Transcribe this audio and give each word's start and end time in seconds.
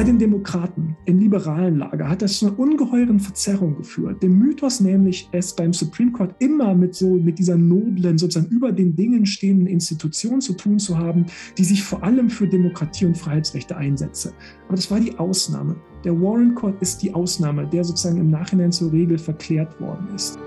Bei 0.00 0.04
den 0.04 0.18
Demokraten 0.18 0.96
im 1.04 1.18
liberalen 1.18 1.76
Lager 1.76 2.08
hat 2.08 2.22
das 2.22 2.38
zu 2.38 2.46
einer 2.46 2.58
ungeheuren 2.58 3.20
Verzerrung 3.20 3.76
geführt. 3.76 4.22
Dem 4.22 4.38
Mythos 4.38 4.80
nämlich, 4.80 5.28
es 5.30 5.54
beim 5.54 5.74
Supreme 5.74 6.10
Court 6.10 6.34
immer 6.38 6.74
mit 6.74 6.94
so 6.94 7.16
mit 7.16 7.38
dieser 7.38 7.58
noblen, 7.58 8.16
sozusagen 8.16 8.50
über 8.50 8.72
den 8.72 8.96
Dingen 8.96 9.26
stehenden 9.26 9.66
Institution 9.66 10.40
zu 10.40 10.54
tun 10.54 10.78
zu 10.78 10.96
haben, 10.96 11.26
die 11.58 11.64
sich 11.64 11.82
vor 11.82 12.02
allem 12.02 12.30
für 12.30 12.48
Demokratie 12.48 13.04
und 13.04 13.18
Freiheitsrechte 13.18 13.76
einsetze. 13.76 14.32
Aber 14.68 14.76
das 14.76 14.90
war 14.90 15.00
die 15.00 15.18
Ausnahme. 15.18 15.76
Der 16.02 16.18
Warren 16.18 16.54
Court 16.54 16.80
ist 16.80 17.02
die 17.02 17.12
Ausnahme, 17.12 17.66
der 17.66 17.84
sozusagen 17.84 18.16
im 18.16 18.30
Nachhinein 18.30 18.72
zur 18.72 18.90
Regel 18.92 19.18
verklärt 19.18 19.78
worden 19.82 20.08
ist. 20.14 20.38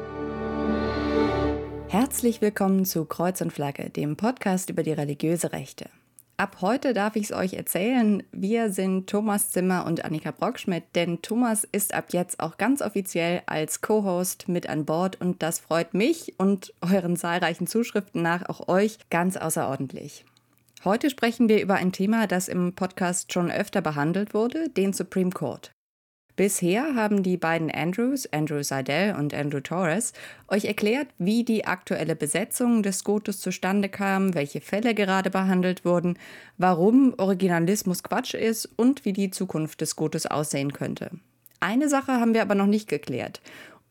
Herzlich 1.89 2.41
willkommen 2.41 2.85
zu 2.85 3.05
Kreuz 3.05 3.39
und 3.39 3.53
Flagge, 3.53 3.91
dem 3.91 4.17
Podcast 4.17 4.71
über 4.71 4.81
die 4.81 4.93
religiöse 4.93 5.53
Rechte. 5.53 5.91
Ab 6.35 6.57
heute 6.61 6.93
darf 6.93 7.15
ich 7.15 7.25
es 7.25 7.31
euch 7.31 7.53
erzählen. 7.53 8.23
Wir 8.31 8.71
sind 8.71 9.07
Thomas 9.07 9.51
Zimmer 9.51 9.85
und 9.85 10.03
Annika 10.03 10.31
Brockschmidt, 10.31 10.83
denn 10.95 11.21
Thomas 11.21 11.63
ist 11.63 11.93
ab 11.93 12.07
jetzt 12.11 12.39
auch 12.39 12.57
ganz 12.57 12.81
offiziell 12.81 13.43
als 13.45 13.81
Co-Host 13.81 14.49
mit 14.49 14.67
an 14.67 14.83
Bord 14.83 15.21
und 15.21 15.43
das 15.43 15.59
freut 15.59 15.93
mich 15.93 16.33
und 16.39 16.73
euren 16.81 17.17
zahlreichen 17.17 17.67
Zuschriften 17.67 18.23
nach 18.23 18.49
auch 18.49 18.67
euch 18.67 18.97
ganz 19.11 19.37
außerordentlich. 19.37 20.25
Heute 20.83 21.11
sprechen 21.11 21.49
wir 21.49 21.61
über 21.61 21.75
ein 21.75 21.91
Thema, 21.91 22.25
das 22.25 22.47
im 22.47 22.73
Podcast 22.73 23.31
schon 23.31 23.51
öfter 23.51 23.81
behandelt 23.81 24.33
wurde, 24.33 24.69
den 24.69 24.91
Supreme 24.91 25.31
Court. 25.31 25.71
Bisher 26.35 26.95
haben 26.95 27.21
die 27.21 27.37
beiden 27.37 27.69
Andrews, 27.69 28.27
Andrew 28.33 28.63
Seidel 28.63 29.15
und 29.15 29.35
Andrew 29.35 29.59
Torres, 29.59 30.13
euch 30.47 30.65
erklärt, 30.65 31.07
wie 31.19 31.43
die 31.43 31.65
aktuelle 31.65 32.15
Besetzung 32.15 32.81
des 32.81 32.99
Scotus 32.99 33.39
zustande 33.39 33.87
kam, 33.87 34.33
welche 34.33 34.59
Fälle 34.59 34.95
gerade 34.95 35.29
behandelt 35.29 35.85
wurden, 35.85 36.17
warum 36.57 37.13
Originalismus 37.17 38.01
Quatsch 38.01 38.33
ist 38.33 38.67
und 38.77 39.05
wie 39.05 39.13
die 39.13 39.29
Zukunft 39.29 39.81
des 39.81 39.91
Scotus 39.91 40.25
aussehen 40.25 40.73
könnte. 40.73 41.11
Eine 41.59 41.87
Sache 41.87 42.13
haben 42.13 42.33
wir 42.33 42.41
aber 42.41 42.55
noch 42.55 42.65
nicht 42.65 42.89
geklärt. 42.89 43.39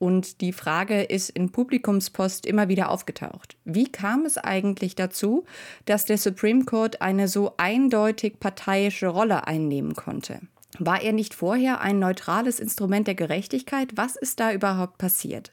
Und 0.00 0.40
die 0.40 0.52
Frage 0.52 1.04
ist 1.04 1.30
in 1.30 1.52
Publikumspost 1.52 2.44
immer 2.44 2.66
wieder 2.66 2.90
aufgetaucht. 2.90 3.56
Wie 3.64 3.90
kam 3.90 4.24
es 4.24 4.36
eigentlich 4.36 4.96
dazu, 4.96 5.44
dass 5.84 6.06
der 6.06 6.18
Supreme 6.18 6.64
Court 6.64 7.00
eine 7.00 7.28
so 7.28 7.54
eindeutig 7.56 8.40
parteiische 8.40 9.06
Rolle 9.06 9.46
einnehmen 9.46 9.94
konnte? 9.94 10.40
War 10.78 11.02
er 11.02 11.12
nicht 11.12 11.34
vorher 11.34 11.80
ein 11.80 11.98
neutrales 11.98 12.58
Instrument 12.58 13.06
der 13.06 13.14
Gerechtigkeit? 13.14 13.90
Was 13.96 14.16
ist 14.16 14.40
da 14.40 14.52
überhaupt 14.52 14.98
passiert? 14.98 15.52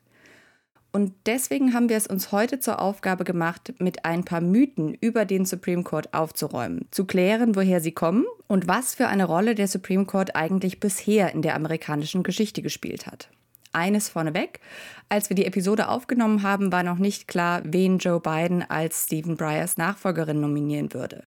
Und 0.91 1.13
deswegen 1.27 1.73
haben 1.73 1.89
wir 1.89 1.97
es 1.97 2.07
uns 2.07 2.31
heute 2.31 2.59
zur 2.59 2.81
Aufgabe 2.81 3.23
gemacht, 3.23 3.73
mit 3.77 4.05
ein 4.05 4.25
paar 4.25 4.41
Mythen 4.41 4.95
über 4.95 5.25
den 5.25 5.45
Supreme 5.45 5.83
Court 5.83 6.13
aufzuräumen, 6.13 6.87
zu 6.89 7.05
klären, 7.05 7.55
woher 7.55 7.79
sie 7.79 7.91
kommen 7.91 8.25
und 8.47 8.67
was 8.67 8.95
für 8.95 9.07
eine 9.07 9.25
Rolle 9.25 9.53
der 9.53 9.67
Supreme 9.67 10.05
Court 10.05 10.35
eigentlich 10.35 10.79
bisher 10.79 11.33
in 11.33 11.43
der 11.43 11.55
amerikanischen 11.55 12.23
Geschichte 12.23 12.63
gespielt 12.63 13.05
hat. 13.05 13.29
Eines 13.71 14.09
vorneweg, 14.09 14.61
als 15.09 15.29
wir 15.29 15.35
die 15.35 15.45
Episode 15.45 15.89
aufgenommen 15.89 16.41
haben, 16.41 16.71
war 16.71 16.81
noch 16.81 16.97
nicht 16.97 17.27
klar, 17.27 17.61
wen 17.65 17.99
Joe 17.99 18.19
Biden 18.19 18.67
als 18.67 19.03
Stephen 19.03 19.37
Breyers 19.37 19.77
Nachfolgerin 19.77 20.41
nominieren 20.41 20.91
würde. 20.91 21.23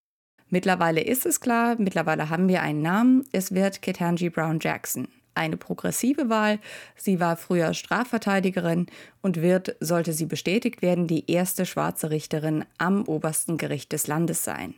Mittlerweile 0.53 1.01
ist 1.01 1.25
es 1.25 1.41
klar, 1.41 1.77
mittlerweile 1.79 2.29
haben 2.29 2.47
wir 2.47 2.61
einen 2.61 2.83
Namen. 2.83 3.25
Es 3.33 3.55
wird 3.55 3.81
Ketanji 3.81 4.29
Brown 4.29 4.59
Jackson. 4.61 5.09
Eine 5.35 5.57
progressive 5.57 6.29
Wahl. 6.29 6.59
Sie 6.95 7.21
war 7.21 7.39
früher 7.39 7.73
Strafverteidigerin 7.73 8.85
und 9.23 9.41
wird, 9.41 9.77
sollte 9.81 10.13
sie 10.13 10.27
bestätigt 10.27 10.83
werden, 10.83 11.07
die 11.07 11.31
erste 11.31 11.65
schwarze 11.65 12.11
Richterin 12.11 12.67
am 12.77 13.09
obersten 13.09 13.57
Gericht 13.57 13.93
des 13.93 14.09
Landes 14.09 14.45
sein. 14.45 14.75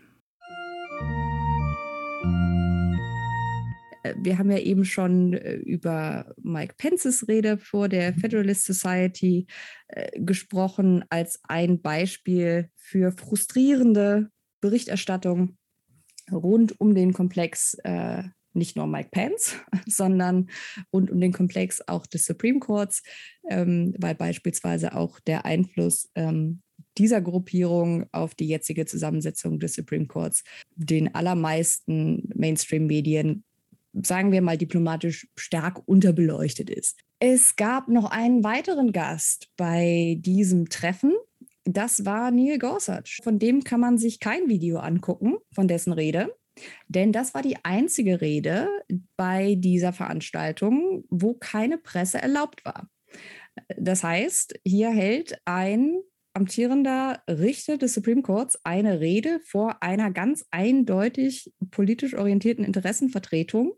Äh, 4.05 4.15
wir 4.17 4.39
haben 4.39 4.53
ja 4.53 4.59
eben 4.59 4.85
schon 4.85 5.33
äh, 5.33 5.55
über 5.55 6.37
Mike 6.41 6.75
Pences 6.79 7.27
Rede 7.27 7.59
vor 7.59 7.89
der 7.89 8.15
Federalist 8.15 8.65
Society 8.65 9.49
äh, 9.89 10.21
gesprochen 10.21 11.05
als 11.11 11.41
ein 11.49 11.83
Beispiel 11.83 12.71
für 12.77 13.11
frustrierende 13.11 14.31
Berichterstattung 14.61 15.57
rund 16.31 16.81
um 16.81 16.95
den 16.95 17.13
Komplex 17.13 17.75
äh, 17.85 18.25
nicht 18.55 18.77
nur 18.77 18.87
Mike 18.87 19.11
Pence, 19.11 19.57
sondern 19.87 20.49
rund 20.93 21.11
um 21.11 21.21
den 21.21 21.33
Komplex 21.33 21.81
auch 21.87 22.07
des 22.07 22.25
Supreme 22.25 22.61
Courts, 22.61 23.03
ähm, 23.49 23.95
weil 23.99 24.15
beispielsweise 24.15 24.95
auch 24.95 25.21
der 25.21 25.45
Einfluss 25.45 26.11
ähm, 26.15 26.63
dieser 26.99 27.21
Gruppierung 27.21 28.07
auf 28.13 28.35
die 28.35 28.47
jetzige 28.47 28.87
Zusammensetzung 28.87 29.59
des 29.59 29.75
Supreme 29.75 30.07
Courts 30.07 30.45
den 30.77 31.15
allermeisten 31.15 32.29
Mainstream-Medien, 32.35 33.45
sagen 33.93 34.33
wir 34.33 34.43
mal 34.43 34.59
diplomatisch, 34.59 35.29
stark 35.37 35.83
unterbeleuchtet 35.87 36.71
ist. 36.71 37.01
Es 37.19 37.57
gab 37.57 37.89
noch 37.89 38.11
einen 38.11 38.45
weiteren 38.45 38.93
Gast 38.93 39.49
bei 39.57 40.17
diesem 40.21 40.69
Treffen, 40.69 41.13
das 41.65 42.05
war 42.05 42.31
Neil 42.31 42.59
Gorsuch. 42.59 43.23
Von 43.23 43.39
dem 43.39 43.65
kann 43.65 43.81
man 43.81 43.99
sich 43.99 44.21
kein 44.21 44.49
Video 44.49 44.79
angucken, 44.79 45.37
von 45.53 45.69
dessen 45.69 45.93
Rede. 45.93 46.35
Denn 46.89 47.13
das 47.13 47.35
war 47.35 47.43
die 47.43 47.57
einzige 47.65 48.21
Rede 48.21 48.69
bei 49.17 49.57
dieser 49.57 49.93
Veranstaltung, 49.93 51.05
wo 51.11 51.35
keine 51.35 51.79
Presse 51.79 52.21
erlaubt 52.21 52.65
war. 52.65 52.89
Das 53.77 54.05
heißt, 54.05 54.61
hier 54.65 54.91
hält 54.91 55.39
ein 55.45 56.01
amtierender 56.35 57.23
Richter 57.29 57.79
des 57.79 57.95
Supreme 57.95 58.23
Courts 58.23 58.59
eine 58.65 58.99
Rede 59.01 59.41
vor 59.45 59.83
einer 59.83 60.11
ganz 60.11 60.45
eindeutig 60.51 61.53
politisch 61.71 62.15
orientierten 62.15 62.65
Interessenvertretung, 62.65 63.73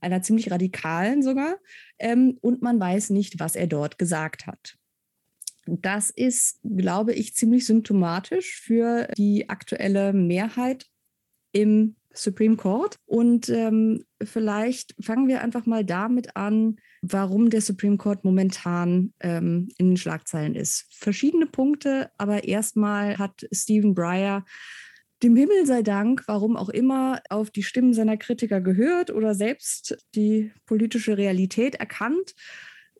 einer 0.00 0.22
ziemlich 0.22 0.50
radikalen 0.50 1.22
sogar, 1.22 1.58
ähm, 1.98 2.38
und 2.40 2.62
man 2.62 2.80
weiß 2.80 3.10
nicht, 3.10 3.40
was 3.40 3.56
er 3.56 3.66
dort 3.66 3.98
gesagt 3.98 4.46
hat. 4.46 4.78
Das 5.68 6.10
ist, 6.10 6.60
glaube 6.62 7.12
ich, 7.12 7.34
ziemlich 7.34 7.66
symptomatisch 7.66 8.60
für 8.60 9.08
die 9.16 9.48
aktuelle 9.48 10.12
Mehrheit 10.12 10.86
im 11.52 11.96
Supreme 12.12 12.56
Court. 12.56 12.96
Und 13.06 13.48
ähm, 13.48 14.04
vielleicht 14.22 14.94
fangen 15.00 15.28
wir 15.28 15.42
einfach 15.42 15.66
mal 15.66 15.84
damit 15.84 16.36
an, 16.36 16.76
warum 17.02 17.50
der 17.50 17.60
Supreme 17.60 17.96
Court 17.96 18.24
momentan 18.24 19.12
ähm, 19.20 19.68
in 19.78 19.90
den 19.90 19.96
Schlagzeilen 19.96 20.54
ist. 20.54 20.86
Verschiedene 20.90 21.46
Punkte, 21.46 22.10
aber 22.18 22.44
erstmal 22.44 23.18
hat 23.18 23.46
Stephen 23.52 23.94
Breyer 23.94 24.44
dem 25.22 25.34
Himmel 25.34 25.66
sei 25.66 25.82
Dank, 25.82 26.22
warum 26.26 26.56
auch 26.56 26.68
immer, 26.68 27.20
auf 27.28 27.50
die 27.50 27.64
Stimmen 27.64 27.92
seiner 27.92 28.16
Kritiker 28.16 28.60
gehört 28.60 29.10
oder 29.10 29.34
selbst 29.34 29.98
die 30.14 30.52
politische 30.64 31.18
Realität 31.18 31.74
erkannt 31.74 32.34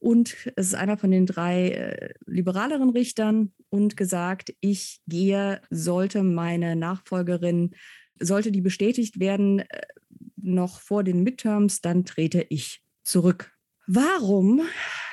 und 0.00 0.36
es 0.56 0.68
ist 0.68 0.74
einer 0.74 0.96
von 0.96 1.10
den 1.10 1.26
drei 1.26 1.70
äh, 1.70 2.14
liberaleren 2.26 2.90
Richtern 2.90 3.52
und 3.68 3.96
gesagt, 3.96 4.54
ich 4.60 5.00
gehe, 5.06 5.60
sollte 5.70 6.22
meine 6.22 6.76
Nachfolgerin, 6.76 7.74
sollte 8.20 8.52
die 8.52 8.60
bestätigt 8.60 9.20
werden, 9.20 9.60
äh, 9.60 9.86
noch 10.36 10.80
vor 10.80 11.04
den 11.04 11.22
Midterms, 11.22 11.80
dann 11.80 12.04
trete 12.04 12.46
ich 12.48 12.82
zurück. 13.02 13.52
Warum 13.86 14.62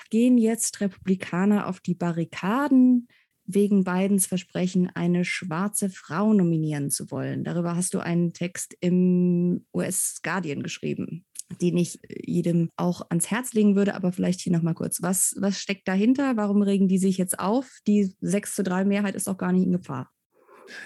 gehen 0.09 0.37
jetzt 0.37 0.81
Republikaner 0.81 1.67
auf 1.67 1.79
die 1.79 1.95
Barrikaden 1.95 3.07
wegen 3.45 3.83
Bidens 3.83 4.27
Versprechen, 4.27 4.89
eine 4.93 5.25
schwarze 5.25 5.89
Frau 5.89 6.33
nominieren 6.33 6.89
zu 6.89 7.11
wollen? 7.11 7.43
Darüber 7.43 7.75
hast 7.75 7.93
du 7.93 7.99
einen 7.99 8.33
Text 8.33 8.75
im 8.79 9.65
US 9.73 10.19
Guardian 10.23 10.63
geschrieben 10.63 11.25
den 11.61 11.77
ich 11.77 11.99
jedem 12.09 12.69
auch 12.75 13.01
ans 13.09 13.29
Herz 13.29 13.53
legen 13.53 13.75
würde. 13.75 13.95
Aber 13.95 14.11
vielleicht 14.11 14.41
hier 14.41 14.53
nochmal 14.53 14.73
kurz. 14.73 15.01
Was, 15.01 15.35
was 15.39 15.59
steckt 15.59 15.87
dahinter? 15.87 16.37
Warum 16.37 16.61
regen 16.61 16.87
die 16.87 16.97
sich 16.97 17.17
jetzt 17.17 17.39
auf? 17.39 17.79
Die 17.87 18.15
6 18.21 18.55
zu 18.55 18.63
3 18.63 18.85
Mehrheit 18.85 19.15
ist 19.15 19.27
auch 19.27 19.37
gar 19.37 19.51
nicht 19.51 19.65
in 19.65 19.71
Gefahr. 19.71 20.09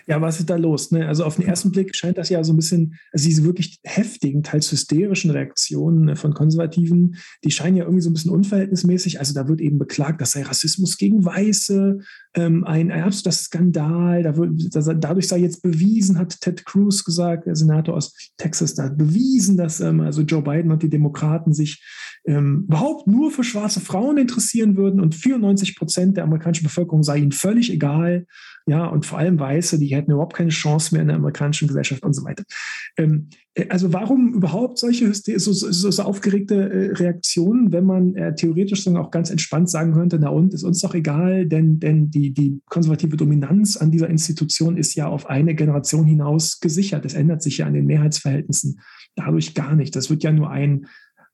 Ja, 0.07 0.22
was 0.22 0.40
ist 0.40 0.50
da 0.50 0.56
los? 0.56 0.91
Ne? 0.91 1.07
Also 1.07 1.23
auf 1.23 1.35
den 1.35 1.45
ersten 1.45 1.72
Blick 1.72 1.95
scheint 1.95 2.17
das 2.17 2.29
ja 2.29 2.44
so 2.44 2.53
ein 2.53 2.57
bisschen, 2.57 2.95
also 3.12 3.28
diese 3.28 3.43
wirklich 3.43 3.79
heftigen, 3.84 4.43
teils 4.43 4.72
hysterischen 4.72 5.31
Reaktionen 5.31 6.05
ne, 6.05 6.16
von 6.16 6.34
Konservativen, 6.34 7.16
die 7.43 7.52
scheinen 7.52 7.78
ja 7.78 7.84
irgendwie 7.84 8.02
so 8.02 8.09
ein 8.09 8.14
bisschen 8.14 8.31
unverhältnismäßig. 8.31 9.20
Also 9.20 9.34
da 9.34 9.47
wird 9.47 9.61
eben 9.61 9.78
beklagt, 9.78 10.22
dass 10.22 10.31
sei 10.31 10.43
Rassismus 10.43 10.97
gegen 10.97 11.26
Weiße 11.26 11.99
ähm, 12.35 12.64
ein 12.64 12.91
absoluter 12.91 13.31
Skandal. 13.31 14.23
Da 14.23 14.37
wird, 14.37 14.76
das, 14.76 14.90
dadurch 14.99 15.28
sei 15.28 15.40
jetzt 15.40 15.61
bewiesen, 15.61 16.17
hat 16.17 16.40
Ted 16.41 16.66
Cruz 16.66 17.03
gesagt, 17.03 17.46
der 17.47 17.55
Senator 17.55 17.96
aus 17.96 18.14
Texas, 18.37 18.76
da 18.76 18.90
bewiesen, 18.90 19.58
dass 19.58 19.79
ähm, 19.79 20.02
also 20.02 20.22
Joe 20.22 20.41
Biden 20.41 20.72
und 20.72 20.84
die 20.84 20.90
Demokraten 20.90 21.53
sich 21.53 21.84
ähm, 22.26 22.66
überhaupt 22.67 23.08
nur 23.08 23.31
für 23.31 23.43
schwarze 23.43 23.79
Frauen 23.79 24.17
interessieren 24.17 24.78
würden 24.78 24.99
und 24.99 25.16
94 25.16 25.76
Prozent 25.76 26.17
der 26.17 26.26
amerikanischen 26.26 26.66
Bevölkerung 26.66 27.03
sei 27.03 27.17
ihnen 27.17 27.31
völlig 27.31 27.72
egal. 27.72 28.26
Ja, 28.67 28.85
und 28.85 29.05
vor 29.05 29.17
allem 29.17 29.40
weiß 29.40 29.68
Weiße, 29.69 29.79
die 29.79 29.87
hätten 29.87 30.11
überhaupt 30.11 30.35
keine 30.35 30.49
Chance 30.49 30.93
mehr 30.93 31.01
in 31.01 31.07
der 31.07 31.17
amerikanischen 31.17 31.67
Gesellschaft 31.67 32.03
und 32.03 32.13
so 32.13 32.23
weiter. 32.23 32.43
Ähm, 32.97 33.29
äh, 33.53 33.67
also 33.69 33.93
warum 33.93 34.33
überhaupt 34.33 34.79
solche 34.79 35.13
so, 35.13 35.53
so, 35.53 35.91
so 35.91 36.03
aufgeregte 36.03 36.55
äh, 36.55 36.91
Reaktionen, 36.93 37.71
wenn 37.71 37.85
man 37.85 38.16
äh, 38.16 38.35
theoretisch 38.35 38.87
auch 38.87 39.11
ganz 39.11 39.29
entspannt 39.29 39.69
sagen 39.69 39.93
könnte, 39.93 40.17
na 40.19 40.29
und, 40.29 40.53
ist 40.53 40.63
uns 40.63 40.81
doch 40.81 40.95
egal, 40.95 41.45
denn, 41.45 41.79
denn 41.79 42.09
die, 42.09 42.33
die 42.33 42.61
konservative 42.69 43.17
Dominanz 43.17 43.77
an 43.77 43.91
dieser 43.91 44.09
Institution 44.09 44.77
ist 44.77 44.95
ja 44.95 45.07
auf 45.07 45.29
eine 45.29 45.55
Generation 45.55 46.05
hinaus 46.05 46.59
gesichert. 46.59 47.05
Es 47.05 47.13
ändert 47.13 47.41
sich 47.41 47.59
ja 47.59 47.66
an 47.66 47.73
den 47.73 47.85
Mehrheitsverhältnissen 47.85 48.79
dadurch 49.16 49.53
gar 49.53 49.75
nicht. 49.75 49.95
Das 49.95 50.09
wird 50.09 50.23
ja 50.23 50.31
nur 50.31 50.49
ein 50.49 50.87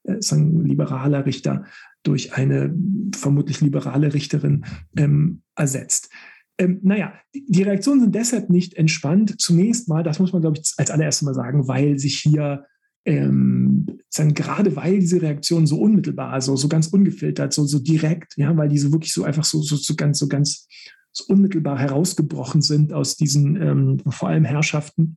äh, 0.04 0.16
sagen, 0.20 0.64
liberaler 0.64 1.26
Richter 1.26 1.64
durch 2.02 2.34
eine 2.34 2.72
vermutlich 3.14 3.60
liberale 3.60 4.14
Richterin 4.14 4.64
ähm, 4.96 5.42
ersetzt. 5.56 6.10
Ähm, 6.58 6.80
naja, 6.82 7.12
die 7.34 7.62
Reaktionen 7.62 8.00
sind 8.00 8.14
deshalb 8.14 8.50
nicht 8.50 8.74
entspannt. 8.74 9.40
Zunächst 9.40 9.88
mal, 9.88 10.02
das 10.02 10.18
muss 10.18 10.32
man, 10.32 10.42
glaube 10.42 10.58
ich, 10.58 10.72
als 10.78 10.90
allererstes 10.90 11.26
mal 11.26 11.34
sagen, 11.34 11.68
weil 11.68 11.98
sich 11.98 12.18
hier 12.18 12.64
ähm, 13.04 13.86
sagen, 14.10 14.34
gerade 14.34 14.74
weil 14.74 14.98
diese 14.98 15.22
Reaktionen 15.22 15.66
so 15.66 15.78
unmittelbar, 15.78 16.40
so, 16.40 16.56
so 16.56 16.68
ganz 16.68 16.88
ungefiltert, 16.88 17.52
so, 17.52 17.64
so 17.64 17.78
direkt, 17.78 18.36
ja, 18.36 18.56
weil 18.56 18.68
diese 18.68 18.90
wirklich 18.90 19.12
so 19.12 19.24
einfach 19.24 19.44
so, 19.44 19.62
so, 19.62 19.76
so 19.76 19.94
ganz, 19.94 20.18
so 20.18 20.28
ganz 20.28 20.66
so 21.12 21.24
unmittelbar 21.28 21.78
herausgebrochen 21.78 22.62
sind 22.62 22.92
aus 22.92 23.16
diesen 23.16 23.60
ähm, 23.60 24.00
vor 24.10 24.28
allem 24.28 24.44
Herrschaften, 24.44 25.16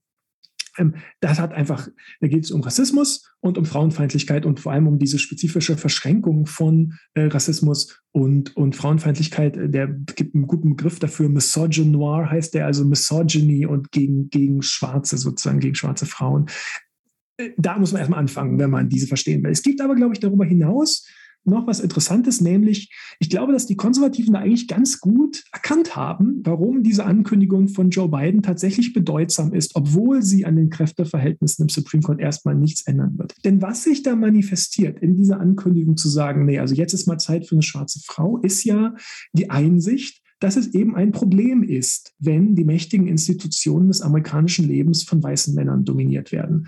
das 1.20 1.40
hat 1.40 1.54
einfach, 1.54 1.88
da 2.22 2.28
geht 2.28 2.44
es 2.44 2.52
um 2.52 2.62
Rassismus 2.62 3.31
und 3.40 3.58
um 3.58 3.66
Frauenfeindlichkeit 3.66 4.46
und 4.46 4.60
vor 4.60 4.72
allem 4.72 4.88
um 4.88 5.00
diese 5.00 5.20
spezifische 5.20 5.78
Verschränkung 5.78 6.46
von 6.46 6.94
äh, 7.14 7.26
Rassismus 7.26 8.02
und, 8.12 8.56
und 8.56 8.76
Frauenfeindlichkeit. 8.76 9.58
Äh, 9.58 9.70
der 9.70 9.88
gibt 9.88 10.36
einen 10.36 10.48
guten 10.48 10.76
Begriff 10.76 11.00
dafür. 11.00 11.30
Misogynoir 11.30 12.30
heißt 12.30 12.54
der, 12.54 12.66
also 12.66 12.86
Misogyny 12.86 13.66
und 13.66 13.92
gegen, 13.92 14.30
gegen 14.30 14.62
Schwarze, 14.62 15.18
sozusagen 15.18 15.60
gegen 15.60 15.76
schwarze 15.76 16.06
Frauen. 16.06 16.48
Äh, 17.38 17.52
da 17.58 17.78
muss 17.78 17.92
man 17.92 18.00
erstmal 18.00 18.20
anfangen, 18.20 18.60
wenn 18.60 18.70
man 18.70 18.90
diese 18.90 19.08
verstehen 19.08 19.44
will. 19.44 19.52
Es 19.52 19.64
gibt 19.64 19.81
aber, 19.81 19.96
glaube 19.96 20.14
ich, 20.14 20.20
darüber 20.20 20.46
hinaus 20.46 21.08
noch 21.50 21.68
was 21.68 21.80
Interessantes, 21.80 22.42
nämlich 22.42 22.92
ich 23.19 23.30
glaube, 23.30 23.54
dass 23.54 23.66
die 23.66 23.75
Konservativen 23.75 24.34
da 24.34 24.40
eigentlich 24.40 24.68
ganz 24.68 25.00
gut 25.00 25.44
erkannt 25.51 25.96
haben, 25.96 26.42
warum 26.44 26.84
diese 26.84 27.06
Ankündigung 27.06 27.68
von 27.68 27.90
Joe 27.90 28.10
Biden 28.10 28.42
tatsächlich 28.42 28.94
bedeutsam 28.94 29.54
ist, 29.54 29.75
obwohl 29.75 30.22
sie 30.22 30.46
an 30.46 30.56
den 30.56 30.69
Kräfteverhältnissen 30.69 31.63
im 31.63 31.69
Supreme 31.69 32.04
Court 32.04 32.19
erstmal 32.19 32.56
nichts 32.56 32.86
ändern 32.88 33.18
wird. 33.18 33.34
Denn 33.44 33.62
was 33.62 33.84
sich 33.84 34.04
da 34.04 34.16
manifestiert 34.16 35.00
in 35.00 35.16
dieser 35.16 35.40
Ankündigung 35.40 35.98
zu 35.98 36.10
sagen, 36.10 36.46
nee, 36.46 36.60
also 36.60 36.75
jetzt 36.75 36.94
ist 36.94 37.07
mal 37.07 37.18
Zeit 37.18 37.48
für 37.48 37.56
eine 37.56 37.63
schwarze 37.63 38.00
Frau, 38.06 38.38
ist 38.38 38.63
ja 38.63 38.95
die 39.34 39.50
Einsicht, 39.50 40.22
dass 40.40 40.56
es 40.56 40.74
eben 40.74 40.95
ein 40.95 41.12
Problem 41.12 41.63
ist, 41.63 42.13
wenn 42.19 42.56
die 42.56 42.63
mächtigen 42.63 43.07
Institutionen 43.07 43.90
des 43.90 44.02
amerikanischen 44.02 44.66
Lebens 44.66 45.04
von 45.04 45.22
weißen 45.22 45.54
Männern 45.54 45.84
dominiert 45.84 46.31
werden. 46.31 46.68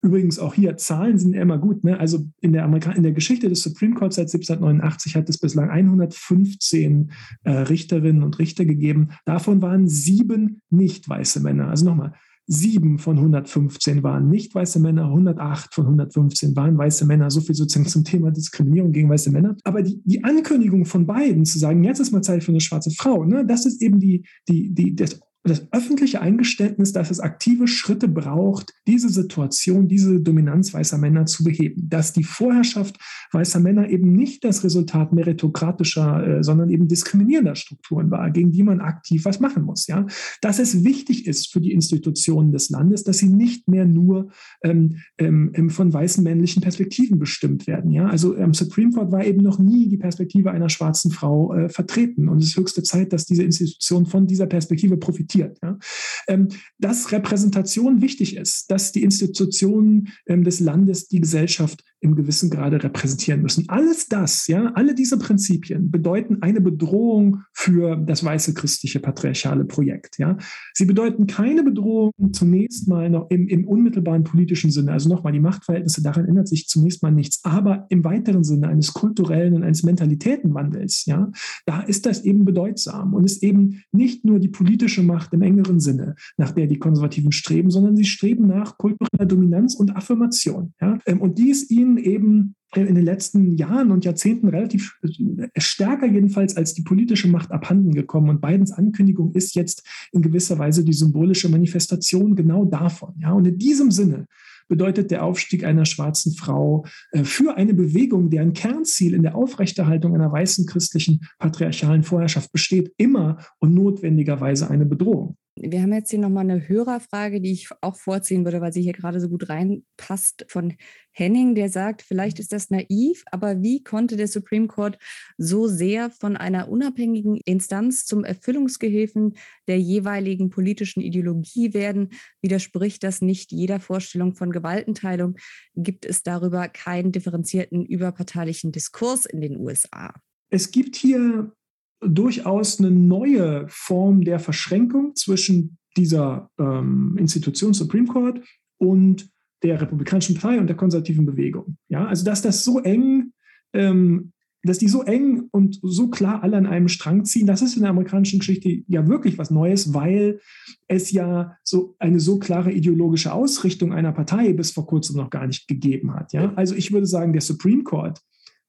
Übrigens 0.00 0.38
auch 0.38 0.54
hier, 0.54 0.76
Zahlen 0.76 1.18
sind 1.18 1.34
immer 1.34 1.58
gut. 1.58 1.82
Ne? 1.82 1.98
Also 1.98 2.28
in 2.40 2.52
der, 2.52 2.64
Amerika 2.64 2.92
in 2.92 3.02
der 3.02 3.12
Geschichte 3.12 3.48
des 3.48 3.62
Supreme 3.62 3.94
Court 3.94 4.12
seit 4.12 4.26
1789 4.28 5.16
hat 5.16 5.28
es 5.28 5.38
bislang 5.38 5.70
115 5.70 7.10
äh, 7.42 7.50
Richterinnen 7.50 8.22
und 8.22 8.38
Richter 8.38 8.64
gegeben. 8.64 9.08
Davon 9.24 9.60
waren 9.60 9.88
sieben 9.88 10.62
nicht 10.70 11.08
weiße 11.08 11.40
Männer. 11.40 11.68
Also 11.68 11.84
nochmal, 11.84 12.12
sieben 12.48 12.98
von 12.98 13.18
115 13.18 14.02
waren 14.02 14.30
nicht 14.30 14.54
weiße 14.54 14.80
Männer, 14.80 15.04
108 15.04 15.74
von 15.74 15.84
115 15.84 16.56
waren 16.56 16.78
weiße 16.78 17.04
Männer. 17.04 17.30
So 17.30 17.40
viel 17.40 17.54
sozusagen 17.54 17.88
zum 17.88 18.04
Thema 18.04 18.30
Diskriminierung 18.30 18.90
gegen 18.92 19.10
weiße 19.10 19.30
Männer. 19.30 19.56
Aber 19.64 19.82
die, 19.82 20.00
die 20.04 20.24
Ankündigung 20.24 20.86
von 20.86 21.06
beiden 21.06 21.44
zu 21.44 21.58
sagen, 21.58 21.84
jetzt 21.84 22.00
ist 22.00 22.10
mal 22.10 22.22
Zeit 22.22 22.42
für 22.42 22.52
eine 22.52 22.60
schwarze 22.60 22.90
Frau, 22.90 23.24
ne, 23.24 23.44
das 23.44 23.66
ist 23.66 23.82
eben 23.82 24.00
die, 24.00 24.24
die, 24.48 24.72
die, 24.72 24.96
das 24.96 25.20
das 25.48 25.66
öffentliche 25.72 26.20
Eingeständnis, 26.20 26.92
dass 26.92 27.10
es 27.10 27.20
aktive 27.20 27.66
Schritte 27.66 28.08
braucht, 28.08 28.74
diese 28.86 29.08
Situation, 29.08 29.88
diese 29.88 30.20
Dominanz 30.20 30.72
weißer 30.72 30.98
Männer 30.98 31.26
zu 31.26 31.44
beheben. 31.44 31.88
Dass 31.88 32.12
die 32.12 32.24
Vorherrschaft 32.24 32.98
weißer 33.32 33.60
Männer 33.60 33.88
eben 33.88 34.12
nicht 34.12 34.44
das 34.44 34.64
Resultat 34.64 35.12
meritokratischer, 35.12 36.38
äh, 36.38 36.44
sondern 36.44 36.70
eben 36.70 36.88
diskriminierender 36.88 37.54
Strukturen 37.56 38.10
war, 38.10 38.30
gegen 38.30 38.52
die 38.52 38.62
man 38.62 38.80
aktiv 38.80 39.24
was 39.24 39.40
machen 39.40 39.64
muss. 39.64 39.86
Ja? 39.86 40.06
Dass 40.40 40.58
es 40.58 40.84
wichtig 40.84 41.26
ist 41.26 41.52
für 41.52 41.60
die 41.60 41.72
Institutionen 41.72 42.52
des 42.52 42.70
Landes, 42.70 43.04
dass 43.04 43.18
sie 43.18 43.28
nicht 43.28 43.68
mehr 43.68 43.86
nur 43.86 44.30
ähm, 44.62 44.98
ähm, 45.18 45.70
von 45.70 45.92
weißen 45.92 46.22
männlichen 46.24 46.62
Perspektiven 46.62 47.18
bestimmt 47.18 47.66
werden. 47.66 47.90
Ja? 47.90 48.06
Also 48.08 48.34
im 48.34 48.54
Supreme 48.54 48.92
Court 48.92 49.12
war 49.12 49.24
eben 49.24 49.42
noch 49.42 49.58
nie 49.58 49.88
die 49.88 49.98
Perspektive 49.98 50.50
einer 50.50 50.68
schwarzen 50.68 51.10
Frau 51.10 51.54
äh, 51.54 51.68
vertreten. 51.68 52.28
Und 52.28 52.38
es 52.38 52.48
ist 52.48 52.56
höchste 52.56 52.82
Zeit, 52.82 53.12
dass 53.12 53.26
diese 53.26 53.42
Institution 53.42 54.06
von 54.06 54.26
dieser 54.26 54.46
Perspektive 54.46 54.96
profitiert 54.96 55.37
akzeptiert. 55.42 55.58
Ja? 55.62 55.78
Ähm, 56.26 56.48
dass 56.78 57.12
Repräsentation 57.12 58.00
wichtig 58.02 58.36
ist, 58.36 58.70
dass 58.70 58.92
die 58.92 59.02
Institutionen 59.02 60.08
ähm, 60.26 60.44
des 60.44 60.60
Landes 60.60 61.08
die 61.08 61.20
Gesellschaft 61.20 61.84
im 62.00 62.14
gewissen 62.14 62.50
Grade 62.50 62.82
repräsentieren 62.82 63.42
müssen. 63.42 63.68
Alles 63.68 64.08
das, 64.08 64.46
ja, 64.46 64.72
alle 64.74 64.94
diese 64.94 65.18
Prinzipien 65.18 65.90
bedeuten 65.90 66.42
eine 66.42 66.60
Bedrohung 66.60 67.42
für 67.52 67.96
das 67.96 68.24
weiße 68.24 68.54
christliche 68.54 69.00
patriarchale 69.00 69.64
Projekt. 69.64 70.18
Ja. 70.18 70.36
Sie 70.74 70.84
bedeuten 70.84 71.26
keine 71.26 71.64
Bedrohung 71.64 72.12
zunächst 72.32 72.88
mal 72.88 73.10
noch 73.10 73.30
im, 73.30 73.48
im 73.48 73.66
unmittelbaren 73.66 74.24
politischen 74.24 74.70
Sinne. 74.70 74.92
Also 74.92 75.08
nochmal, 75.08 75.32
die 75.32 75.40
Machtverhältnisse, 75.40 76.02
daran 76.02 76.26
ändert 76.26 76.48
sich 76.48 76.68
zunächst 76.68 77.02
mal 77.02 77.10
nichts. 77.10 77.40
Aber 77.44 77.86
im 77.88 78.04
weiteren 78.04 78.44
Sinne 78.44 78.68
eines 78.68 78.92
kulturellen 78.92 79.54
und 79.54 79.64
eines 79.64 79.82
Mentalitätenwandels, 79.82 81.04
ja, 81.06 81.30
da 81.66 81.80
ist 81.80 82.06
das 82.06 82.24
eben 82.24 82.44
bedeutsam 82.44 83.14
und 83.14 83.24
ist 83.24 83.42
eben 83.42 83.82
nicht 83.92 84.24
nur 84.24 84.38
die 84.38 84.48
politische 84.48 85.02
Macht 85.02 85.32
im 85.32 85.42
engeren 85.42 85.80
Sinne, 85.80 86.14
nach 86.36 86.52
der 86.52 86.66
die 86.66 86.78
Konservativen 86.78 87.32
streben, 87.32 87.70
sondern 87.70 87.96
sie 87.96 88.04
streben 88.04 88.46
nach 88.46 88.78
kultureller 88.78 89.26
Dominanz 89.26 89.74
und 89.74 89.96
Affirmation. 89.96 90.74
Ja. 90.80 90.98
Ähm, 91.06 91.20
und 91.20 91.38
die 91.38 91.50
ist 91.50 91.70
ihnen 91.70 91.87
ihnen 91.96 92.04
eben 92.04 92.54
in 92.74 92.94
den 92.94 93.04
letzten 93.04 93.56
Jahren 93.56 93.90
und 93.90 94.04
Jahrzehnten 94.04 94.48
relativ 94.48 94.98
äh, 95.02 95.48
stärker 95.56 96.06
jedenfalls 96.06 96.56
als 96.56 96.74
die 96.74 96.82
politische 96.82 97.28
Macht 97.28 97.50
abhanden 97.50 97.94
gekommen. 97.94 98.28
Und 98.28 98.40
Bidens 98.42 98.72
Ankündigung 98.72 99.32
ist 99.32 99.54
jetzt 99.54 99.86
in 100.12 100.20
gewisser 100.20 100.58
Weise 100.58 100.84
die 100.84 100.92
symbolische 100.92 101.48
Manifestation 101.48 102.36
genau 102.36 102.66
davon. 102.66 103.14
Ja, 103.20 103.32
und 103.32 103.46
in 103.46 103.58
diesem 103.58 103.90
Sinne 103.90 104.26
bedeutet 104.68 105.10
der 105.10 105.24
Aufstieg 105.24 105.64
einer 105.64 105.86
schwarzen 105.86 106.34
Frau 106.34 106.84
äh, 107.12 107.24
für 107.24 107.56
eine 107.56 107.72
Bewegung, 107.72 108.28
deren 108.28 108.52
Kernziel 108.52 109.14
in 109.14 109.22
der 109.22 109.34
Aufrechterhaltung 109.34 110.14
einer 110.14 110.30
weißen 110.30 110.66
christlichen 110.66 111.20
patriarchalen 111.38 112.02
Vorherrschaft 112.02 112.52
besteht, 112.52 112.92
immer 112.98 113.38
und 113.60 113.74
notwendigerweise 113.74 114.68
eine 114.68 114.84
Bedrohung 114.84 115.36
wir 115.62 115.82
haben 115.82 115.92
jetzt 115.92 116.10
hier 116.10 116.18
nochmal 116.18 116.44
eine 116.44 116.68
Hörerfrage, 116.68 117.40
die 117.40 117.52
ich 117.52 117.68
auch 117.80 117.96
vorziehen 117.96 118.44
würde, 118.44 118.60
weil 118.60 118.72
sie 118.72 118.82
hier 118.82 118.92
gerade 118.92 119.20
so 119.20 119.28
gut 119.28 119.48
reinpasst 119.48 120.46
von 120.48 120.74
Henning, 121.10 121.54
der 121.54 121.68
sagt, 121.68 122.02
vielleicht 122.02 122.38
ist 122.38 122.52
das 122.52 122.70
naiv, 122.70 123.24
aber 123.32 123.60
wie 123.62 123.82
konnte 123.82 124.16
der 124.16 124.28
Supreme 124.28 124.68
Court 124.68 124.98
so 125.36 125.66
sehr 125.66 126.10
von 126.10 126.36
einer 126.36 126.68
unabhängigen 126.68 127.40
Instanz 127.44 128.06
zum 128.06 128.24
Erfüllungsgehilfen 128.24 129.36
der 129.66 129.80
jeweiligen 129.80 130.50
politischen 130.50 131.00
Ideologie 131.00 131.74
werden? 131.74 132.10
Widerspricht 132.40 133.02
das 133.02 133.20
nicht 133.20 133.50
jeder 133.50 133.80
Vorstellung 133.80 134.34
von 134.34 134.52
Gewaltenteilung? 134.52 135.36
Gibt 135.74 136.04
es 136.04 136.22
darüber 136.22 136.68
keinen 136.68 137.12
differenzierten 137.12 137.84
überparteilichen 137.84 138.70
Diskurs 138.70 139.26
in 139.26 139.40
den 139.40 139.56
USA? 139.56 140.14
Es 140.50 140.70
gibt 140.70 140.96
hier 140.96 141.52
durchaus 142.00 142.78
eine 142.78 142.90
neue 142.90 143.66
Form 143.68 144.22
der 144.22 144.38
Verschränkung 144.38 145.14
zwischen 145.14 145.78
dieser 145.96 146.50
ähm, 146.58 147.16
Institution 147.18 147.74
Supreme 147.74 148.06
Court 148.06 148.40
und 148.78 149.28
der 149.62 149.80
Republikanischen 149.80 150.36
Partei 150.36 150.60
und 150.60 150.68
der 150.68 150.76
konservativen 150.76 151.26
Bewegung. 151.26 151.76
Ja, 151.88 152.06
also 152.06 152.24
dass 152.24 152.42
das 152.42 152.64
so 152.64 152.78
eng, 152.80 153.32
ähm, 153.72 154.32
dass 154.62 154.78
die 154.78 154.88
so 154.88 155.02
eng 155.02 155.48
und 155.50 155.78
so 155.82 156.08
klar 156.08 156.42
alle 156.42 156.56
an 156.56 156.66
einem 156.66 156.88
Strang 156.88 157.24
ziehen, 157.24 157.46
das 157.46 157.62
ist 157.62 157.76
in 157.76 157.82
der 157.82 157.90
amerikanischen 157.90 158.38
Geschichte 158.38 158.82
ja 158.86 159.06
wirklich 159.08 159.38
was 159.38 159.50
Neues, 159.50 159.94
weil 159.94 160.40
es 160.86 161.10
ja 161.10 161.56
so 161.64 161.96
eine 161.98 162.20
so 162.20 162.38
klare 162.38 162.72
ideologische 162.72 163.32
Ausrichtung 163.32 163.92
einer 163.92 164.12
Partei 164.12 164.52
bis 164.52 164.70
vor 164.70 164.86
kurzem 164.86 165.16
noch 165.16 165.30
gar 165.30 165.46
nicht 165.46 165.66
gegeben 165.66 166.14
hat. 166.14 166.32
Ja, 166.32 166.52
also 166.54 166.74
ich 166.74 166.92
würde 166.92 167.06
sagen, 167.06 167.32
der 167.32 167.42
Supreme 167.42 167.82
Court 167.82 168.20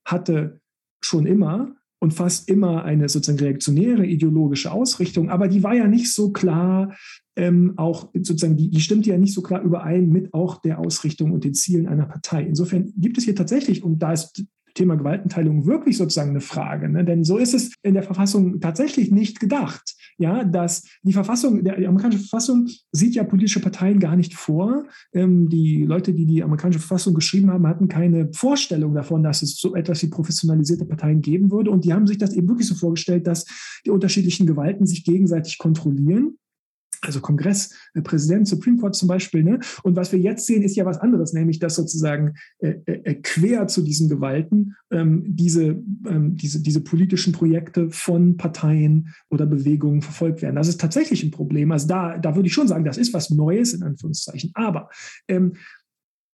hatte 0.05 0.61
schon 1.01 1.25
immer 1.27 1.75
und 1.99 2.13
fast 2.13 2.49
immer 2.49 2.83
eine 2.83 3.09
sozusagen 3.09 3.39
reaktionäre 3.39 4.05
ideologische 4.05 4.71
Ausrichtung, 4.71 5.29
aber 5.29 5.47
die 5.47 5.63
war 5.63 5.75
ja 5.75 5.87
nicht 5.87 6.13
so 6.13 6.31
klar, 6.31 6.95
ähm, 7.35 7.73
auch 7.77 8.09
sozusagen, 8.13 8.57
die, 8.57 8.69
die 8.69 8.81
stimmte 8.81 9.09
ja 9.09 9.17
nicht 9.17 9.33
so 9.33 9.41
klar 9.41 9.61
überein 9.61 10.09
mit 10.09 10.33
auch 10.33 10.61
der 10.61 10.79
Ausrichtung 10.79 11.31
und 11.31 11.43
den 11.43 11.53
Zielen 11.53 11.87
einer 11.87 12.05
Partei. 12.05 12.43
Insofern 12.43 12.93
gibt 12.97 13.17
es 13.17 13.23
hier 13.23 13.35
tatsächlich, 13.35 13.83
und 13.83 13.99
da 13.99 14.13
ist 14.13 14.43
Thema 14.73 14.95
Gewaltenteilung 14.95 15.65
wirklich 15.65 15.97
sozusagen 15.97 16.31
eine 16.31 16.41
Frage. 16.41 16.89
Ne? 16.89 17.05
Denn 17.05 17.23
so 17.23 17.37
ist 17.37 17.53
es 17.53 17.73
in 17.83 17.93
der 17.93 18.03
Verfassung 18.03 18.59
tatsächlich 18.59 19.11
nicht 19.11 19.39
gedacht. 19.39 19.95
Ja, 20.17 20.43
dass 20.43 20.83
die 21.01 21.13
Verfassung, 21.13 21.63
der, 21.63 21.77
die 21.77 21.87
amerikanische 21.87 22.23
Verfassung 22.23 22.67
sieht 22.91 23.15
ja 23.15 23.23
politische 23.23 23.61
Parteien 23.61 23.99
gar 23.99 24.17
nicht 24.17 24.33
vor. 24.33 24.83
Ähm, 25.13 25.47
die 25.47 25.85
Leute, 25.85 26.13
die 26.13 26.25
die 26.25 26.43
amerikanische 26.43 26.79
Verfassung 26.79 27.13
geschrieben 27.13 27.49
haben, 27.51 27.65
hatten 27.65 27.87
keine 27.87 28.29
Vorstellung 28.33 28.93
davon, 28.93 29.23
dass 29.23 29.41
es 29.41 29.57
so 29.57 29.75
etwas 29.75 30.03
wie 30.03 30.09
professionalisierte 30.09 30.85
Parteien 30.85 31.21
geben 31.21 31.51
würde. 31.51 31.71
Und 31.71 31.85
die 31.85 31.93
haben 31.93 32.05
sich 32.05 32.17
das 32.17 32.33
eben 32.33 32.49
wirklich 32.49 32.67
so 32.67 32.75
vorgestellt, 32.75 33.27
dass 33.27 33.45
die 33.85 33.91
unterschiedlichen 33.91 34.45
Gewalten 34.45 34.85
sich 34.85 35.05
gegenseitig 35.05 35.57
kontrollieren 35.57 36.37
also 37.01 37.21
Kongress, 37.21 37.73
äh, 37.93 38.01
Präsident, 38.01 38.47
Supreme 38.47 38.77
Court 38.77 38.95
zum 38.95 39.07
Beispiel. 39.07 39.43
Ne? 39.43 39.59
Und 39.83 39.95
was 39.95 40.11
wir 40.11 40.19
jetzt 40.19 40.45
sehen, 40.45 40.63
ist 40.63 40.75
ja 40.75 40.85
was 40.85 40.97
anderes, 40.97 41.33
nämlich 41.33 41.59
dass 41.59 41.75
sozusagen 41.75 42.35
äh, 42.59 42.75
äh, 42.85 43.15
quer 43.15 43.67
zu 43.67 43.81
diesen 43.81 44.09
Gewalten 44.09 44.75
ähm, 44.91 45.23
diese, 45.27 45.81
ähm, 46.07 46.35
diese, 46.35 46.61
diese 46.61 46.81
politischen 46.81 47.33
Projekte 47.33 47.89
von 47.89 48.37
Parteien 48.37 49.13
oder 49.29 49.45
Bewegungen 49.45 50.01
verfolgt 50.01 50.41
werden. 50.41 50.55
Das 50.55 50.67
ist 50.67 50.81
tatsächlich 50.81 51.23
ein 51.23 51.31
Problem. 51.31 51.71
Also 51.71 51.87
da, 51.87 52.17
da 52.17 52.35
würde 52.35 52.47
ich 52.47 52.53
schon 52.53 52.67
sagen, 52.67 52.85
das 52.85 52.97
ist 52.97 53.13
was 53.13 53.29
Neues 53.29 53.73
in 53.73 53.83
Anführungszeichen. 53.83 54.51
Aber 54.53 54.89
ähm, 55.27 55.53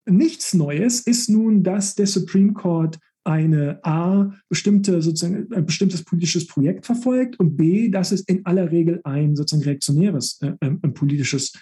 nichts 0.06 0.54
Neues 0.54 1.02
ist 1.02 1.30
nun, 1.30 1.64
dass 1.64 1.96
der 1.96 2.08
Supreme 2.08 2.54
Court 2.54 3.00
eine 3.26 3.84
A, 3.84 4.32
bestimmte, 4.50 5.02
sozusagen, 5.02 5.52
ein 5.54 5.66
bestimmtes 5.66 6.04
politisches 6.04 6.48
Projekt 6.48 6.86
verfolgt 6.86 7.40
und 7.40 7.58
B, 7.58 7.90
dass 7.90 8.12
es 8.12 8.22
in 8.22 8.46
aller 8.46 8.72
Regel 8.72 9.02
ein 9.04 9.36
sozusagen 9.36 9.68
reaktionäres 9.68 10.40
äh, 10.42 10.54
äh, 10.60 10.70
politisches 10.90 11.54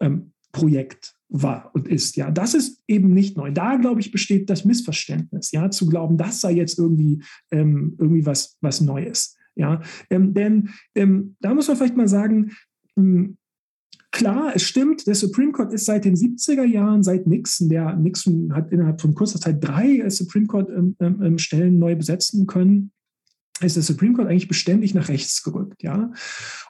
ähm, 0.00 0.32
Projekt 0.50 1.14
war 1.28 1.70
und 1.74 1.88
ist. 1.88 2.16
Ja, 2.16 2.30
das 2.30 2.54
ist 2.54 2.82
eben 2.86 3.14
nicht 3.14 3.36
neu. 3.36 3.52
Da, 3.52 3.76
glaube 3.76 4.00
ich, 4.00 4.10
besteht 4.10 4.50
das 4.50 4.64
Missverständnis, 4.64 5.50
ja, 5.52 5.70
zu 5.70 5.86
glauben, 5.86 6.18
das 6.18 6.40
sei 6.40 6.52
jetzt 6.52 6.78
irgendwie, 6.78 7.22
ähm, 7.50 7.96
irgendwie 7.98 8.26
was, 8.26 8.58
was 8.60 8.80
Neues. 8.80 9.36
Ja, 9.54 9.80
ähm, 10.10 10.34
denn 10.34 10.70
ähm, 10.94 11.36
da 11.40 11.54
muss 11.54 11.68
man 11.68 11.76
vielleicht 11.76 11.96
mal 11.96 12.08
sagen, 12.08 12.52
hm, 12.96 13.36
Klar, 14.12 14.52
es 14.54 14.62
stimmt, 14.62 15.06
der 15.06 15.14
Supreme 15.14 15.52
Court 15.52 15.72
ist 15.72 15.86
seit 15.86 16.04
den 16.04 16.14
70er 16.14 16.64
Jahren, 16.64 17.02
seit 17.02 17.26
Nixon, 17.26 17.70
der 17.70 17.96
Nixon 17.96 18.54
hat 18.54 18.70
innerhalb 18.70 19.00
von 19.00 19.14
kurzer 19.14 19.40
Zeit 19.40 19.56
drei 19.60 20.08
Supreme 20.10 20.46
Court 20.46 20.68
ähm, 20.70 20.96
ähm, 21.00 21.38
ähm, 21.52 21.78
neu 21.78 21.96
besetzen 21.96 22.46
können, 22.46 22.92
ist 23.62 23.76
der 23.76 23.82
Supreme 23.82 24.12
Court 24.12 24.28
eigentlich 24.28 24.48
beständig 24.48 24.94
nach 24.94 25.08
rechts 25.08 25.42
gerückt, 25.42 25.82
ja. 25.82 26.12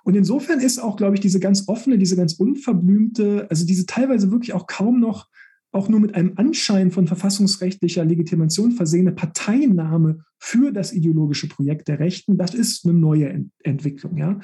Und 0.04 0.14
insofern 0.14 0.60
ist 0.60 0.78
auch, 0.78 0.96
glaube 0.96 1.14
ich, 1.14 1.20
diese 1.20 1.40
ganz 1.40 1.68
offene, 1.68 1.98
diese 1.98 2.16
ganz 2.16 2.34
unverblümte, 2.34 3.48
also 3.50 3.66
diese 3.66 3.86
teilweise 3.86 4.30
wirklich 4.30 4.52
auch 4.52 4.68
kaum 4.68 5.00
noch 5.00 5.28
auch 5.72 5.88
nur 5.88 6.00
mit 6.00 6.14
einem 6.14 6.34
Anschein 6.36 6.90
von 6.90 7.06
verfassungsrechtlicher 7.06 8.04
Legitimation 8.04 8.72
versehene 8.72 9.12
Parteinahme 9.12 10.18
für 10.38 10.70
das 10.70 10.92
ideologische 10.92 11.48
Projekt 11.48 11.88
der 11.88 11.98
Rechten, 11.98 12.36
das 12.36 12.54
ist 12.54 12.84
eine 12.84 12.94
neue 12.94 13.30
Ent 13.30 13.52
Entwicklung, 13.64 14.16
ja. 14.18 14.38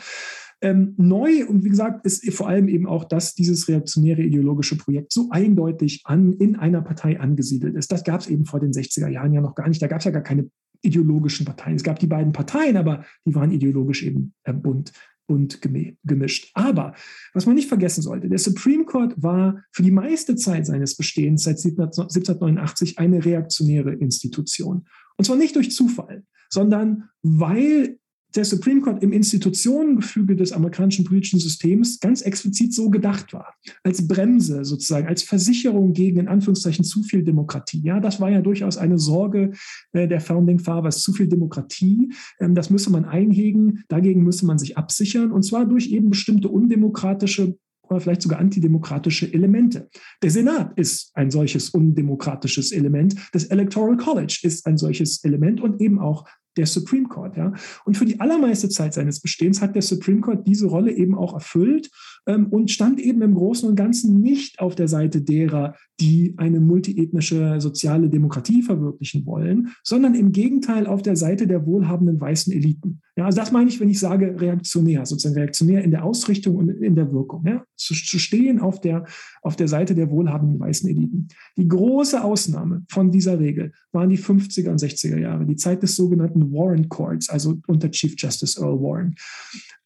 Ähm, 0.61 0.95
neu 0.97 1.47
und 1.47 1.65
wie 1.65 1.69
gesagt 1.69 2.05
ist 2.05 2.29
vor 2.33 2.49
allem 2.49 2.69
eben 2.69 2.87
auch, 2.87 3.05
dass 3.05 3.35
dieses 3.35 3.69
reaktionäre 3.69 4.23
ideologische 4.23 4.77
Projekt 4.77 5.13
so 5.13 5.29
eindeutig 5.31 6.03
an, 6.05 6.33
in 6.33 6.57
einer 6.57 6.83
Partei 6.83 7.21
angesiedelt 7.21 7.77
ist. 7.77 7.93
Das 7.93 8.03
gab 8.03 8.21
es 8.21 8.27
eben 8.27 8.45
vor 8.45 8.59
den 8.59 8.73
60er 8.73 9.09
Jahren 9.09 9.33
ja 9.33 9.41
noch 9.41 9.55
gar 9.55 9.69
nicht. 9.69 9.81
Da 9.81 9.87
gab 9.87 10.01
es 10.01 10.05
ja 10.05 10.11
gar 10.11 10.23
keine 10.23 10.51
ideologischen 10.83 11.47
Parteien. 11.47 11.77
Es 11.77 11.83
gab 11.83 11.99
die 11.99 12.07
beiden 12.07 12.33
Parteien, 12.33 12.77
aber 12.77 13.05
die 13.25 13.35
waren 13.35 13.53
ideologisch 13.53 14.03
eben 14.03 14.35
äh, 14.45 14.53
bunt 14.53 14.93
und 15.29 15.61
gemischt. 16.03 16.51
Aber 16.55 16.95
was 17.35 17.47
man 17.47 17.55
nicht 17.55 17.69
vergessen 17.69 18.03
sollte, 18.03 18.29
der 18.29 18.39
Supreme 18.39 18.85
Court 18.85 19.15
war 19.23 19.63
für 19.73 19.83
die 19.83 19.91
meiste 19.91 20.37
Zeit 20.37 20.67
seines 20.67 20.97
Bestehens, 20.97 21.43
seit 21.43 21.59
1789, 21.59 22.99
eine 22.99 23.25
reaktionäre 23.25 23.93
Institution. 23.93 24.87
Und 25.17 25.25
zwar 25.25 25.37
nicht 25.37 25.55
durch 25.55 25.71
Zufall, 25.71 26.25
sondern 26.49 27.11
weil 27.23 27.99
der 28.35 28.45
Supreme 28.45 28.81
Court 28.83 29.03
im 29.03 29.13
Institutionengefüge 29.13 30.37
des 30.37 30.53
amerikanischen 30.53 31.05
politischen 31.05 31.41
Systems 31.41 31.99
ganz 31.99 32.23
explizit 32.23 32.75
so 32.75 32.91
gedacht 32.91 33.33
war. 33.33 33.55
Als 33.83 34.07
Bremse 34.07 34.65
sozusagen, 34.65 35.07
als 35.07 35.23
Versicherung 35.23 35.93
gegen 35.93 36.21
in 36.21 36.29
Anführungszeichen 36.29 36.85
zu 36.85 37.03
viel 37.03 37.25
Demokratie. 37.25 37.81
Ja, 37.83 38.01
das 38.01 38.21
war 38.21 38.31
ja 38.31 38.43
durchaus 38.43 38.77
eine 38.77 38.99
Sorge 38.99 39.53
äh, 39.93 40.07
der 40.07 40.21
Founding 40.21 40.59
Fathers, 40.59 41.03
zu 41.03 41.13
viel 41.13 41.29
Demokratie. 41.29 42.13
Ähm, 42.41 42.55
das 42.55 42.71
müsse 42.71 42.91
man 42.91 43.05
einhegen, 43.05 43.85
dagegen 43.89 44.23
müsse 44.23 44.47
man 44.47 44.59
sich 44.59 44.77
absichern 44.77 45.33
und 45.33 45.43
zwar 45.43 45.65
durch 45.65 45.91
eben 45.91 46.11
bestimmte 46.11 46.49
undemokratische 46.49 47.57
oder 47.91 48.01
vielleicht 48.01 48.23
sogar 48.23 48.39
antidemokratische 48.39 49.33
Elemente. 49.33 49.89
Der 50.23 50.31
Senat 50.31 50.79
ist 50.79 51.11
ein 51.15 51.31
solches 51.31 51.71
undemokratisches 51.71 52.73
Element. 52.73 53.15
Das 53.33 53.45
Electoral 53.45 53.97
College 53.97 54.41
ist 54.43 54.67
ein 54.67 54.77
solches 54.77 55.25
Element 55.25 55.61
und 55.61 55.81
eben 55.81 55.99
auch 55.99 56.29
der 56.59 56.67
Supreme 56.67 57.09
Court. 57.09 57.37
Ja? 57.37 57.53
Und 57.85 57.97
für 57.97 58.05
die 58.05 58.21
allermeiste 58.21 58.69
Zeit 58.69 58.95
seines 58.95 59.21
Bestehens 59.21 59.63
hat 59.63 59.75
der 59.75 59.83
Supreme 59.83 60.21
Court 60.21 60.47
diese 60.47 60.67
Rolle 60.67 60.93
eben 60.93 61.15
auch 61.15 61.35
erfüllt 61.35 61.91
und 62.35 62.71
stand 62.71 63.01
eben 63.01 63.23
im 63.23 63.35
Großen 63.35 63.69
und 63.69 63.75
Ganzen 63.75 64.21
nicht 64.21 64.61
auf 64.61 64.75
der 64.75 64.89
Seite 64.89 65.23
derer, 65.23 65.75
die 65.99 66.35
eine 66.37 66.61
multiethnische 66.61 67.61
soziale 67.61 68.09
Demokratie 68.09 68.63
verwirklichen 68.63 69.25
wollen, 69.27 69.69
sondern 69.83 70.15
im 70.15 70.33
Gegenteil 70.33 70.87
auf 70.87 71.03
der 71.03 71.17
Seite 71.17 71.47
der 71.47 71.67
wohlhabenden 71.67 72.21
weißen 72.21 72.53
Eliten. 72.53 73.01
Ja, 73.17 73.25
also 73.25 73.41
das 73.41 73.51
meine 73.51 73.69
ich, 73.69 73.81
wenn 73.81 73.91
ich 73.91 73.99
sage 73.99 74.41
reaktionär, 74.41 75.05
sozusagen 75.05 75.35
reaktionär 75.35 75.83
in 75.83 75.91
der 75.91 76.05
Ausrichtung 76.05 76.55
und 76.55 76.69
in 76.69 76.95
der 76.95 77.11
Wirkung. 77.13 77.45
Ja? 77.45 77.65
Zu, 77.75 77.95
zu 77.95 78.19
stehen 78.19 78.61
auf 78.61 78.81
der, 78.81 79.07
auf 79.43 79.57
der 79.57 79.67
Seite 79.67 79.97
der 79.97 80.11
wohlhabenden 80.11 80.61
weißen 80.61 80.89
Eliten. 80.89 81.27
Die 81.57 81.67
große 81.67 82.23
Ausnahme 82.23 82.85
von 82.89 83.11
dieser 83.11 83.41
Regel 83.41 83.73
waren 83.91 84.11
die 84.11 84.19
50er 84.19 84.71
und 84.71 84.81
60er 84.81 85.19
Jahre, 85.19 85.47
die 85.47 85.57
Zeit 85.57 85.83
des 85.83 85.97
sogenannten 85.97 86.53
Warren 86.53 86.89
Courts, 86.89 87.29
also 87.29 87.59
unter 87.67 87.91
Chief 87.91 88.15
Justice 88.17 88.61
Earl 88.61 88.81
Warren. 88.81 89.17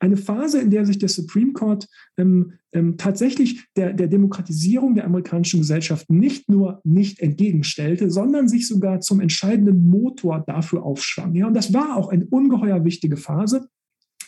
Eine 0.03 0.17
Phase, 0.17 0.61
in 0.61 0.71
der 0.71 0.85
sich 0.85 0.99
der 0.99 1.09
Supreme 1.09 1.53
Court 1.53 1.87
ähm, 2.17 2.55
ähm, 2.73 2.97
tatsächlich 2.97 3.65
der, 3.77 3.93
der 3.93 4.09
Demokratisierung 4.09 4.97
der 4.97 5.05
amerikanischen 5.05 5.61
Gesellschaft 5.61 6.11
nicht 6.11 6.49
nur 6.49 6.81
nicht 6.83 7.21
entgegenstellte, 7.21 8.11
sondern 8.11 8.49
sich 8.49 8.67
sogar 8.67 9.01
zum 9.01 9.21
entscheidenden 9.21 9.89
Motor 9.89 10.43
dafür 10.45 10.83
aufschwang. 10.83 11.37
Ja, 11.37 11.47
und 11.47 11.55
das 11.55 11.73
war 11.73 11.97
auch 11.97 12.09
eine 12.09 12.27
ungeheuer 12.27 12.85
wichtige 12.85 13.17
Phase 13.17 13.69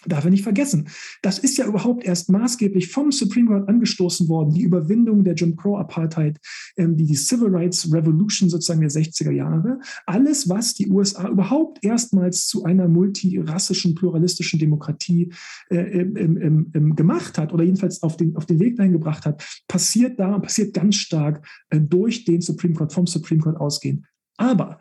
darf 0.06 0.24
er 0.24 0.30
nicht 0.30 0.42
vergessen. 0.42 0.88
Das 1.22 1.38
ist 1.38 1.56
ja 1.58 1.66
überhaupt 1.66 2.04
erst 2.04 2.30
maßgeblich 2.30 2.88
vom 2.88 3.12
Supreme 3.12 3.48
Court 3.48 3.68
angestoßen 3.68 4.28
worden, 4.28 4.54
die 4.54 4.62
Überwindung 4.62 5.24
der 5.24 5.34
Jim 5.34 5.56
Crow 5.56 5.78
Apartheid, 5.78 6.38
ähm, 6.76 6.96
die, 6.96 7.04
die 7.04 7.16
Civil 7.16 7.54
Rights 7.54 7.92
Revolution 7.92 8.48
sozusagen 8.48 8.80
der 8.80 8.90
60er 8.90 9.30
Jahre. 9.30 9.80
Alles, 10.06 10.48
was 10.48 10.74
die 10.74 10.88
USA 10.88 11.28
überhaupt 11.28 11.84
erstmals 11.84 12.46
zu 12.46 12.64
einer 12.64 12.88
multirassischen, 12.88 13.94
pluralistischen 13.94 14.58
Demokratie 14.58 15.32
äh, 15.70 15.76
ähm, 15.76 16.70
ähm, 16.74 16.96
gemacht 16.96 17.38
hat 17.38 17.52
oder 17.52 17.64
jedenfalls 17.64 18.02
auf 18.02 18.16
den, 18.16 18.36
auf 18.36 18.46
den 18.46 18.60
Weg 18.60 18.76
dahin 18.76 18.92
gebracht 18.92 19.26
hat, 19.26 19.44
passiert 19.68 20.18
da 20.18 20.34
und 20.34 20.42
passiert 20.42 20.74
ganz 20.74 20.96
stark 20.96 21.46
äh, 21.70 21.80
durch 21.80 22.24
den 22.24 22.40
Supreme 22.40 22.74
Court, 22.74 22.92
vom 22.92 23.06
Supreme 23.06 23.40
Court 23.40 23.56
ausgehend. 23.56 24.04
Aber 24.36 24.78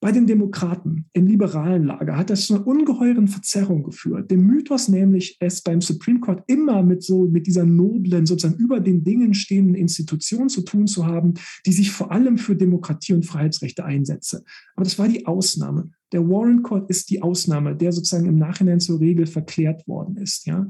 bei 0.00 0.12
den 0.12 0.26
Demokraten 0.26 1.06
im 1.12 1.26
liberalen 1.26 1.84
Lager 1.84 2.16
hat 2.16 2.30
das 2.30 2.46
zu 2.46 2.54
einer 2.54 2.66
ungeheuren 2.66 3.26
Verzerrung 3.26 3.82
geführt. 3.82 4.30
Dem 4.30 4.46
Mythos 4.46 4.88
nämlich, 4.88 5.36
es 5.40 5.60
beim 5.60 5.80
Supreme 5.80 6.20
Court 6.20 6.44
immer 6.46 6.82
mit 6.82 7.02
so, 7.02 7.26
mit 7.26 7.46
dieser 7.46 7.64
noblen, 7.64 8.24
sozusagen 8.24 8.58
über 8.58 8.78
den 8.78 9.02
Dingen 9.02 9.34
stehenden 9.34 9.74
Institution 9.74 10.48
zu 10.48 10.62
tun 10.62 10.86
zu 10.86 11.06
haben, 11.06 11.34
die 11.66 11.72
sich 11.72 11.90
vor 11.90 12.12
allem 12.12 12.38
für 12.38 12.54
Demokratie 12.54 13.12
und 13.12 13.26
Freiheitsrechte 13.26 13.84
einsetze. 13.84 14.44
Aber 14.76 14.84
das 14.84 14.98
war 14.98 15.08
die 15.08 15.26
Ausnahme. 15.26 15.90
Der 16.12 16.26
Warren 16.28 16.62
Court 16.62 16.88
ist 16.88 17.10
die 17.10 17.20
Ausnahme, 17.20 17.76
der 17.76 17.92
sozusagen 17.92 18.26
im 18.26 18.38
Nachhinein 18.38 18.80
zur 18.80 19.00
Regel 19.00 19.26
verklärt 19.26 19.86
worden 19.86 20.16
ist. 20.16 20.46
Ja. 20.46 20.68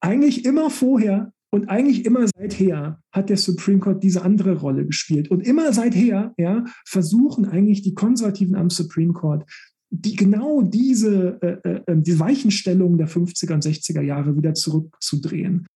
Eigentlich 0.00 0.44
immer 0.44 0.70
vorher 0.70 1.32
und 1.54 1.68
eigentlich 1.68 2.04
immer 2.04 2.26
seither 2.36 2.98
hat 3.12 3.30
der 3.30 3.36
Supreme 3.36 3.78
Court 3.78 4.02
diese 4.02 4.22
andere 4.22 4.56
Rolle 4.56 4.84
gespielt. 4.86 5.30
Und 5.30 5.46
immer 5.46 5.72
seither 5.72 6.34
ja, 6.36 6.64
versuchen 6.84 7.44
eigentlich 7.44 7.82
die 7.82 7.94
Konservativen 7.94 8.56
am 8.56 8.70
Supreme 8.70 9.12
Court, 9.12 9.48
die 9.88 10.16
genau 10.16 10.62
diese, 10.62 11.38
äh, 11.40 11.70
äh, 11.70 11.80
ähm, 11.86 12.02
die 12.02 12.18
Weichenstellungen 12.18 12.98
der 12.98 13.06
50er 13.06 13.54
und 13.54 13.64
60er 13.64 14.00
Jahre 14.00 14.36
wieder 14.36 14.54
zurückzudrehen. 14.54 15.68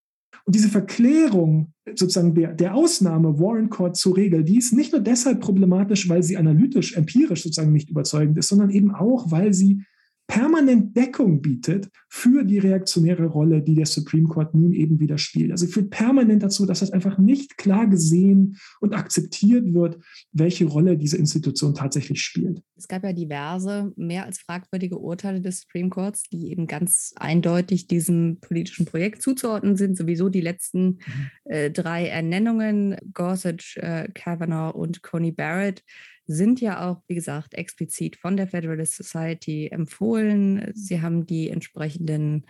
Und 0.45 0.55
diese 0.57 0.69
Verklärung 0.69 1.73
sozusagen 1.95 2.35
der, 2.35 2.55
der 2.55 2.75
Ausnahme 2.75 3.39
Warren 3.39 3.71
Court 3.71 3.97
zur 3.97 4.17
Regel, 4.17 4.43
die 4.43 4.59
ist 4.59 4.73
nicht 4.73 4.91
nur 4.91 5.01
deshalb 5.01 5.41
problematisch, 5.41 6.09
weil 6.09 6.25
sie 6.25 6.37
analytisch, 6.37 6.97
empirisch 6.97 7.45
sozusagen 7.45 7.73
nicht 7.73 7.89
überzeugend 7.89 8.37
ist, 8.37 8.49
sondern 8.49 8.71
eben 8.71 8.93
auch, 8.93 9.31
weil 9.31 9.55
sie 9.55 9.85
permanent 10.29 10.95
Deckung 10.95 11.41
bietet 11.41 11.89
für 12.11 12.45
die 12.45 12.59
reaktionäre 12.59 13.27
Rolle, 13.27 13.63
die 13.63 13.75
der 13.75 13.87
Supreme 13.87 14.29
Court 14.29 14.55
nun 14.55 14.75
eben 14.75 15.01
wieder 15.01 15.17
spielt. 15.17 15.51
Also 15.51 15.67
führt 15.67 15.89
permanent 15.89 16.43
dazu, 16.43 16.67
dass 16.67 16.81
das 16.81 16.91
einfach 16.91 17.17
nicht 17.17 17.57
klar 17.57 17.87
gesehen 17.87 18.59
und 18.81 18.95
akzeptiert 18.95 19.73
wird, 19.73 19.99
welche 20.33 20.67
Rolle 20.67 20.99
diese 20.99 21.17
Institution 21.17 21.75
tatsächlich 21.75 22.21
spielt. 22.21 22.63
Es 22.77 22.87
gab 22.89 23.05
ja 23.05 23.15
diverse, 23.15 23.91
mehr 23.97 24.27
als 24.27 24.39
fragwürdige 24.39 24.99
Urteile 24.99 25.41
des 25.41 25.63
Supreme 25.63 25.89
Courts, 25.89 26.25
die 26.25 26.51
eben 26.51 26.67
ganz 26.67 27.15
eindeutig 27.17 27.87
diesem 27.87 28.39
politischen 28.41 28.85
Projekt 28.85 29.23
zuzuordnen 29.23 29.77
sind. 29.77 29.97
Sowieso 29.97 30.29
die 30.29 30.43
letzten 30.43 30.85
mhm. 30.85 31.31
äh, 31.45 31.71
drei 31.71 32.07
Ernennungen, 32.07 32.97
Gorsuch, 33.15 33.77
äh, 33.77 34.09
Kavanaugh 34.13 34.77
und 34.77 35.03
Coney 35.03 35.33
Barrett, 35.33 35.83
sind 36.29 36.61
ja 36.61 36.89
auch, 36.89 37.03
wie 37.09 37.15
gesagt, 37.15 37.55
explizit 37.55 38.17
von 38.17 38.37
der 38.37 38.47
Federalist 38.47 38.95
Society 38.95 39.69
empfohlen. 39.69 40.71
Sie 40.75 41.01
haben 41.01 41.27
die 41.27 41.49
entsprechenden 41.49 42.45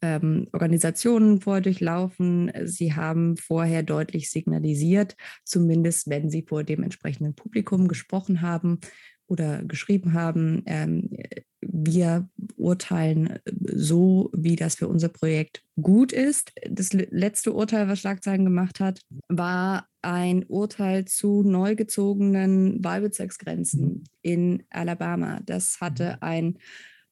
ähm, 0.00 0.46
Organisationen 0.52 1.40
vorher 1.40 1.62
durchlaufen. 1.62 2.52
Sie 2.64 2.94
haben 2.94 3.36
vorher 3.36 3.82
deutlich 3.82 4.30
signalisiert, 4.30 5.16
zumindest 5.44 6.08
wenn 6.08 6.30
sie 6.30 6.42
vor 6.42 6.62
dem 6.62 6.84
entsprechenden 6.84 7.34
Publikum 7.34 7.88
gesprochen 7.88 8.40
haben 8.40 8.78
oder 9.26 9.64
geschrieben 9.64 10.12
haben, 10.12 10.62
ähm, 10.66 11.10
wir 11.70 12.28
urteilen 12.56 13.26
äh, 13.28 13.40
so, 13.72 14.30
wie 14.32 14.56
das 14.56 14.76
für 14.76 14.88
unser 14.88 15.08
Projekt 15.08 15.62
gut 15.80 16.12
ist. 16.12 16.52
Das 16.68 16.92
letzte 16.92 17.52
Urteil, 17.52 17.88
was 17.88 18.00
Schlagzeilen 18.00 18.44
gemacht 18.44 18.80
hat, 18.80 19.00
war 19.28 19.88
ein 20.02 20.44
Urteil 20.44 21.06
zu 21.06 21.42
neu 21.42 21.74
gezogenen 21.74 22.82
Wahlbezirksgrenzen 22.84 24.04
in 24.22 24.62
Alabama. 24.70 25.40
Das 25.44 25.80
hatte 25.80 26.22
ein 26.22 26.58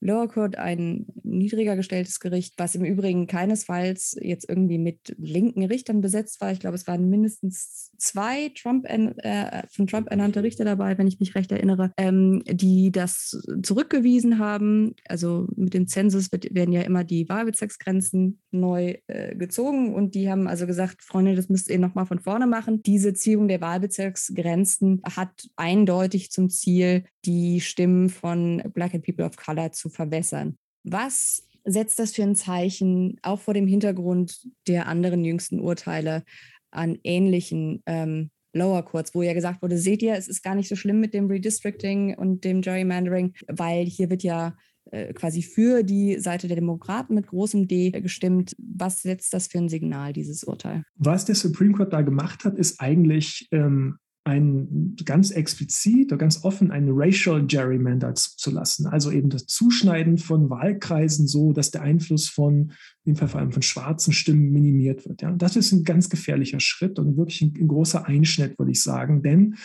Lower 0.03 0.29
Court 0.29 0.57
ein 0.57 1.07
niedriger 1.23 1.77
gestelltes 1.77 2.19
Gericht, 2.19 2.55
was 2.57 2.75
im 2.75 2.85
Übrigen 2.85 3.29
keinesfalls 3.29 4.17
jetzt 4.21 4.49
irgendwie 4.49 4.79
mit 4.79 5.15
linken 5.17 5.65
Richtern 5.65 6.01
besetzt 6.01 6.41
war. 6.41 6.51
Ich 6.51 6.59
glaube, 6.59 6.75
es 6.75 6.89
waren 6.89 7.09
mindestens 7.09 7.93
zwei 7.99 8.51
Trump 8.61 8.85
äh, 8.89 9.63
von 9.71 9.87
Trump 9.87 10.11
ernannte 10.11 10.43
Richter 10.43 10.65
dabei, 10.65 10.99
wenn 10.99 11.07
ich 11.07 11.21
mich 11.21 11.37
recht 11.37 11.53
erinnere, 11.53 11.93
ähm, 11.97 12.43
die 12.47 12.91
das 12.91 13.41
zurückgewiesen 13.63 14.41
haben. 14.41 14.97
Also 15.07 15.47
mit 15.55 15.73
dem 15.73 15.87
Zensus 15.87 16.33
wird, 16.33 16.53
werden 16.53 16.73
ja 16.73 16.83
immer 16.83 17.05
die 17.05 17.29
Wahlbezirksgrenzen 17.29 18.41
neu 18.51 18.97
äh, 19.07 19.37
gezogen 19.37 19.95
und 19.95 20.17
die 20.17 20.29
haben 20.29 20.49
also 20.49 20.67
gesagt, 20.67 21.03
Freunde, 21.03 21.37
das 21.37 21.49
müsst 21.49 21.71
ihr 21.71 21.79
nochmal 21.79 22.07
von 22.07 22.19
vorne 22.19 22.49
machen. 22.49 22.83
Diese 22.83 23.15
Ziehung 23.15 23.47
der 23.47 23.61
Wahlbezirksgrenzen 23.61 25.01
hat 25.05 25.49
eindeutig 25.55 26.33
zum 26.33 26.51
Ziel, 26.51 27.05
die 27.25 27.61
Stimmen 27.61 28.09
von 28.09 28.63
Black 28.75 28.95
and 28.95 29.05
People 29.05 29.25
of 29.25 29.37
Color 29.37 29.71
zu 29.71 29.92
verbessern. 29.93 30.57
Was 30.85 31.47
setzt 31.65 31.99
das 31.99 32.13
für 32.13 32.23
ein 32.23 32.35
Zeichen, 32.35 33.19
auch 33.23 33.41
vor 33.41 33.55
dem 33.55 33.67
Hintergrund 33.67 34.49
der 34.67 34.89
anderen 34.89 35.25
jüngsten 35.25 35.61
Urteile 35.61 36.25
an 36.71 36.99
ähnlichen 37.05 37.83
ähm, 37.87 38.31
Lower 38.55 38.83
Courts, 38.83 39.15
wo 39.15 39.23
ja 39.23 39.33
gesagt 39.33 39.63
wurde, 39.63 39.79
seht 39.79 40.03
ihr, 40.03 40.15
es 40.15 40.29
ist 40.29 40.43
gar 40.43 40.55
nicht 40.55 40.69
so 40.69 40.77
schlimm 40.77 41.01
mit 41.01 41.15
dem 41.15 41.27
Redistricting 41.27 42.17
und 42.17 42.45
dem 42.45 42.61
Gerrymandering, 42.61 43.35
weil 43.47 43.87
hier 43.87 44.11
wird 44.11 44.23
ja 44.23 44.57
äh, 44.91 45.15
quasi 45.15 45.43
für 45.43 45.83
die 45.83 46.19
Seite 46.19 46.49
der 46.49 46.57
Demokraten 46.57 47.15
mit 47.15 47.29
großem 47.29 47.67
D 47.69 47.91
gestimmt. 47.93 48.55
Was 48.59 49.03
setzt 49.03 49.33
das 49.33 49.47
für 49.47 49.59
ein 49.59 49.69
Signal, 49.69 50.13
dieses 50.13 50.45
Urteil? 50.45 50.85
Was 50.97 51.25
der 51.25 51.35
Supreme 51.35 51.73
Court 51.73 51.93
da 51.93 52.03
gemacht 52.03 52.45
hat, 52.45 52.59
ist 52.59 52.81
eigentlich 52.81 53.49
ähm, 53.53 53.97
ein 54.25 54.95
ganz 55.05 55.33
explizit 55.33 56.13
oder 56.13 56.19
ganz 56.19 56.45
offen 56.45 56.71
einen 56.71 56.91
Racial 56.93 57.45
Gerrymander 57.45 58.15
zuzulassen. 58.15 58.87
Also 58.87 59.11
eben 59.11 59.31
das 59.31 59.47
Zuschneiden 59.47 60.19
von 60.19 60.49
Wahlkreisen 60.49 61.27
so, 61.27 61.53
dass 61.53 61.73
der 61.73 61.83
Einfluss 61.83 62.29
von, 62.29 62.73
im 63.05 63.17
Fall 63.17 63.29
vor 63.29 63.41
allem 63.41 63.53
von 63.53 63.63
schwarzen 63.63 64.13
Stimmen 64.13 64.53
minimiert 64.53 65.07
wird. 65.07 65.23
Ja. 65.23 65.33
das 65.33 65.57
ist 65.57 65.73
ein 65.73 65.83
ganz 65.83 66.09
gefährlicher 66.09 66.61
Schritt 66.61 66.99
und 67.01 67.17
wirklich 67.17 67.43
ein, 67.43 67.53
ein 67.59 67.67
großer 67.67 68.07
Einschnitt, 68.07 68.59
würde 68.59 68.71
ich 68.73 68.83
sagen. 68.83 69.23
Denn 69.23 69.57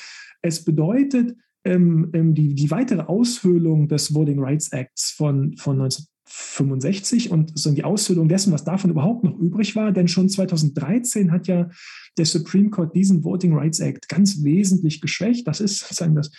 es 0.42 0.66
bedeutet, 0.66 1.36
ähm, 1.64 2.10
ähm 2.14 2.34
die, 2.34 2.56
die 2.56 2.72
weitere 2.72 3.02
Aushöhlung 3.02 3.88
des 3.88 4.16
Voting 4.16 4.40
Rights 4.40 4.72
Acts 4.72 5.12
von, 5.12 5.56
von 5.58 5.78
19 5.78 6.06
65 6.38 7.32
und 7.32 7.58
so 7.58 7.72
die 7.72 7.84
Aushöhlung 7.84 8.30
dessen, 8.30 8.54
was 8.54 8.64
davon 8.64 8.92
überhaupt 8.92 9.24
noch 9.24 9.38
übrig 9.38 9.76
war. 9.76 9.92
Denn 9.92 10.08
schon 10.08 10.30
2013 10.30 11.32
hat 11.32 11.48
ja 11.48 11.70
der 12.18 12.26
Supreme 12.26 12.70
Court 12.70 12.96
diesen 12.96 13.24
Voting 13.24 13.58
Rights 13.58 13.80
Act 13.80 14.08
ganz 14.08 14.44
wesentlich 14.44 15.02
geschwächt. 15.02 15.48
Das 15.48 15.60
ist 15.60 15.80
sozusagen 15.80 16.16
das 16.16 16.32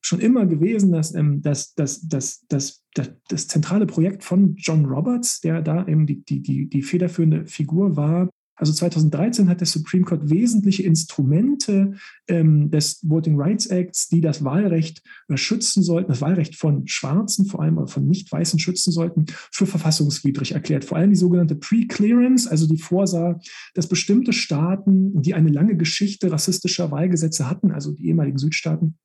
schon 0.00 0.20
immer 0.20 0.46
gewesen, 0.46 0.90
dass 0.90 1.14
ähm, 1.14 1.42
das, 1.42 1.74
das, 1.74 2.08
das, 2.08 2.44
das, 2.48 2.82
das, 2.94 3.12
das 3.28 3.46
zentrale 3.46 3.86
Projekt 3.86 4.24
von 4.24 4.56
John 4.56 4.86
Roberts, 4.86 5.40
der 5.40 5.62
da 5.62 5.86
eben 5.86 6.06
die, 6.06 6.24
die, 6.24 6.40
die, 6.40 6.68
die 6.68 6.82
federführende 6.82 7.46
Figur 7.46 7.96
war, 7.96 8.30
also 8.56 8.72
2013 8.72 9.48
hat 9.48 9.60
der 9.60 9.66
Supreme 9.66 10.04
Court 10.04 10.30
wesentliche 10.30 10.82
Instrumente 10.82 11.94
ähm, 12.28 12.70
des 12.70 13.00
Voting 13.02 13.40
Rights 13.40 13.66
Acts, 13.66 14.08
die 14.08 14.20
das 14.20 14.44
Wahlrecht 14.44 15.02
äh, 15.28 15.36
schützen 15.36 15.82
sollten, 15.82 16.10
das 16.10 16.20
Wahlrecht 16.20 16.56
von 16.56 16.86
Schwarzen, 16.86 17.46
vor 17.46 17.62
allem 17.62 17.86
von 17.86 18.06
Nicht-Weißen 18.06 18.58
schützen 18.58 18.92
sollten, 18.92 19.26
für 19.50 19.66
verfassungswidrig 19.66 20.52
erklärt. 20.52 20.84
Vor 20.84 20.98
allem 20.98 21.10
die 21.10 21.16
sogenannte 21.16 21.54
Pre-Clearance, 21.54 22.50
also 22.50 22.68
die 22.68 22.78
vorsah, 22.78 23.40
dass 23.74 23.88
bestimmte 23.88 24.32
Staaten, 24.32 25.22
die 25.22 25.34
eine 25.34 25.50
lange 25.50 25.76
Geschichte 25.76 26.30
rassistischer 26.30 26.90
Wahlgesetze 26.90 27.48
hatten, 27.48 27.72
also 27.72 27.92
die 27.92 28.06
ehemaligen 28.06 28.38
Südstaaten, 28.38 28.96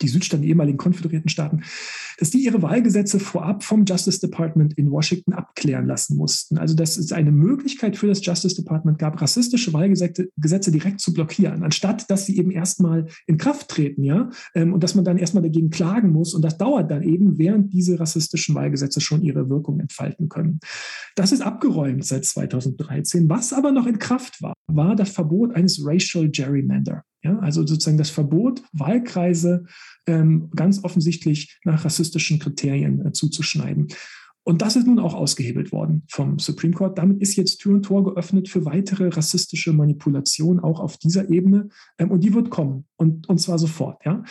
die 0.00 0.08
Südstaaten, 0.08 0.42
die 0.42 0.48
ehemaligen 0.48 0.78
konföderierten 0.78 1.28
Staaten, 1.28 1.62
dass 2.18 2.30
die 2.30 2.44
ihre 2.44 2.62
Wahlgesetze 2.62 3.20
vorab 3.20 3.62
vom 3.62 3.84
Justice 3.84 4.20
Department 4.20 4.74
in 4.74 4.90
Washington 4.90 5.32
abklären 5.32 5.86
lassen 5.86 6.16
mussten. 6.16 6.58
Also 6.58 6.74
dass 6.74 6.96
es 6.96 7.12
eine 7.12 7.30
Möglichkeit 7.30 7.96
für 7.96 8.08
das 8.08 8.24
Justice 8.24 8.56
Department 8.56 8.98
gab, 8.98 9.20
rassistische 9.20 9.72
Wahlgesetze 9.72 10.28
Gesetze 10.36 10.72
direkt 10.72 11.00
zu 11.00 11.12
blockieren, 11.12 11.62
anstatt 11.62 12.10
dass 12.10 12.26
sie 12.26 12.36
eben 12.38 12.50
erstmal 12.50 13.06
in 13.26 13.38
Kraft 13.38 13.68
treten, 13.68 14.02
ja, 14.02 14.30
ähm, 14.54 14.72
und 14.72 14.82
dass 14.82 14.94
man 14.94 15.04
dann 15.04 15.18
erstmal 15.18 15.42
dagegen 15.42 15.70
klagen 15.70 16.10
muss. 16.10 16.34
Und 16.34 16.42
das 16.42 16.58
dauert 16.58 16.90
dann 16.90 17.02
eben, 17.02 17.38
während 17.38 17.72
diese 17.72 18.00
rassistischen 18.00 18.54
Wahlgesetze 18.54 19.00
schon 19.00 19.22
ihre 19.22 19.48
Wirkung 19.48 19.80
entfalten 19.80 20.28
können. 20.28 20.60
Das 21.14 21.32
ist 21.32 21.42
abgeräumt 21.42 22.04
seit 22.04 22.24
2013. 22.24 23.28
Was 23.28 23.52
aber 23.52 23.72
noch 23.72 23.86
in 23.86 23.98
Kraft 23.98 24.42
war, 24.42 24.54
war 24.66 24.96
das 24.96 25.10
Verbot 25.10 25.54
eines 25.54 25.84
Racial 25.84 26.28
Gerrymander. 26.30 27.04
Ja, 27.22 27.38
also 27.38 27.64
sozusagen 27.66 27.98
das 27.98 28.10
Verbot, 28.10 28.62
Wahlkreise 28.72 29.64
ähm, 30.06 30.50
ganz 30.56 30.82
offensichtlich 30.82 31.60
nach 31.64 31.84
rassistischen 31.84 32.38
Kriterien 32.40 33.06
äh, 33.06 33.12
zuzuschneiden. 33.12 33.88
Und 34.44 34.60
das 34.60 34.74
ist 34.74 34.86
nun 34.88 34.98
auch 34.98 35.14
ausgehebelt 35.14 35.70
worden 35.70 36.02
vom 36.08 36.40
Supreme 36.40 36.74
Court. 36.74 36.98
Damit 36.98 37.20
ist 37.20 37.36
jetzt 37.36 37.58
Tür 37.58 37.74
und 37.74 37.84
Tor 37.84 38.02
geöffnet 38.02 38.48
für 38.48 38.64
weitere 38.64 39.08
rassistische 39.08 39.72
Manipulation 39.72 40.58
auch 40.58 40.80
auf 40.80 40.96
dieser 40.96 41.30
Ebene. 41.30 41.68
Ähm, 41.98 42.10
und 42.10 42.24
die 42.24 42.34
wird 42.34 42.50
kommen. 42.50 42.86
Und, 42.96 43.28
und 43.28 43.38
zwar 43.38 43.58
sofort. 43.58 44.04
Ja. 44.04 44.24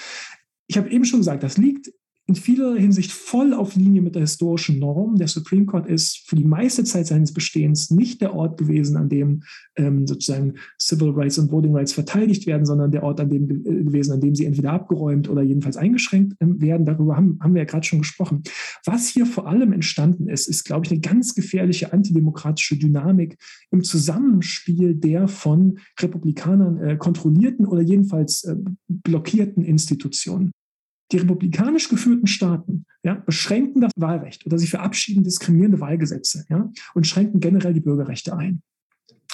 Ich 0.68 0.78
habe 0.78 0.90
eben 0.90 1.06
schon 1.06 1.22
gesagt, 1.22 1.44
das 1.44 1.58
liegt 1.58 1.92
in 2.32 2.36
vieler 2.36 2.78
Hinsicht 2.78 3.12
voll 3.12 3.54
auf 3.54 3.76
Linie 3.76 4.02
mit 4.02 4.16
der 4.16 4.22
historischen 4.22 4.80
Norm. 4.80 5.18
Der 5.18 5.28
Supreme 5.28 5.66
Court 5.66 5.86
ist 5.86 6.30
für 6.30 6.38
die 6.38 6.46
meiste 6.46 6.86
Zeit 6.86 7.08
seines 7.08 7.34
Bestehens 7.34 7.92
nicht 7.92 8.22
der 8.22 8.34
Ort 8.34 8.58
gewesen, 8.58 8.96
an 8.96 9.10
dem 9.10 9.44
ähm, 9.76 10.08
sozusagen 10.08 10.54
Civil 10.80 11.10
Rights 11.10 11.38
und 11.40 11.52
Voting 11.52 11.76
Rights 11.76 11.92
verteidigt 11.92 12.48
werden, 12.48 12.66
sondern 12.66 12.90
der 12.90 13.04
Ort 13.04 13.20
an 13.20 13.30
dem 13.30 13.50
äh, 13.50 13.84
gewesen, 13.84 14.14
an 14.14 14.22
dem 14.22 14.34
sie 14.34 14.46
entweder 14.46 14.72
abgeräumt 14.72 15.28
oder 15.28 15.42
jedenfalls 15.42 15.76
eingeschränkt 15.76 16.38
ähm, 16.40 16.62
werden. 16.62 16.86
Darüber 16.86 17.18
haben, 17.18 17.38
haben 17.42 17.54
wir 17.54 17.64
ja 17.64 17.68
gerade 17.68 17.86
schon 17.86 18.00
gesprochen. 18.00 18.44
Was 18.86 19.10
hier 19.10 19.26
vor 19.26 19.48
allem 19.48 19.74
entstanden 19.74 20.30
ist, 20.30 20.48
ist, 20.48 20.64
glaube 20.64 20.86
ich, 20.86 20.92
eine 20.94 21.02
ganz 21.02 21.36
gefährliche 21.36 21.92
antidemokratische 21.92 22.78
Dynamik 22.78 23.38
im 23.72 23.84
Zusammenspiel 23.84 24.96
der 24.96 25.28
von 25.28 25.80
Republikanern 26.00 26.78
äh, 26.78 26.96
kontrollierten 26.96 27.66
oder 27.66 27.82
jedenfalls 27.82 28.46
äh, 28.46 28.56
blockierten 28.88 29.66
Institutionen. 29.66 30.52
Die 31.12 31.18
republikanisch 31.18 31.90
geführten 31.90 32.28
Staaten 32.28 32.86
ja, 33.04 33.16
beschränken 33.16 33.82
das 33.82 33.92
Wahlrecht 33.96 34.46
oder 34.46 34.58
sie 34.58 34.68
verabschieden 34.68 35.24
diskriminierende 35.24 35.80
Wahlgesetze 35.80 36.46
ja, 36.50 36.72
und 36.94 37.08
schränken 37.08 37.40
generell 37.40 37.74
die 37.74 37.82
Bürgerrechte 37.82 38.36
ein. 38.36 38.62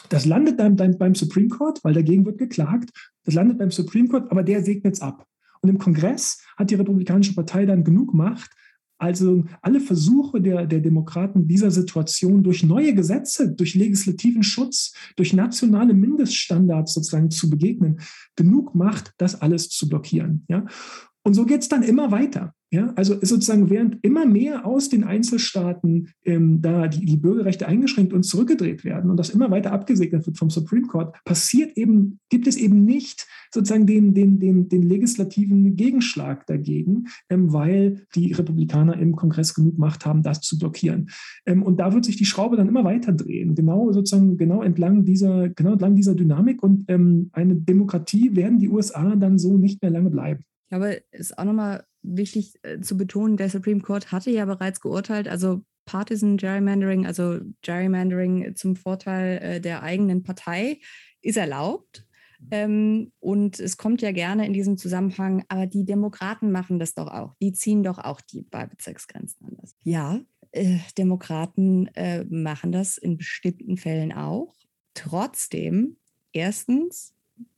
Das 0.10 0.26
landet 0.26 0.60
dann 0.60 0.76
beim 0.76 1.16
Supreme 1.16 1.50
Court, 1.50 1.84
weil 1.84 1.94
dagegen 1.94 2.26
wird 2.26 2.38
geklagt. 2.38 2.92
Das 3.26 3.34
landet 3.34 3.58
beim 3.58 3.72
Supreme 3.72 4.08
Court, 4.08 4.32
aber 4.32 4.44
der 4.44 4.64
segnet 4.64 4.96
es 4.96 5.02
ab. 5.02 5.26
Und 5.62 5.70
im 5.70 5.80
Kongress 5.80 6.42
hat 6.56 6.70
die 6.70 6.76
Republikanische 6.76 7.34
Partei 7.34 7.66
dann 7.66 7.84
genug 7.84 8.14
Macht, 8.14 8.52
also 9.00 9.44
alle 9.62 9.80
Versuche 9.80 10.42
der, 10.42 10.66
der 10.66 10.80
Demokraten 10.80 11.48
dieser 11.48 11.70
Situation 11.70 12.42
durch 12.42 12.64
neue 12.64 12.96
Gesetze, 12.96 13.54
durch 13.54 13.76
legislativen 13.76 14.42
Schutz, 14.42 14.94
durch 15.16 15.34
nationale 15.34 15.94
Mindeststandards 15.94 16.96
sozusagen 16.96 17.30
zu 17.30 17.50
begegnen, 17.50 18.00
genug 18.36 18.74
Macht, 18.74 19.14
das 19.18 19.40
alles 19.40 19.70
zu 19.70 19.88
blockieren. 19.88 20.46
Ja? 20.48 20.66
Und 21.28 21.34
so 21.34 21.44
geht 21.44 21.60
es 21.60 21.68
dann 21.68 21.84
immer 21.84 22.10
weiter. 22.10 22.54
Ja, 22.72 22.94
also 22.96 23.16
sozusagen 23.22 23.70
während 23.70 23.98
immer 24.02 24.26
mehr 24.26 24.66
aus 24.66 24.88
den 24.88 25.04
Einzelstaaten 25.04 26.08
ähm, 26.24 26.62
da 26.62 26.88
die, 26.88 27.06
die, 27.06 27.18
Bürgerrechte 27.18 27.68
eingeschränkt 27.68 28.14
und 28.14 28.24
zurückgedreht 28.24 28.86
werden 28.86 29.12
und 29.12 29.18
das 29.18 29.30
immer 29.30 29.52
weiter 29.52 29.74
abgesegnet 29.74 30.26
wird 30.26 30.38
vom 30.38 30.50
Supreme 30.50 30.88
Court, 30.88 31.16
passiert 31.26 31.76
eben, 31.76 32.20
gibt 32.30 32.48
es 32.48 32.56
eben 32.56 32.86
nicht 32.86 33.28
sozusagen 33.54 33.86
den, 33.86 34.14
den, 34.14 34.40
den, 34.40 34.70
den 34.70 34.84
legislativen 34.84 35.76
Gegenschlag 35.76 36.46
dagegen, 36.46 37.08
ähm, 37.30 37.52
weil 37.52 38.06
die 38.16 38.32
Republikaner 38.32 38.98
im 38.98 39.18
Kongress 39.18 39.54
genug 39.54 39.78
Macht 39.78 40.06
haben, 40.06 40.24
das 40.24 40.40
zu 40.40 40.58
blockieren. 40.58 41.10
Ähm, 41.46 41.62
und 41.62 41.78
da 41.82 41.94
wird 41.94 42.06
sich 42.06 42.16
die 42.16 42.26
Schraube 42.26 42.56
dann 42.56 42.70
immer 42.70 42.86
weiter 42.86 43.12
drehen, 43.12 43.54
genau 43.54 43.92
sozusagen 43.92 44.38
genau 44.38 44.62
entlang 44.62 45.04
dieser, 45.04 45.50
genau 45.50 45.74
entlang 45.74 45.96
dieser 45.96 46.16
Dynamik 46.16 46.64
und 46.64 46.86
ähm, 46.88 47.32
eine 47.34 47.56
Demokratie 47.56 48.34
werden 48.38 48.60
die 48.60 48.70
USA 48.70 49.14
dann 49.18 49.38
so 49.38 49.58
nicht 49.58 49.82
mehr 49.82 49.92
lange 49.92 50.10
bleiben. 50.10 50.44
Ich 50.68 50.70
glaube, 50.70 51.02
es 51.12 51.20
ist 51.32 51.38
auch 51.38 51.46
nochmal 51.46 51.86
wichtig 52.02 52.60
äh, 52.64 52.82
zu 52.82 52.98
betonen, 52.98 53.38
der 53.38 53.50
Supreme 53.50 53.80
Court 53.80 54.12
hatte 54.12 54.32
ja 54.32 54.44
bereits 54.44 54.82
geurteilt, 54.82 55.30
also 55.30 55.62
Partisan 55.86 56.36
Gerrymandering, 56.36 57.06
also 57.06 57.40
Gerrymandering 57.62 58.54
zum 58.56 58.76
Vorteil 58.76 59.38
äh, 59.38 59.62
der 59.62 59.82
eigenen 59.82 60.24
Partei, 60.24 60.82
ist 61.22 61.38
erlaubt. 61.38 62.06
Ähm, 62.52 63.14
und 63.20 63.62
es 63.62 63.78
kommt 63.78 64.02
ja 64.02 64.12
gerne 64.12 64.46
in 64.46 64.52
diesem 64.52 64.78
Zusammenhang, 64.78 65.46
aber 65.48 65.68
die 65.68 65.86
Demokraten 65.86 66.52
machen 66.52 66.80
das 66.80 66.94
doch 66.94 67.08
auch. 67.08 67.34
Die 67.42 67.54
ziehen 67.54 67.82
doch 67.82 67.98
auch 67.98 68.20
die 68.20 68.46
Wahlbezirksgrenzen 68.52 69.48
anders. 69.48 69.74
Ja, 69.84 70.20
äh, 70.52 70.80
Demokraten 70.98 71.88
äh, 71.96 72.26
machen 72.26 72.74
das 72.74 72.98
in 72.98 73.18
bestimmten 73.18 73.78
Fällen 73.78 74.12
auch. 74.12 74.54
Trotzdem, 74.94 75.96
erstens 76.34 77.16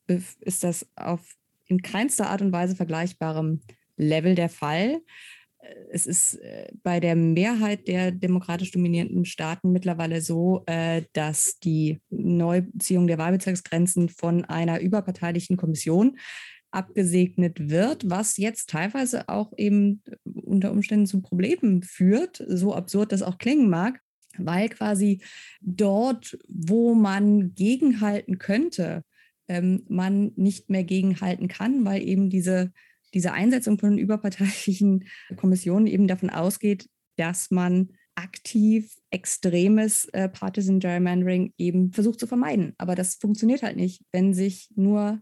ist 0.07 0.63
das 0.63 0.87
auf 0.95 1.38
in 1.69 1.81
keinster 1.81 2.29
Art 2.29 2.41
und 2.41 2.51
Weise 2.51 2.75
vergleichbarem 2.75 3.61
Level 3.95 4.35
der 4.35 4.49
Fall. 4.49 5.01
es 5.91 6.07
ist 6.07 6.35
äh, 6.35 6.71
bei 6.83 6.99
der 6.99 7.15
Mehrheit 7.15 7.87
der 7.87 8.11
demokratisch 8.11 8.71
dominierten 8.71 9.25
Staaten 9.25 9.71
mittlerweile 9.71 10.21
so, 10.21 10.63
äh, 10.65 11.03
dass 11.13 11.59
die 11.59 11.99
Neuziehung 12.09 13.07
der 13.07 13.17
Wahlbezirksgrenzen 13.17 14.09
von 14.09 14.45
einer 14.45 14.79
überparteilichen 14.79 15.57
Kommission 15.57 16.17
abgesegnet 16.71 17.69
wird, 17.69 18.09
was 18.09 18.37
jetzt 18.37 18.69
teilweise 18.69 19.27
auch 19.27 19.51
eben 19.57 20.01
unter 20.23 20.71
Umständen 20.71 21.07
zu 21.07 21.21
Problemen 21.21 21.83
führt, 21.83 22.43
so 22.47 22.73
absurd 22.73 23.11
das 23.11 23.23
auch 23.23 23.37
klingen 23.37 23.69
mag, 23.69 23.99
weil 24.37 24.69
quasi 24.69 25.21
dort, 25.61 26.37
wo 26.47 26.93
man 26.93 27.53
gegenhalten 27.53 28.37
könnte, 28.37 29.03
ähm, 29.49 29.83
man 29.89 30.31
nicht 30.35 30.69
mehr 30.69 30.83
gegenhalten 30.83 31.47
kann, 31.47 31.83
weil 31.83 32.01
eben 32.01 32.29
diese, 32.29 32.71
diese 33.13 33.33
Einsetzung 33.33 33.77
von 33.79 33.97
überparteilichen 33.97 35.05
Kommissionen 35.35 35.87
eben 35.87 36.07
davon 36.07 36.29
ausgeht, 36.29 36.87
dass 37.17 37.51
man 37.51 37.89
aktiv 38.15 38.97
extremes 39.11 40.05
äh, 40.05 40.29
Partisan 40.29 40.79
Gerrymandering 40.79 41.53
eben 41.57 41.91
versucht 41.91 42.19
zu 42.19 42.27
vermeiden. 42.27 42.73
Aber 42.77 42.95
das 42.95 43.15
funktioniert 43.15 43.63
halt 43.63 43.77
nicht, 43.77 44.03
wenn 44.11 44.33
sich 44.33 44.69
nur 44.75 45.21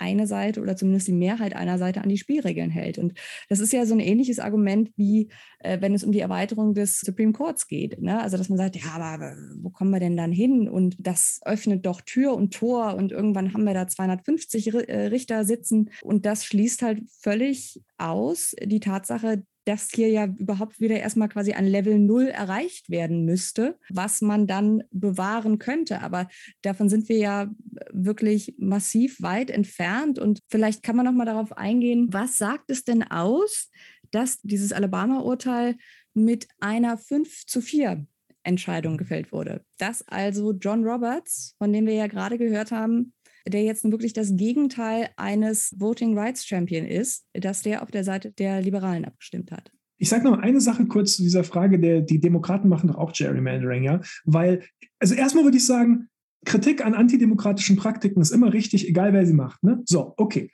eine 0.00 0.26
Seite 0.26 0.60
oder 0.60 0.76
zumindest 0.76 1.08
die 1.08 1.12
Mehrheit 1.12 1.54
einer 1.54 1.78
Seite 1.78 2.02
an 2.02 2.08
die 2.08 2.18
Spielregeln 2.18 2.70
hält. 2.70 2.98
Und 2.98 3.14
das 3.48 3.60
ist 3.60 3.72
ja 3.72 3.86
so 3.86 3.94
ein 3.94 4.00
ähnliches 4.00 4.38
Argument 4.38 4.90
wie 4.96 5.28
äh, 5.60 5.80
wenn 5.80 5.94
es 5.94 6.04
um 6.04 6.12
die 6.12 6.20
Erweiterung 6.20 6.74
des 6.74 7.00
Supreme 7.00 7.32
Courts 7.32 7.66
geht. 7.66 8.00
Ne? 8.00 8.20
Also 8.20 8.36
dass 8.36 8.48
man 8.48 8.58
sagt, 8.58 8.76
ja, 8.76 8.92
aber 8.92 9.36
wo 9.60 9.70
kommen 9.70 9.90
wir 9.90 10.00
denn 10.00 10.16
dann 10.16 10.32
hin? 10.32 10.68
Und 10.68 10.96
das 10.98 11.40
öffnet 11.44 11.86
doch 11.86 12.00
Tür 12.00 12.34
und 12.34 12.54
Tor 12.54 12.94
und 12.94 13.12
irgendwann 13.12 13.52
haben 13.52 13.64
wir 13.64 13.74
da 13.74 13.86
250 13.86 14.74
äh, 14.88 15.06
Richter 15.06 15.44
sitzen. 15.44 15.90
Und 16.02 16.26
das 16.26 16.44
schließt 16.44 16.82
halt 16.82 17.02
völlig 17.20 17.82
aus 17.98 18.54
die 18.62 18.80
Tatsache, 18.80 19.42
dass 19.70 19.88
hier 19.94 20.08
ja 20.08 20.26
überhaupt 20.26 20.80
wieder 20.80 20.98
erstmal 20.98 21.28
quasi 21.28 21.52
ein 21.52 21.64
Level 21.64 21.96
Null 22.00 22.26
erreicht 22.26 22.90
werden 22.90 23.24
müsste, 23.24 23.78
was 23.88 24.20
man 24.20 24.48
dann 24.48 24.82
bewahren 24.90 25.60
könnte. 25.60 26.00
Aber 26.02 26.28
davon 26.62 26.88
sind 26.88 27.08
wir 27.08 27.18
ja 27.18 27.50
wirklich 27.92 28.56
massiv 28.58 29.22
weit 29.22 29.48
entfernt. 29.48 30.18
Und 30.18 30.40
vielleicht 30.48 30.82
kann 30.82 30.96
man 30.96 31.06
noch 31.06 31.12
mal 31.12 31.24
darauf 31.24 31.56
eingehen, 31.56 32.08
was 32.10 32.36
sagt 32.36 32.68
es 32.68 32.82
denn 32.82 33.04
aus, 33.04 33.70
dass 34.10 34.40
dieses 34.42 34.72
Alabama-Urteil 34.72 35.76
mit 36.14 36.48
einer 36.58 36.98
5 36.98 37.46
zu 37.46 37.60
4 37.60 38.04
Entscheidung 38.42 38.96
gefällt 38.96 39.30
wurde. 39.30 39.64
Dass 39.78 40.02
also 40.08 40.52
John 40.52 40.84
Roberts, 40.84 41.54
von 41.58 41.72
dem 41.72 41.86
wir 41.86 41.94
ja 41.94 42.08
gerade 42.08 42.38
gehört 42.38 42.72
haben, 42.72 43.12
der 43.46 43.62
jetzt 43.62 43.84
wirklich 43.84 44.12
das 44.12 44.36
Gegenteil 44.36 45.10
eines 45.16 45.74
Voting 45.78 46.16
Rights 46.18 46.46
Champion 46.46 46.86
ist, 46.86 47.24
dass 47.32 47.62
der 47.62 47.82
auf 47.82 47.90
der 47.90 48.04
Seite 48.04 48.32
der 48.32 48.60
Liberalen 48.60 49.04
abgestimmt 49.04 49.50
hat. 49.50 49.70
Ich 49.98 50.08
sage 50.08 50.24
noch 50.24 50.38
eine 50.38 50.60
Sache 50.60 50.86
kurz 50.86 51.16
zu 51.16 51.22
dieser 51.22 51.44
Frage, 51.44 51.78
der, 51.78 52.00
die 52.00 52.20
Demokraten 52.20 52.68
machen 52.68 52.88
doch 52.88 52.96
auch 52.96 53.12
Gerrymandering, 53.12 53.84
ja, 53.84 54.00
weil, 54.24 54.62
also 54.98 55.14
erstmal 55.14 55.44
würde 55.44 55.58
ich 55.58 55.66
sagen, 55.66 56.08
Kritik 56.46 56.84
an 56.84 56.94
antidemokratischen 56.94 57.76
Praktiken 57.76 58.22
ist 58.22 58.30
immer 58.30 58.52
richtig, 58.52 58.88
egal 58.88 59.12
wer 59.12 59.26
sie 59.26 59.34
macht. 59.34 59.62
Ne? 59.62 59.82
So, 59.84 60.14
okay. 60.16 60.50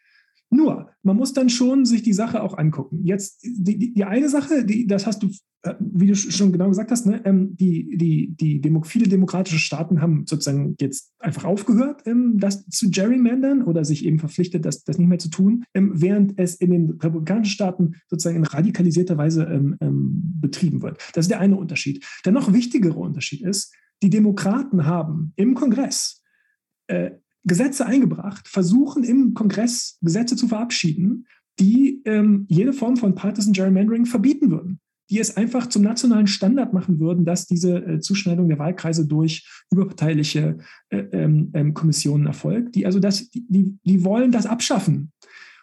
Nur, 0.51 0.91
man 1.03 1.17
muss 1.17 1.33
dann 1.33 1.49
schon 1.49 1.85
sich 1.85 2.03
die 2.03 2.13
Sache 2.13 2.43
auch 2.43 2.57
angucken. 2.57 3.03
Jetzt, 3.03 3.43
die, 3.43 3.93
die, 3.93 4.05
eine 4.05 4.29
Sache, 4.29 4.65
die, 4.65 4.87
das 4.87 5.05
hast 5.05 5.23
du, 5.23 5.31
äh, 5.63 5.75
wie 5.81 6.07
du 6.07 6.15
schon 6.15 6.53
genau 6.53 6.69
gesagt 6.69 6.93
hast, 6.93 7.05
ne, 7.05 7.21
ähm, 7.25 7.57
die, 7.57 7.97
die, 7.97 8.37
die 8.37 8.61
Demo 8.61 8.83
viele 8.83 9.09
demokratische 9.09 9.59
Staaten 9.59 10.01
haben 10.01 10.25
sozusagen 10.27 10.77
jetzt 10.81 11.13
einfach 11.19 11.45
aufgehört, 11.45 12.03
ähm, 12.07 12.39
das 12.39 12.65
zu 12.69 12.91
gerrymandern 12.91 13.63
oder 13.63 13.85
sich 13.85 14.05
eben 14.05 14.21
verpflichtet, 14.21 14.65
das, 14.65 14.85
das 14.85 14.99
nicht 14.99 15.09
mehr 15.09 15.19
zu 15.19 15.31
tun, 15.31 15.65
ähm, 15.75 15.91
während 15.95 16.39
es 16.39 16.55
in 16.55 16.71
den 16.71 16.91
republikanischen 16.93 17.51
Staaten 17.51 17.95
sozusagen 18.09 18.37
in 18.37 18.45
radikalisierter 18.45 19.17
Weise 19.17 19.47
betrieben 20.41 20.83
wird. 20.83 20.99
Das 21.15 21.25
ist 21.25 21.31
der 21.31 21.41
eine 21.41 21.57
Unterschied. 21.57 22.05
Der 22.25 22.33
noch 22.33 22.53
wichtigere 22.53 22.99
Unterschied 22.99 23.43
ist, 23.43 23.75
die 24.03 24.11
Demokraten 24.11 24.87
haben 24.87 25.33
im 25.37 25.55
Kongress 25.55 26.23
äh, 26.87 27.13
Gesetze 27.47 27.87
eingebracht, 27.87 28.49
versuchen 28.49 29.05
im 29.05 29.35
Kongress 29.35 29.99
Gesetze 30.03 30.37
zu 30.37 30.49
verabschieden, 30.49 31.27
die 31.59 32.03
ähm, 32.05 32.45
jede 32.49 32.73
Form 32.73 32.97
von 32.97 33.15
Partisan 33.15 33.53
Gerrymandering 33.53 34.05
verbieten 34.05 34.51
würden, 34.51 34.81
die 35.09 35.21
es 35.21 35.37
einfach 35.37 35.69
zum 35.69 35.83
nationalen 35.83 36.27
Standard 36.27 36.73
machen 36.73 36.99
würden, 36.99 37.25
dass 37.25 37.47
diese 37.47 37.77
äh, 37.77 38.01
Zuschneidung 38.01 38.49
der 38.49 38.59
Wahlkreise 38.59 39.07
durch 39.07 39.49
überparteiliche 39.71 40.59
äh, 40.91 40.99
ähm, 41.13 41.51
ähm 41.55 41.73
Kommissionen 41.73 42.27
erfolgt. 42.27 42.75
Die 42.75 42.85
also 42.85 42.99
das, 42.99 43.31
die, 43.31 43.79
die 43.83 44.05
wollen 44.05 44.33
das 44.33 44.47
abschaffen. 44.47 45.13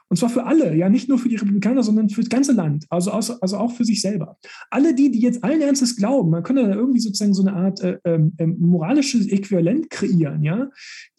Und 0.09 0.17
zwar 0.17 0.29
für 0.29 0.45
alle, 0.45 0.75
ja 0.75 0.89
nicht 0.89 1.09
nur 1.09 1.17
für 1.17 1.29
die 1.29 1.37
Republikaner, 1.37 1.81
sondern 1.81 2.09
für 2.09 2.21
das 2.21 2.29
ganze 2.29 2.51
Land, 2.51 2.85
also, 2.89 3.11
also 3.11 3.57
auch 3.57 3.71
für 3.71 3.85
sich 3.85 4.01
selber. 4.01 4.37
Alle 4.69 4.93
die, 4.93 5.09
die 5.09 5.19
jetzt 5.19 5.43
allen 5.43 5.61
Ernstes 5.61 5.95
glauben, 5.95 6.29
man 6.29 6.43
könnte 6.43 6.67
da 6.67 6.75
irgendwie 6.75 6.99
sozusagen 6.99 7.33
so 7.33 7.41
eine 7.41 7.55
Art 7.55 7.81
äh, 7.81 7.97
äh, 8.03 8.45
moralisches 8.45 9.27
Äquivalent 9.27 9.89
kreieren, 9.89 10.43
ja, 10.43 10.69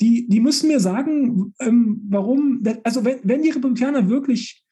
die, 0.01 0.29
die 0.29 0.41
müssen 0.41 0.69
mir 0.69 0.81
sagen, 0.81 1.55
ähm, 1.61 2.03
warum, 2.09 2.63
also 2.85 3.05
wenn, 3.05 3.19
wenn 3.25 3.43
die 3.43 3.51
Republikaner 3.51 4.09
wirklich 4.09 4.65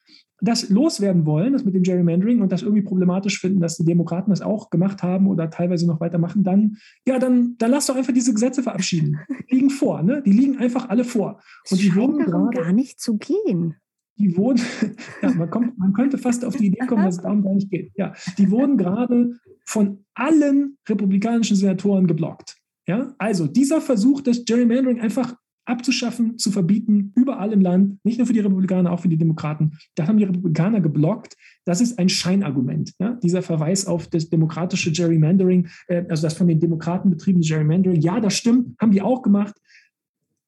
das 0.43 0.69
loswerden 0.69 1.25
wollen, 1.25 1.53
das 1.53 1.63
mit 1.63 1.73
dem 1.73 1.83
Gerrymandering 1.83 2.41
und 2.41 2.51
das 2.51 2.63
irgendwie 2.63 2.81
problematisch 2.81 3.39
finden, 3.39 3.61
dass 3.61 3.77
die 3.77 3.85
Demokraten 3.85 4.29
das 4.29 4.41
auch 4.41 4.69
gemacht 4.69 5.01
haben 5.01 5.27
oder 5.27 5.49
teilweise 5.49 5.87
noch 5.87 6.01
weitermachen, 6.01 6.43
dann, 6.43 6.77
ja, 7.07 7.17
dann, 7.17 7.55
dann 7.57 7.71
lass 7.71 7.85
doch 7.85 7.95
einfach 7.95 8.13
diese 8.13 8.33
Gesetze 8.33 8.61
verabschieden. 8.61 9.19
Die 9.49 9.55
liegen 9.55 9.69
vor, 9.69 10.03
ne? 10.03 10.21
Die 10.25 10.31
liegen 10.31 10.57
einfach 10.57 10.89
alle 10.89 11.05
vor. 11.05 11.41
Und 11.69 11.81
die 11.81 11.95
wurden 11.95 12.25
darum 12.25 12.49
gar 12.49 12.73
nicht 12.73 12.99
zu 12.99 13.17
gehen 13.17 13.75
die 14.17 14.35
wurden, 14.37 14.61
ja, 15.21 15.31
man, 15.31 15.49
kommt, 15.49 15.77
man 15.77 15.93
könnte 15.93 16.17
fast 16.17 16.45
auf 16.45 16.55
die 16.55 16.67
Idee 16.67 16.85
kommen, 16.85 17.05
dass 17.05 17.17
es 17.17 17.21
darum 17.21 17.43
gar 17.43 17.53
nicht 17.53 17.69
geht. 17.69 17.91
Ja, 17.95 18.13
die 18.37 18.49
wurden 18.51 18.77
gerade 18.77 19.33
von 19.65 20.05
allen 20.13 20.77
republikanischen 20.87 21.55
Senatoren 21.55 22.07
geblockt. 22.07 22.57
Ja, 22.87 23.15
also 23.17 23.47
dieser 23.47 23.79
Versuch, 23.81 24.21
das 24.21 24.43
Gerrymandering 24.45 24.99
einfach 24.99 25.35
abzuschaffen, 25.65 26.37
zu 26.37 26.51
verbieten, 26.51 27.13
überall 27.15 27.53
im 27.53 27.61
Land, 27.61 28.03
nicht 28.03 28.17
nur 28.17 28.27
für 28.27 28.33
die 28.33 28.41
Republikaner, 28.41 28.91
auch 28.91 28.99
für 28.99 29.07
die 29.07 29.17
Demokraten. 29.17 29.77
Da 29.95 30.07
haben 30.07 30.17
die 30.17 30.25
Republikaner 30.25 30.81
geblockt. 30.81 31.35
Das 31.65 31.79
ist 31.79 31.99
ein 31.99 32.09
Scheinargument. 32.09 32.93
Ja? 32.99 33.13
Dieser 33.23 33.41
Verweis 33.41 33.87
auf 33.87 34.07
das 34.07 34.29
demokratische 34.29 34.91
Gerrymandering, 34.91 35.69
äh, 35.87 36.03
also 36.09 36.23
das 36.23 36.33
von 36.33 36.47
den 36.47 36.59
Demokraten 36.59 37.09
betriebene 37.09 37.45
Gerrymandering. 37.45 38.01
Ja, 38.01 38.19
das 38.19 38.35
stimmt, 38.35 38.75
haben 38.79 38.91
die 38.91 39.01
auch 39.01 39.21
gemacht. 39.21 39.55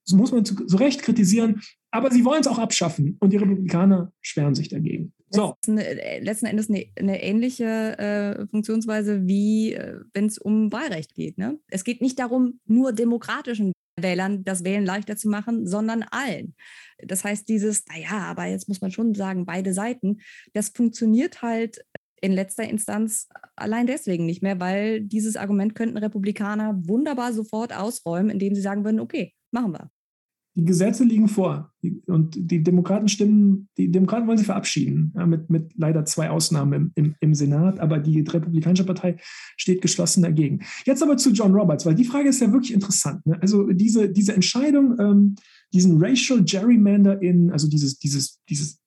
Das 0.05 0.15
muss 0.15 0.31
man 0.31 0.45
zu, 0.45 0.55
zu 0.65 0.77
Recht 0.77 1.01
kritisieren. 1.01 1.61
Aber 1.91 2.11
sie 2.11 2.25
wollen 2.25 2.41
es 2.41 2.47
auch 2.47 2.59
abschaffen 2.59 3.17
und 3.21 3.31
die 3.31 3.37
Republikaner 3.37 4.11
sperren 4.21 4.53
sich 4.53 4.67
dagegen. 4.69 5.13
So. 5.29 5.55
Äh, 5.67 6.19
letzten 6.23 6.45
Endes 6.45 6.69
eine, 6.69 6.85
eine 6.97 7.23
ähnliche 7.23 7.97
äh, 7.97 8.47
Funktionsweise 8.47 9.25
wie 9.27 9.73
äh, 9.73 9.99
wenn 10.13 10.25
es 10.25 10.37
um 10.37 10.71
Wahlrecht 10.71 11.15
geht. 11.15 11.37
Ne? 11.37 11.57
Es 11.67 11.83
geht 11.83 12.01
nicht 12.01 12.19
darum, 12.19 12.59
nur 12.65 12.91
demokratischen 12.91 13.71
Wählern 13.97 14.43
das 14.43 14.63
Wählen 14.63 14.85
leichter 14.85 15.15
zu 15.15 15.29
machen, 15.29 15.67
sondern 15.67 16.03
allen. 16.03 16.55
Das 16.99 17.23
heißt, 17.23 17.47
dieses, 17.47 17.85
naja, 17.87 18.19
aber 18.25 18.45
jetzt 18.45 18.67
muss 18.67 18.81
man 18.81 18.91
schon 18.91 19.15
sagen, 19.15 19.45
beide 19.45 19.73
Seiten, 19.73 20.17
das 20.53 20.69
funktioniert 20.69 21.41
halt 21.41 21.85
in 22.21 22.31
letzter 22.33 22.67
Instanz 22.67 23.29
allein 23.55 23.87
deswegen 23.87 24.25
nicht 24.25 24.41
mehr, 24.41 24.59
weil 24.59 25.01
dieses 25.01 25.37
Argument 25.37 25.75
könnten 25.75 25.97
Republikaner 25.97 26.75
wunderbar 26.87 27.33
sofort 27.33 27.73
ausräumen, 27.73 28.31
indem 28.31 28.55
sie 28.55 28.61
sagen 28.61 28.83
würden, 28.83 28.99
okay, 28.99 29.33
machen 29.51 29.71
wir 29.73 29.91
die 30.55 30.63
Gesetze 30.63 31.03
liegen 31.03 31.27
vor 31.27 31.71
und 32.05 32.35
die 32.37 32.63
Demokraten 32.63 33.09
stimmen, 33.09 33.67
die 33.77 33.91
Demokraten 33.91 34.25
wollen 34.25 34.37
sie 34.37 34.45
verabschieden, 34.45 35.13
ja, 35.15 35.25
mit, 35.25 35.49
mit 35.49 35.73
leider 35.75 36.05
zwei 36.05 36.29
Ausnahmen 36.29 36.73
im, 36.73 36.91
im, 36.95 37.15
im, 37.19 37.33
Senat, 37.33 37.79
aber 37.79 37.99
die 37.99 38.21
Republikanische 38.21 38.85
Partei 38.85 39.17
steht 39.57 39.81
geschlossen 39.81 40.23
dagegen. 40.23 40.61
Jetzt 40.85 41.03
aber 41.03 41.17
zu 41.17 41.31
John 41.31 41.53
Roberts, 41.53 41.85
weil 41.85 41.95
die 41.95 42.05
Frage 42.05 42.29
ist 42.29 42.39
ja 42.39 42.51
wirklich 42.53 42.73
interessant. 42.73 43.25
Ne? 43.25 43.37
Also 43.41 43.67
diese, 43.67 44.09
diese 44.09 44.33
Entscheidung, 44.33 44.97
ähm, 44.97 45.35
diesen 45.73 46.01
Racial 46.01 46.41
Gerrymander 46.43 47.21
in, 47.21 47.51
also 47.51 47.67
dieses, 47.67 47.99
dieses, 47.99 48.39
dieses 48.49 48.79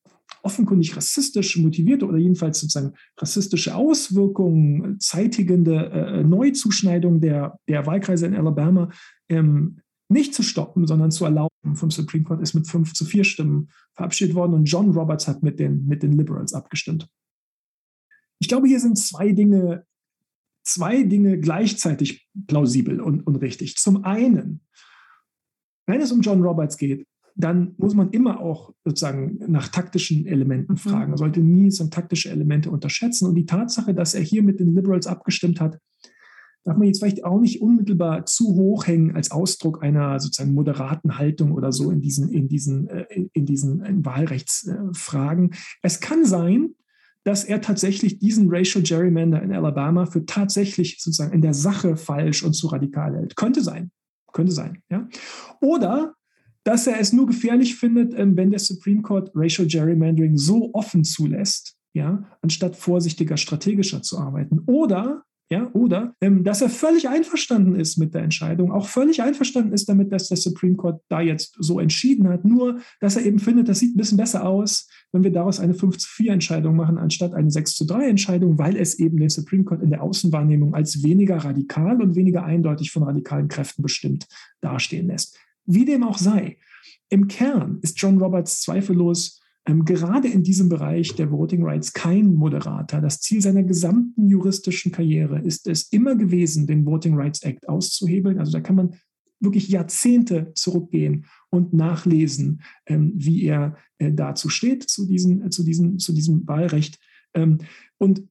offenkundig 0.43 0.97
rassistisch 0.97 1.59
motivierte 1.59 2.07
oder 2.07 2.17
jedenfalls 2.17 2.61
sozusagen 2.61 2.95
rassistische 3.19 3.75
Auswirkungen 3.75 4.99
zeitigende 5.01 5.91
äh, 5.91 6.25
Neuzuschneidung 6.25 7.21
der, 7.21 7.59
der 7.69 7.85
Wahlkreise 7.85 8.27
in 8.27 8.35
Alabama 8.35 8.91
ähm, 9.29 9.81
nicht 10.09 10.35
zu 10.35 10.43
stoppen, 10.43 10.87
sondern 10.87 11.11
zu 11.11 11.25
erlauben 11.25 11.75
vom 11.75 11.91
Supreme 11.91 12.25
Court 12.25 12.41
ist 12.41 12.55
mit 12.55 12.67
fünf 12.67 12.95
zu 12.95 13.05
vier 13.05 13.25
Stimmen 13.25 13.71
verabschiedet 13.95 14.35
worden 14.35 14.55
und 14.55 14.65
John 14.65 14.91
Roberts 14.91 15.29
hat 15.29 15.43
mit 15.43 15.59
den, 15.59 15.87
mit 15.87 16.03
den 16.03 16.13
Liberals 16.13 16.55
abgestimmt. 16.55 17.09
Ich 18.39 18.49
glaube, 18.49 18.69
hier 18.69 18.81
sind 18.81 18.97
zwei 18.99 19.33
Dinge, 19.33 19.85
zwei 20.65 21.03
Dinge 21.03 21.39
gleichzeitig 21.39 22.29
plausibel 22.47 23.01
und, 23.01 23.27
und 23.27 23.37
richtig. 23.37 23.77
Zum 23.77 24.05
einen, 24.05 24.63
wenn 25.87 26.01
es 26.01 26.13
um 26.13 26.21
John 26.21 26.43
Roberts 26.43 26.77
geht, 26.77 27.07
dann 27.35 27.75
muss 27.79 27.95
man 27.95 28.11
immer 28.11 28.41
auch 28.41 28.75
sozusagen 28.85 29.39
nach 29.47 29.69
taktischen 29.69 30.27
Elementen 30.27 30.73
mhm. 30.73 30.79
fragen. 30.79 31.11
Man 31.11 31.19
sollte 31.19 31.41
nie 31.41 31.71
so 31.71 31.87
taktische 31.87 32.31
Elemente 32.31 32.71
unterschätzen. 32.71 33.27
Und 33.29 33.37
die 33.37 33.47
Tatsache, 33.47 33.95
dass 33.95 34.15
er 34.15 34.23
hier 34.23 34.43
mit 34.43 34.59
den 34.59 34.75
Liberals 34.75 35.07
abgestimmt 35.07 35.61
hat, 35.61 35.79
darf 36.65 36.77
man 36.77 36.87
jetzt 36.87 36.99
vielleicht 36.99 37.25
auch 37.25 37.41
nicht 37.41 37.63
unmittelbar 37.63 38.27
zu 38.27 38.55
hoch 38.55 38.87
hängen 38.87 39.17
als 39.17 39.31
Ausdruck 39.31 39.83
einer 39.83 40.21
sozusagen 40.21 40.55
moderaten 40.55 41.19
Haltung 41.19 41.53
oder 41.53 41.73
so 41.73 41.91
in 41.91 42.01
diesen, 42.01 42.29
in 42.29 42.49
diesen, 42.49 42.89
äh, 42.89 43.07
in, 43.33 43.47
diesen 43.47 44.05
Wahlrechtsfragen. 44.05 45.55
Es 45.83 46.01
kann 46.01 46.25
sein, 46.25 46.75
dass 47.25 47.45
er 47.45 47.61
tatsächlich 47.61 48.19
diesen 48.19 48.49
Racial 48.51 48.83
Gerrymander 48.83 49.43
in 49.43 49.53
Alabama 49.53 50.07
für 50.07 50.25
tatsächlich 50.25 50.97
sozusagen 51.01 51.33
in 51.33 51.43
der 51.43 51.55
Sache 51.55 51.97
falsch 51.97 52.43
und 52.43 52.55
zu 52.55 52.69
radikal 52.69 53.15
hält. 53.17 53.37
Könnte 53.37 53.63
sein. 53.63 53.91
Könnte 54.33 54.53
sein. 54.53 54.83
Ja? 54.91 55.09
Oder 55.61 56.15
dass 56.65 56.87
er 56.87 57.01
es 57.01 57.13
nur 57.13 57.27
gefährlich 57.27 57.77
findet, 57.77 58.15
ähm, 58.15 58.37
wenn 58.37 58.51
der 58.51 58.61
Supreme 58.61 59.03
Court 59.03 59.31
Racial 59.35 59.67
Gerrymandering 59.67 60.37
so 60.37 60.71
offen 60.75 61.05
zulässt, 61.05 61.77
ja, 61.95 62.25
anstatt 62.43 62.77
vorsichtiger, 62.77 63.37
strategischer 63.37 64.03
zu 64.03 64.19
arbeiten. 64.19 64.61
Oder 64.67 65.23
ja, 65.51 65.71
oder 65.73 66.15
ähm, 66.21 66.45
dass 66.45 66.61
er 66.61 66.69
völlig 66.69 67.09
einverstanden 67.09 67.75
ist 67.75 67.97
mit 67.97 68.13
der 68.13 68.23
Entscheidung, 68.23 68.71
auch 68.71 68.87
völlig 68.87 69.23
einverstanden 69.23 69.73
ist 69.73 69.89
damit, 69.89 70.13
dass 70.13 70.29
der 70.29 70.37
Supreme 70.37 70.77
Court 70.77 71.01
da 71.09 71.23
jetzt 71.23 71.57
so 71.59 71.81
entschieden 71.81 72.29
hat, 72.29 72.45
nur 72.45 72.81
dass 73.01 73.17
er 73.17 73.25
eben 73.25 73.39
findet, 73.39 73.69
das 73.69 73.79
sieht 73.79 73.95
ein 73.95 73.97
bisschen 73.97 74.19
besser 74.19 74.47
aus, 74.47 74.89
wenn 75.11 75.25
wir 75.25 75.33
daraus 75.33 75.59
eine 75.59 75.73
5 75.73 75.97
zu 75.97 76.09
4 76.09 76.33
Entscheidung 76.33 76.77
machen, 76.77 76.99
anstatt 76.99 77.33
eine 77.33 77.51
6 77.51 77.77
zu 77.77 77.87
3 77.87 78.09
Entscheidung, 78.09 78.59
weil 78.59 78.77
es 78.77 78.99
eben 78.99 79.17
den 79.17 79.31
Supreme 79.31 79.65
Court 79.65 79.83
in 79.83 79.89
der 79.89 80.03
Außenwahrnehmung 80.03 80.75
als 80.75 81.03
weniger 81.03 81.39
radikal 81.39 82.03
und 82.03 82.15
weniger 82.15 82.45
eindeutig 82.45 82.93
von 82.93 83.05
radikalen 83.05 83.49
Kräften 83.49 83.83
bestimmt 83.83 84.27
dastehen 84.61 85.07
lässt. 85.07 85.39
Wie 85.65 85.87
dem 85.87 86.05
auch 86.05 86.19
sei, 86.19 86.59
im 87.09 87.27
Kern 87.27 87.79
ist 87.81 87.99
John 87.99 88.19
Roberts 88.19 88.61
zweifellos 88.61 89.41
ähm, 89.69 89.85
gerade 89.85 90.29
in 90.29 90.43
diesem 90.43 90.71
Bereich 90.71 91.15
der 91.15 91.31
Voting 91.31 91.63
Rights 91.63 91.93
kein 91.93 92.35
Moderator. 92.35 93.03
Das 93.03 93.21
Ziel 93.21 93.43
seiner 93.43 93.63
gesamten 93.63 94.27
juristischen 94.27 94.93
Karriere 94.93 95.41
ist 95.41 95.67
es 95.67 95.93
immer 95.93 96.17
gewesen, 96.17 96.67
den 96.67 96.87
Voting 96.87 97.15
Rights 97.15 97.43
Act 97.43 97.69
auszuhebeln. 97.69 98.39
Also 98.39 98.51
da 98.51 98.61
kann 98.61 98.77
man 98.77 98.97
wirklich 99.41 99.69
Jahrzehnte 99.69 100.53
zurückgehen 100.55 101.27
und 101.51 101.75
nachlesen, 101.75 102.63
ähm, 102.87 103.13
wie 103.15 103.45
er 103.45 103.77
äh, 103.99 104.11
dazu 104.11 104.49
steht, 104.49 104.89
zu, 104.89 105.07
diesen, 105.07 105.47
äh, 105.47 105.51
zu, 105.51 105.63
diesen, 105.63 105.99
zu 105.99 106.15
diesem 106.15 106.49
Wahlrecht. 106.49 106.99
Ähm, 107.35 107.59
und 107.99 108.27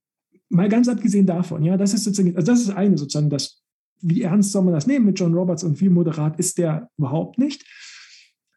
mal 0.50 0.70
ganz 0.70 0.88
abgesehen 0.88 1.28
davon, 1.28 1.64
ja, 1.64 1.78
das 1.78 1.94
ist 1.94 2.04
sozusagen, 2.04 2.36
also 2.36 2.52
das 2.52 2.62
ist 2.62 2.72
eine 2.72 2.98
sozusagen, 2.98 3.30
das, 3.30 3.62
wie 4.02 4.24
ernst 4.24 4.52
soll 4.52 4.64
man 4.64 4.74
das 4.74 4.88
nehmen 4.88 5.06
mit 5.06 5.20
John 5.20 5.36
Roberts 5.36 5.64
und 5.64 5.80
wie 5.82 5.90
moderat 5.90 6.40
ist 6.40 6.58
der 6.58 6.90
überhaupt 6.98 7.38
nicht. 7.38 7.64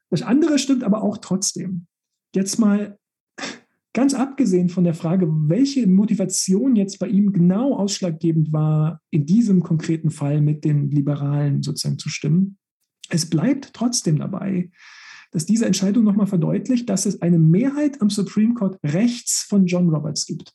Das 0.09 0.23
andere 0.23 0.59
stimmt 0.59 0.83
aber 0.83 1.03
auch 1.03 1.19
trotzdem 1.19 1.87
jetzt 2.35 2.59
mal 2.59 2.99
ganz 3.93 4.15
abgesehen 4.15 4.69
von 4.69 4.85
der 4.85 4.95
Frage, 4.95 5.27
welche 5.29 5.87
Motivation 5.87 6.77
jetzt 6.77 6.99
bei 6.99 7.09
ihm 7.09 7.33
genau 7.33 7.77
ausschlaggebend 7.77 8.53
war, 8.53 9.01
in 9.11 9.27
diesem 9.27 9.63
konkreten 9.63 10.11
Fall 10.11 10.41
mit 10.41 10.65
den 10.65 10.91
Liberalen 10.91 11.63
sozusagen 11.63 11.99
zu 11.99 12.09
stimmen, 12.09 12.59
es 13.09 13.29
bleibt 13.29 13.75
trotzdem 13.75 14.19
dabei, 14.19 14.71
dass 15.33 15.47
diese 15.47 15.67
Entscheidung 15.67 16.05
nochmal 16.05 16.27
verdeutlicht, 16.27 16.89
dass 16.89 17.07
es 17.07 17.23
eine 17.23 17.39
Mehrheit 17.39 18.01
am 18.01 18.11
Supreme 18.11 18.55
Court 18.55 18.79
rechts 18.85 19.45
von 19.49 19.67
John 19.67 19.89
Roberts 19.89 20.27
gibt. 20.27 20.55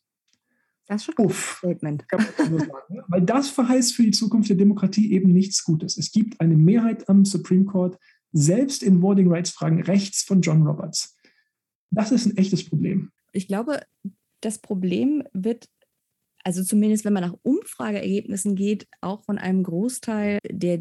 Das 0.87 1.01
ist 1.01 1.05
schon 1.05 1.15
ein 1.17 1.25
Uff, 1.25 1.55
Statement. 1.57 2.05
Sagen, 2.11 2.69
Weil 3.07 3.21
das 3.21 3.49
verheißt 3.49 3.95
für 3.95 4.03
die 4.03 4.11
Zukunft 4.11 4.49
der 4.49 4.57
Demokratie 4.57 5.11
eben 5.11 5.31
nichts 5.31 5.63
Gutes. 5.63 5.97
Es 5.97 6.11
gibt 6.11 6.39
eine 6.39 6.55
Mehrheit 6.55 7.09
am 7.09 7.25
Supreme 7.25 7.65
Court, 7.65 7.97
selbst 8.31 8.83
in 8.83 9.01
Voting 9.01 9.31
Rights 9.31 9.49
Fragen 9.49 9.81
rechts 9.81 10.23
von 10.23 10.41
John 10.41 10.63
Roberts. 10.63 11.14
Das 11.91 12.11
ist 12.11 12.25
ein 12.25 12.37
echtes 12.37 12.67
Problem. 12.67 13.11
Ich 13.31 13.47
glaube, 13.47 13.81
das 14.41 14.59
Problem 14.59 15.23
wird, 15.33 15.67
also 16.43 16.63
zumindest 16.63 17.05
wenn 17.05 17.13
man 17.13 17.23
nach 17.23 17.37
Umfrageergebnissen 17.41 18.55
geht, 18.55 18.87
auch 19.01 19.23
von 19.23 19.37
einem 19.37 19.63
Großteil 19.63 20.39
der 20.49 20.79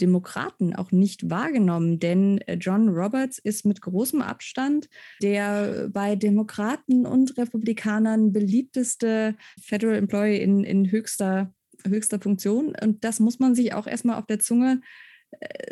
Demokraten 0.00 0.74
auch 0.74 0.90
nicht 0.90 1.30
wahrgenommen, 1.30 2.00
denn 2.00 2.40
John 2.58 2.88
Roberts 2.88 3.38
ist 3.38 3.64
mit 3.64 3.80
großem 3.80 4.20
Abstand 4.20 4.88
der 5.22 5.88
bei 5.92 6.16
Demokraten 6.16 7.06
und 7.06 7.36
Republikanern 7.36 8.32
beliebteste 8.32 9.36
Federal 9.60 9.96
Employee 9.96 10.42
in, 10.42 10.64
in 10.64 10.90
höchster, 10.90 11.54
höchster 11.86 12.18
Funktion. 12.18 12.74
Und 12.82 13.04
das 13.04 13.20
muss 13.20 13.38
man 13.38 13.54
sich 13.54 13.74
auch 13.74 13.86
erstmal 13.86 14.18
auf 14.18 14.26
der 14.26 14.40
Zunge 14.40 14.80
äh, 14.80 15.11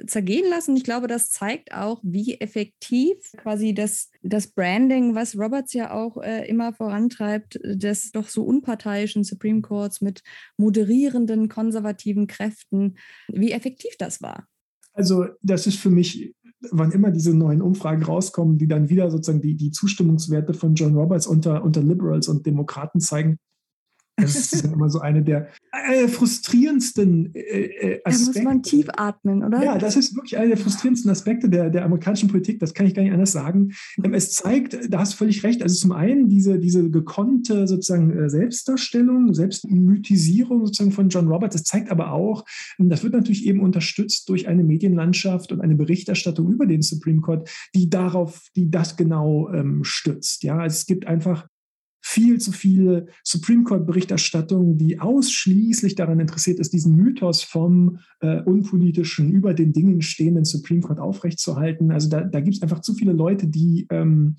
zergehen 0.06 0.48
lassen. 0.48 0.76
Ich 0.76 0.84
glaube, 0.84 1.06
das 1.06 1.30
zeigt 1.30 1.74
auch, 1.74 2.00
wie 2.02 2.40
effektiv 2.40 3.16
quasi 3.36 3.74
das, 3.74 4.10
das 4.22 4.48
Branding, 4.48 5.14
was 5.14 5.36
Roberts 5.36 5.72
ja 5.72 5.92
auch 5.92 6.16
äh, 6.22 6.48
immer 6.48 6.72
vorantreibt, 6.72 7.60
des 7.64 8.12
doch 8.12 8.28
so 8.28 8.42
unparteiischen 8.42 9.24
Supreme 9.24 9.60
Courts 9.60 10.00
mit 10.00 10.22
moderierenden 10.56 11.48
konservativen 11.48 12.26
Kräften, 12.26 12.96
wie 13.28 13.52
effektiv 13.52 13.96
das 13.98 14.22
war. 14.22 14.46
Also 14.92 15.26
das 15.42 15.66
ist 15.66 15.76
für 15.76 15.90
mich 15.90 16.34
wann 16.70 16.92
immer 16.92 17.10
diese 17.10 17.34
neuen 17.34 17.62
Umfragen 17.62 18.02
rauskommen, 18.02 18.58
die 18.58 18.68
dann 18.68 18.88
wieder 18.88 19.10
sozusagen 19.10 19.40
die, 19.40 19.56
die 19.56 19.70
Zustimmungswerte 19.70 20.54
von 20.54 20.74
John 20.74 20.94
Roberts 20.94 21.26
unter, 21.26 21.64
unter 21.64 21.82
Liberals 21.82 22.28
und 22.28 22.44
Demokraten 22.44 23.00
zeigen, 23.00 23.38
das 24.20 24.52
ist 24.52 24.64
immer 24.64 24.88
so 24.88 25.00
eine 25.00 25.22
der 25.22 25.48
äh, 25.72 26.08
frustrierendsten 26.08 27.34
äh, 27.34 28.00
Aspekte. 28.04 28.10
Äh, 28.10 28.32
da 28.32 28.40
muss 28.40 28.42
man 28.42 28.62
tief 28.62 28.86
atmen, 28.96 29.44
oder? 29.44 29.62
Ja, 29.62 29.78
das 29.78 29.96
ist 29.96 30.14
wirklich 30.14 30.36
einer 30.36 30.48
der 30.48 30.56
frustrierendsten 30.56 31.10
Aspekte 31.10 31.48
der, 31.48 31.70
der 31.70 31.84
amerikanischen 31.84 32.28
Politik. 32.28 32.58
Das 32.60 32.74
kann 32.74 32.86
ich 32.86 32.94
gar 32.94 33.02
nicht 33.02 33.12
anders 33.12 33.32
sagen. 33.32 33.72
Ähm, 34.02 34.14
es 34.14 34.32
zeigt, 34.32 34.78
da 34.88 35.00
hast 35.00 35.14
du 35.14 35.16
völlig 35.18 35.42
recht, 35.44 35.62
also 35.62 35.76
zum 35.76 35.92
einen 35.92 36.28
diese, 36.28 36.58
diese 36.58 36.90
gekonnte 36.90 37.66
sozusagen 37.66 38.10
äh, 38.16 38.28
Selbstdarstellung, 38.30 39.32
Selbstmythisierung 39.34 40.66
sozusagen 40.66 40.92
von 40.92 41.08
John 41.08 41.28
Roberts. 41.28 41.56
Das 41.56 41.64
zeigt 41.64 41.90
aber 41.90 42.12
auch, 42.12 42.44
ähm, 42.78 42.88
das 42.88 43.02
wird 43.02 43.12
natürlich 43.12 43.46
eben 43.46 43.60
unterstützt 43.60 44.28
durch 44.28 44.48
eine 44.48 44.64
Medienlandschaft 44.64 45.52
und 45.52 45.60
eine 45.60 45.76
Berichterstattung 45.76 46.50
über 46.50 46.66
den 46.66 46.82
Supreme 46.82 47.20
Court, 47.20 47.48
die 47.74 47.88
darauf, 47.90 48.48
die 48.56 48.70
das 48.70 48.96
genau 48.96 49.50
ähm, 49.52 49.84
stützt. 49.84 50.42
Ja, 50.42 50.58
also 50.58 50.74
es 50.74 50.86
gibt 50.86 51.06
einfach 51.06 51.46
viel 52.10 52.40
zu 52.40 52.50
viele 52.50 53.06
Supreme 53.22 53.62
Court-Berichterstattung, 53.62 54.76
die 54.76 54.98
ausschließlich 54.98 55.94
daran 55.94 56.18
interessiert 56.18 56.58
ist, 56.58 56.72
diesen 56.72 56.96
Mythos 56.96 57.44
vom 57.44 57.98
äh, 58.18 58.42
unpolitischen, 58.42 59.30
über 59.30 59.54
den 59.54 59.72
Dingen 59.72 60.02
stehenden 60.02 60.44
Supreme 60.44 60.80
Court 60.80 60.98
aufrechtzuerhalten. 60.98 61.92
Also 61.92 62.08
da, 62.08 62.22
da 62.22 62.40
gibt 62.40 62.56
es 62.56 62.62
einfach 62.62 62.80
zu 62.80 62.94
viele 62.94 63.12
Leute, 63.12 63.46
die, 63.46 63.86
ähm, 63.90 64.34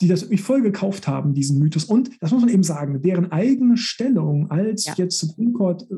die 0.00 0.08
das 0.08 0.22
irgendwie 0.22 0.42
voll 0.42 0.62
gekauft 0.62 1.06
haben, 1.06 1.32
diesen 1.32 1.60
Mythos. 1.60 1.84
Und 1.84 2.10
das 2.20 2.32
muss 2.32 2.40
man 2.40 2.50
eben 2.50 2.64
sagen, 2.64 3.00
deren 3.02 3.30
eigene 3.30 3.76
Stellung 3.76 4.50
als 4.50 4.86
ja. 4.86 4.94
jetzt 4.96 5.20
Supreme 5.20 5.52
Court 5.52 5.86
äh, 5.90 5.94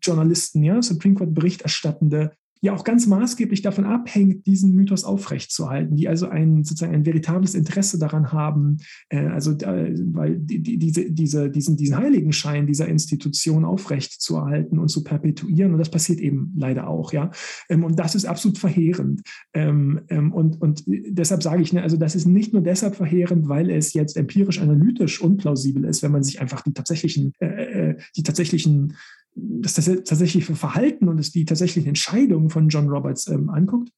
Journalisten, 0.00 0.62
ja, 0.62 0.80
Supreme 0.80 1.16
Court 1.16 1.34
Berichterstattende, 1.34 2.32
ja 2.62 2.72
auch 2.72 2.84
ganz 2.84 3.08
maßgeblich 3.08 3.60
davon 3.62 3.84
abhängt, 3.84 4.46
diesen 4.46 4.72
Mythos 4.74 5.02
aufrechtzuerhalten, 5.02 5.96
die 5.96 6.08
also 6.08 6.28
ein 6.28 6.62
sozusagen 6.62 6.94
ein 6.94 7.04
veritables 7.04 7.56
Interesse 7.56 7.98
daran 7.98 8.32
haben, 8.32 8.78
äh, 9.08 9.26
also 9.26 9.50
äh, 9.50 9.92
weil 10.12 10.38
die, 10.38 10.62
die, 10.62 10.78
diese, 10.78 11.10
diese, 11.10 11.50
diesen, 11.50 11.76
diesen 11.76 11.96
Heiligenschein 11.96 12.68
dieser 12.68 12.86
Institution 12.86 13.64
aufrechtzuerhalten 13.64 14.78
und 14.78 14.88
zu 14.88 15.02
perpetuieren. 15.02 15.72
Und 15.72 15.78
das 15.78 15.90
passiert 15.90 16.20
eben 16.20 16.52
leider 16.56 16.86
auch, 16.86 17.12
ja. 17.12 17.32
Ähm, 17.68 17.82
und 17.82 17.98
das 17.98 18.14
ist 18.14 18.26
absolut 18.26 18.58
verheerend. 18.58 19.22
Ähm, 19.54 20.02
ähm, 20.08 20.32
und, 20.32 20.60
und 20.62 20.84
deshalb 20.86 21.42
sage 21.42 21.62
ich, 21.62 21.72
ne, 21.72 21.82
also 21.82 21.96
das 21.96 22.14
ist 22.14 22.26
nicht 22.26 22.52
nur 22.52 22.62
deshalb 22.62 22.94
verheerend, 22.94 23.48
weil 23.48 23.70
es 23.70 23.92
jetzt 23.92 24.16
empirisch 24.16 24.60
analytisch 24.60 25.20
unplausibel 25.20 25.84
ist, 25.84 26.04
wenn 26.04 26.12
man 26.12 26.22
sich 26.22 26.40
einfach 26.40 26.62
die 26.62 26.72
tatsächlichen, 26.72 27.32
äh, 27.40 27.90
äh 27.90 27.96
die 28.16 28.22
tatsächlichen 28.22 28.94
das 29.34 29.74
tatsächliche 29.74 30.54
Verhalten 30.54 31.08
und 31.08 31.34
die 31.34 31.44
tatsächlichen 31.44 31.88
Entscheidungen 31.88 32.50
von 32.50 32.68
John 32.68 32.88
Roberts 32.88 33.28
ähm, 33.28 33.48
anguckt, 33.50 33.90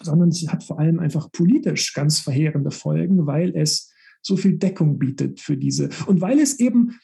sondern 0.00 0.30
es 0.30 0.46
hat 0.48 0.64
vor 0.64 0.78
allem 0.78 0.98
einfach 0.98 1.30
politisch 1.30 1.92
ganz 1.92 2.20
verheerende 2.20 2.70
Folgen, 2.70 3.26
weil 3.26 3.56
es 3.56 3.92
so 4.22 4.36
viel 4.36 4.58
Deckung 4.58 4.98
bietet 4.98 5.40
für 5.40 5.56
diese. 5.56 5.88
Und 6.06 6.20
weil 6.20 6.40
es 6.40 6.58
eben 6.58 6.98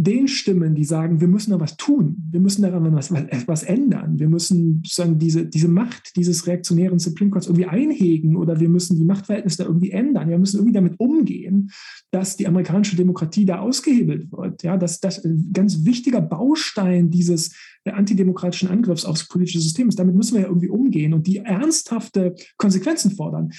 den 0.00 0.28
Stimmen, 0.28 0.76
die 0.76 0.84
sagen, 0.84 1.20
wir 1.20 1.26
müssen 1.26 1.50
da 1.50 1.58
was 1.58 1.76
tun, 1.76 2.28
wir 2.30 2.38
müssen 2.38 2.62
daran 2.62 2.94
was, 2.94 3.12
was 3.12 3.64
ändern, 3.64 4.20
wir 4.20 4.28
müssen 4.28 4.80
sozusagen 4.84 5.18
diese, 5.18 5.44
diese 5.44 5.66
Macht 5.66 6.14
dieses 6.14 6.46
reaktionären 6.46 7.00
Supreme 7.00 7.32
Courts 7.32 7.48
irgendwie 7.48 7.66
einhegen 7.66 8.36
oder 8.36 8.60
wir 8.60 8.68
müssen 8.68 8.96
die 8.96 9.04
Machtverhältnisse 9.04 9.58
da 9.58 9.64
irgendwie 9.64 9.90
ändern, 9.90 10.28
wir 10.28 10.38
müssen 10.38 10.58
irgendwie 10.58 10.74
damit 10.74 11.00
umgehen, 11.00 11.72
dass 12.12 12.36
die 12.36 12.46
amerikanische 12.46 12.94
Demokratie 12.94 13.44
da 13.44 13.58
ausgehebelt 13.58 14.30
wird. 14.30 14.62
Ja, 14.62 14.76
dass 14.76 15.00
das 15.00 15.24
ein 15.24 15.50
ganz 15.52 15.84
wichtiger 15.84 16.20
Baustein 16.20 17.10
dieses 17.10 17.56
antidemokratischen 17.84 18.68
Angriffs 18.68 19.04
aufs 19.04 19.26
politische 19.26 19.60
System 19.60 19.88
ist. 19.88 19.98
Damit 19.98 20.14
müssen 20.14 20.34
wir 20.34 20.42
ja 20.42 20.48
irgendwie 20.48 20.68
umgehen 20.68 21.14
und 21.14 21.26
die 21.26 21.38
ernsthafte 21.38 22.34
Konsequenzen 22.56 23.12
fordern 23.12 23.50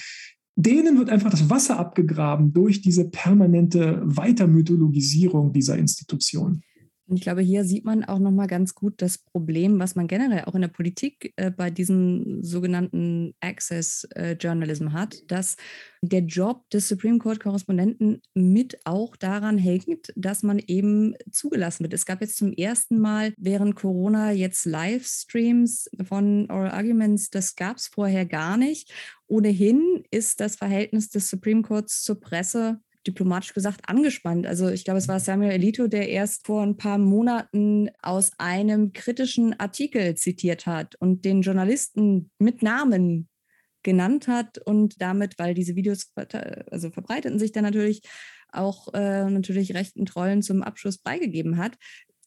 denen 0.56 0.98
wird 0.98 1.10
einfach 1.10 1.30
das 1.30 1.48
Wasser 1.48 1.78
abgegraben 1.78 2.52
durch 2.52 2.82
diese 2.82 3.08
permanente 3.08 4.00
Weitermythologisierung 4.04 5.52
dieser 5.52 5.76
Institution. 5.78 6.62
Und 7.10 7.16
ich 7.16 7.22
glaube, 7.22 7.40
hier 7.42 7.64
sieht 7.64 7.84
man 7.84 8.04
auch 8.04 8.20
nochmal 8.20 8.46
ganz 8.46 8.76
gut 8.76 9.02
das 9.02 9.18
Problem, 9.18 9.80
was 9.80 9.96
man 9.96 10.06
generell 10.06 10.44
auch 10.44 10.54
in 10.54 10.60
der 10.60 10.68
Politik 10.68 11.32
äh, 11.34 11.50
bei 11.50 11.68
diesem 11.68 12.40
sogenannten 12.44 13.34
Access 13.40 14.04
äh, 14.14 14.36
Journalism 14.38 14.92
hat, 14.92 15.28
dass 15.28 15.56
der 16.02 16.20
Job 16.20 16.70
des 16.70 16.88
Supreme 16.88 17.18
Court 17.18 17.40
Korrespondenten 17.40 18.22
mit 18.34 18.78
auch 18.84 19.16
daran 19.16 19.58
hängt, 19.58 20.12
dass 20.14 20.44
man 20.44 20.60
eben 20.60 21.16
zugelassen 21.32 21.82
wird. 21.82 21.94
Es 21.94 22.06
gab 22.06 22.20
jetzt 22.20 22.36
zum 22.36 22.52
ersten 22.52 23.00
Mal 23.00 23.34
während 23.36 23.74
Corona 23.74 24.30
jetzt 24.30 24.64
Livestreams 24.64 25.90
von 26.04 26.48
Oral 26.48 26.70
Arguments. 26.70 27.30
Das 27.30 27.56
gab 27.56 27.78
es 27.78 27.88
vorher 27.88 28.24
gar 28.24 28.56
nicht. 28.56 28.88
Ohnehin 29.26 30.04
ist 30.12 30.38
das 30.38 30.54
Verhältnis 30.54 31.08
des 31.08 31.28
Supreme 31.28 31.62
Courts 31.62 32.04
zur 32.04 32.20
Presse 32.20 32.80
diplomatisch 33.06 33.54
gesagt, 33.54 33.88
angespannt. 33.88 34.46
Also 34.46 34.68
ich 34.68 34.84
glaube, 34.84 34.98
es 34.98 35.08
war 35.08 35.20
Samuel 35.20 35.52
Alito, 35.52 35.86
der 35.86 36.08
erst 36.08 36.46
vor 36.46 36.62
ein 36.62 36.76
paar 36.76 36.98
Monaten 36.98 37.88
aus 38.02 38.32
einem 38.38 38.92
kritischen 38.92 39.58
Artikel 39.58 40.14
zitiert 40.16 40.66
hat 40.66 40.96
und 40.96 41.24
den 41.24 41.42
Journalisten 41.42 42.30
mit 42.38 42.62
Namen 42.62 43.28
genannt 43.82 44.28
hat 44.28 44.58
und 44.58 45.00
damit, 45.00 45.38
weil 45.38 45.54
diese 45.54 45.76
Videos 45.76 46.12
also 46.70 46.90
verbreiteten 46.90 47.38
sich 47.38 47.52
dann 47.52 47.64
natürlich 47.64 48.02
auch 48.52 48.92
äh, 48.92 49.30
natürlich 49.30 49.74
rechten 49.74 50.04
Trollen 50.04 50.42
zum 50.42 50.62
Abschluss 50.62 50.98
beigegeben 50.98 51.56
hat. 51.56 51.78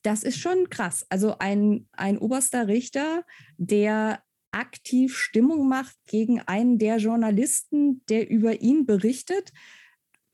Das 0.02 0.24
ist 0.24 0.40
schon 0.40 0.70
krass. 0.70 1.06
Also 1.10 1.38
ein, 1.38 1.88
ein 1.94 2.18
oberster 2.18 2.68
Richter, 2.68 3.24
der 3.58 4.22
aktiv 4.52 5.18
Stimmung 5.18 5.68
macht 5.68 5.96
gegen 6.08 6.40
einen 6.42 6.78
der 6.78 6.98
Journalisten, 6.98 8.04
der 8.10 8.30
über 8.30 8.62
ihn 8.62 8.86
berichtet, 8.86 9.52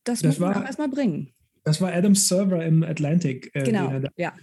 das, 0.10 0.22
das 0.22 0.39
muss 0.39 0.39
man 0.39 0.56
auch 0.56 0.65
erstmal 0.65 0.89
bringen. 0.89 1.34
Das 1.63 1.82
war 1.82 1.93
Adam 1.93 2.15
Server 2.15 2.65
im 2.65 2.84
Atlantic. 2.84 3.52
Äh, 3.54 3.63
genau, 3.63 3.91
ja. 4.17 4.34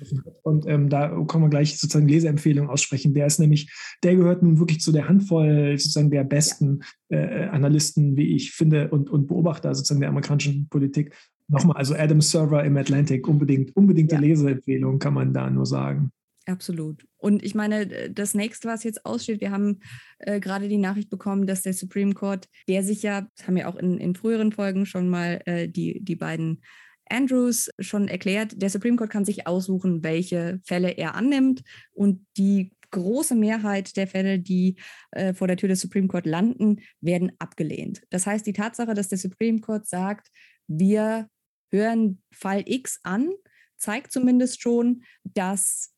Und 0.43 0.67
ähm, 0.67 0.89
da 0.89 1.09
kann 1.27 1.41
man 1.41 1.51
gleich 1.51 1.77
sozusagen 1.79 2.09
Leseempfehlungen 2.09 2.71
aussprechen. 2.71 3.15
Der 3.15 3.27
ist 3.27 3.41
nämlich, 3.41 3.73
der 4.03 4.17
gehört 4.17 4.43
nun 4.43 4.59
wirklich 4.59 4.81
zu 4.81 4.93
der 4.93 5.09
Handvoll 5.09 5.77
sozusagen 5.79 6.11
der 6.11 6.25
besten 6.25 6.83
ja. 7.09 7.19
äh, 7.19 7.49
Analysten, 7.49 8.17
wie 8.17 8.35
ich 8.37 8.53
finde, 8.53 8.91
und, 8.91 9.11
und 9.11 9.27
Beobachter 9.27 9.75
sozusagen 9.75 10.01
der 10.01 10.11
amerikanischen 10.11 10.69
Politik. 10.69 11.15
Nochmal, 11.49 11.77
also 11.77 11.95
Adam 11.95 12.21
Server 12.21 12.63
im 12.65 12.77
Atlantic, 12.77 13.27
unbedingt, 13.27 13.75
unbedingte 13.77 14.17
ja. 14.17 14.21
Leseempfehlung, 14.21 14.99
kann 14.99 15.15
man 15.15 15.33
da 15.33 15.49
nur 15.49 15.67
sagen. 15.67 16.11
Absolut. 16.47 17.05
Und 17.17 17.43
ich 17.43 17.57
meine, 17.57 18.11
das 18.11 18.35
nächste, 18.35 18.69
was 18.69 18.85
jetzt 18.85 19.05
aussteht, 19.05 19.41
wir 19.41 19.51
haben 19.51 19.81
äh, 20.19 20.39
gerade 20.39 20.69
die 20.69 20.79
Nachricht 20.79 21.11
bekommen, 21.11 21.47
dass 21.47 21.63
der 21.63 21.75
Supreme 21.75 22.15
Court, 22.15 22.49
der 22.69 22.85
sich 22.85 23.03
ja, 23.03 23.27
das 23.37 23.49
haben 23.49 23.57
ja 23.57 23.67
auch 23.67 23.75
in, 23.75 23.99
in 23.99 24.15
früheren 24.15 24.53
Folgen 24.53 24.87
schon 24.87 25.09
mal 25.09 25.41
äh, 25.47 25.69
die, 25.69 25.99
die 26.05 26.15
beiden 26.15 26.63
Andrews 27.11 27.71
schon 27.81 28.07
erklärt, 28.07 28.61
der 28.63 28.71
Supreme 28.71 28.97
Court 28.97 29.11
kann 29.11 29.25
sich 29.25 29.47
aussuchen, 29.47 30.05
welche 30.05 30.61
Fälle 30.65 30.91
er 30.91 31.15
annimmt 31.17 31.63
und 31.93 32.25
die 32.37 32.71
große 32.93 33.35
Mehrheit 33.35 33.97
der 33.97 34.07
Fälle, 34.07 34.39
die 34.39 34.77
äh, 35.11 35.35
vor 35.35 35.49
der 35.49 35.57
Tür 35.57 35.69
des 35.69 35.81
Supreme 35.81 36.09
Court 36.09 36.27
landen, 36.27 36.81
werden 37.01 37.33
abgelehnt. 37.41 38.03
Das 38.11 38.27
heißt, 38.27 38.47
die 38.47 38.53
Tatsache, 38.53 38.95
dass 38.95 39.09
der 39.09 39.19
Supreme 39.19 39.61
Court 39.61 39.87
sagt, 39.87 40.29
wir 40.69 41.29
hören 41.71 42.23
Fall 42.33 42.63
X 42.67 43.01
an, 43.03 43.31
zeigt 43.77 44.13
zumindest 44.13 44.63
schon, 44.63 45.03
dass 45.25 45.93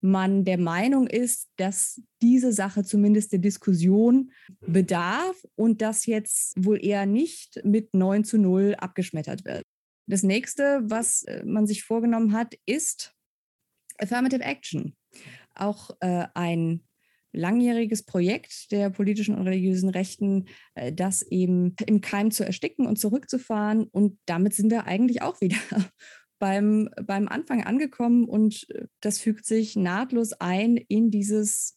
man 0.00 0.44
der 0.44 0.58
Meinung 0.58 1.06
ist, 1.06 1.48
dass 1.56 2.00
diese 2.22 2.52
Sache 2.52 2.84
zumindest 2.84 3.32
der 3.32 3.40
Diskussion 3.40 4.30
bedarf 4.60 5.44
und 5.56 5.82
das 5.82 6.06
jetzt 6.06 6.54
wohl 6.56 6.84
eher 6.84 7.06
nicht 7.06 7.60
mit 7.64 7.94
9 7.94 8.24
zu 8.24 8.38
0 8.38 8.76
abgeschmettert 8.78 9.44
wird. 9.44 9.62
Das 10.06 10.22
nächste, 10.22 10.80
was 10.84 11.24
äh, 11.24 11.44
man 11.44 11.66
sich 11.66 11.84
vorgenommen 11.84 12.32
hat, 12.32 12.54
ist 12.64 13.14
Affirmative 13.98 14.42
Action. 14.42 14.96
Auch 15.54 15.90
äh, 16.00 16.26
ein 16.34 16.84
langjähriges 17.32 18.04
Projekt 18.04 18.72
der 18.72 18.90
politischen 18.90 19.34
und 19.34 19.46
religiösen 19.46 19.90
Rechten, 19.90 20.46
äh, 20.74 20.92
das 20.92 21.22
eben 21.22 21.74
im 21.86 22.00
Keim 22.00 22.30
zu 22.30 22.44
ersticken 22.44 22.86
und 22.86 22.98
zurückzufahren. 22.98 23.84
Und 23.84 24.18
damit 24.26 24.54
sind 24.54 24.70
wir 24.70 24.86
eigentlich 24.86 25.22
auch 25.22 25.40
wieder 25.40 25.58
beim, 26.38 26.88
beim 27.04 27.28
Anfang 27.28 27.64
angekommen 27.64 28.24
und 28.24 28.66
äh, 28.70 28.86
das 29.00 29.18
fügt 29.18 29.44
sich 29.44 29.76
nahtlos 29.76 30.32
ein 30.32 30.76
in 30.76 31.10
dieses 31.10 31.76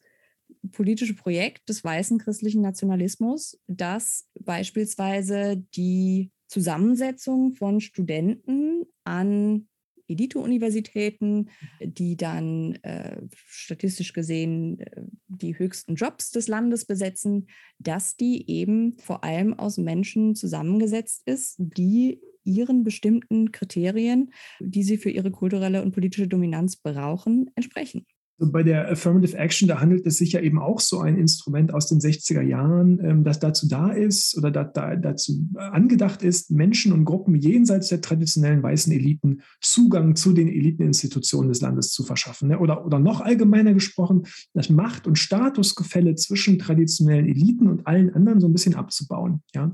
politische 0.72 1.16
Projekt 1.16 1.70
des 1.70 1.84
weißen 1.84 2.20
christlichen 2.20 2.62
Nationalismus, 2.62 3.60
das 3.68 4.28
beispielsweise 4.40 5.64
die 5.76 6.32
Zusammensetzung 6.48 7.54
von 7.54 7.80
Studenten 7.80 8.84
an 9.04 9.68
Elite-Universitäten, 10.12 11.50
die 11.80 12.18
dann 12.18 12.76
äh, 12.84 13.22
statistisch 13.46 14.14
gesehen 14.14 14.82
äh, 14.82 15.04
die 15.28 15.58
höchsten 15.58 15.96
Jobs 15.96 16.32
des 16.32 16.48
Landes 16.48 16.86
besetzen, 16.86 17.48
dass 17.80 18.18
die 18.18 18.50
eben 18.50 18.94
vor 18.94 19.24
allem 19.24 19.58
aus 19.58 19.78
Menschen 19.78 20.36
zusammengesetzt 20.36 21.24
ist, 21.26 21.56
die 21.58 22.20
ihren 22.44 22.84
bestimmten 22.84 23.52
Kriterien, 23.52 24.34
die 24.60 24.84
sie 24.84 24.98
für 24.98 25.10
ihre 25.10 25.32
kulturelle 25.32 25.82
und 25.82 25.92
politische 25.94 26.28
Dominanz 26.28 26.78
brauchen, 26.78 27.50
entsprechen. 27.56 28.06
Bei 28.44 28.64
der 28.64 28.90
Affirmative 28.90 29.38
Action, 29.38 29.68
da 29.68 29.80
handelt 29.80 30.06
es 30.08 30.18
sich 30.18 30.32
ja 30.32 30.42
eben 30.42 30.58
auch 30.58 30.80
so 30.80 31.00
ein 31.00 31.18
Instrument 31.18 31.74
aus 31.74 31.88
den 31.88 32.00
60er 32.00 32.42
Jahren, 32.42 33.00
ähm, 33.04 33.24
das 33.24 33.40
dazu 33.40 33.68
da 33.68 33.92
ist 33.92 34.36
oder 34.38 34.50
da, 34.50 34.64
da, 34.64 34.96
dazu 34.96 35.48
angedacht 35.56 36.24
ist, 36.24 36.50
Menschen 36.50 36.92
und 36.92 37.06
Gruppen 37.06 37.36
jenseits 37.36 37.90
der 37.90 38.02
traditionellen 38.02 38.64
weißen 38.64 38.92
Eliten 38.92 39.42
Zugang 39.62 40.16
zu 40.16 40.34
den 40.34 40.48
Eliteninstitutionen 40.48 41.50
des 41.50 41.62
Landes 41.62 41.92
zu 41.92 42.04
verschaffen. 42.04 42.50
Ne? 42.50 42.60
Oder, 42.60 42.84
oder 42.86 43.00
noch 43.00 43.22
allgemeiner 43.22 43.74
gesprochen, 43.74 44.24
das 44.54 44.70
Macht- 44.70 45.06
und 45.06 45.20
Statusgefälle 45.20 46.16
zwischen 46.16 46.58
traditionellen 46.58 47.28
Eliten 47.28 47.68
und 47.68 47.86
allen 47.86 48.14
anderen 48.14 48.40
so 48.40 48.48
ein 48.48 48.54
bisschen 48.54 48.76
abzubauen. 48.76 49.44
Ja? 49.54 49.72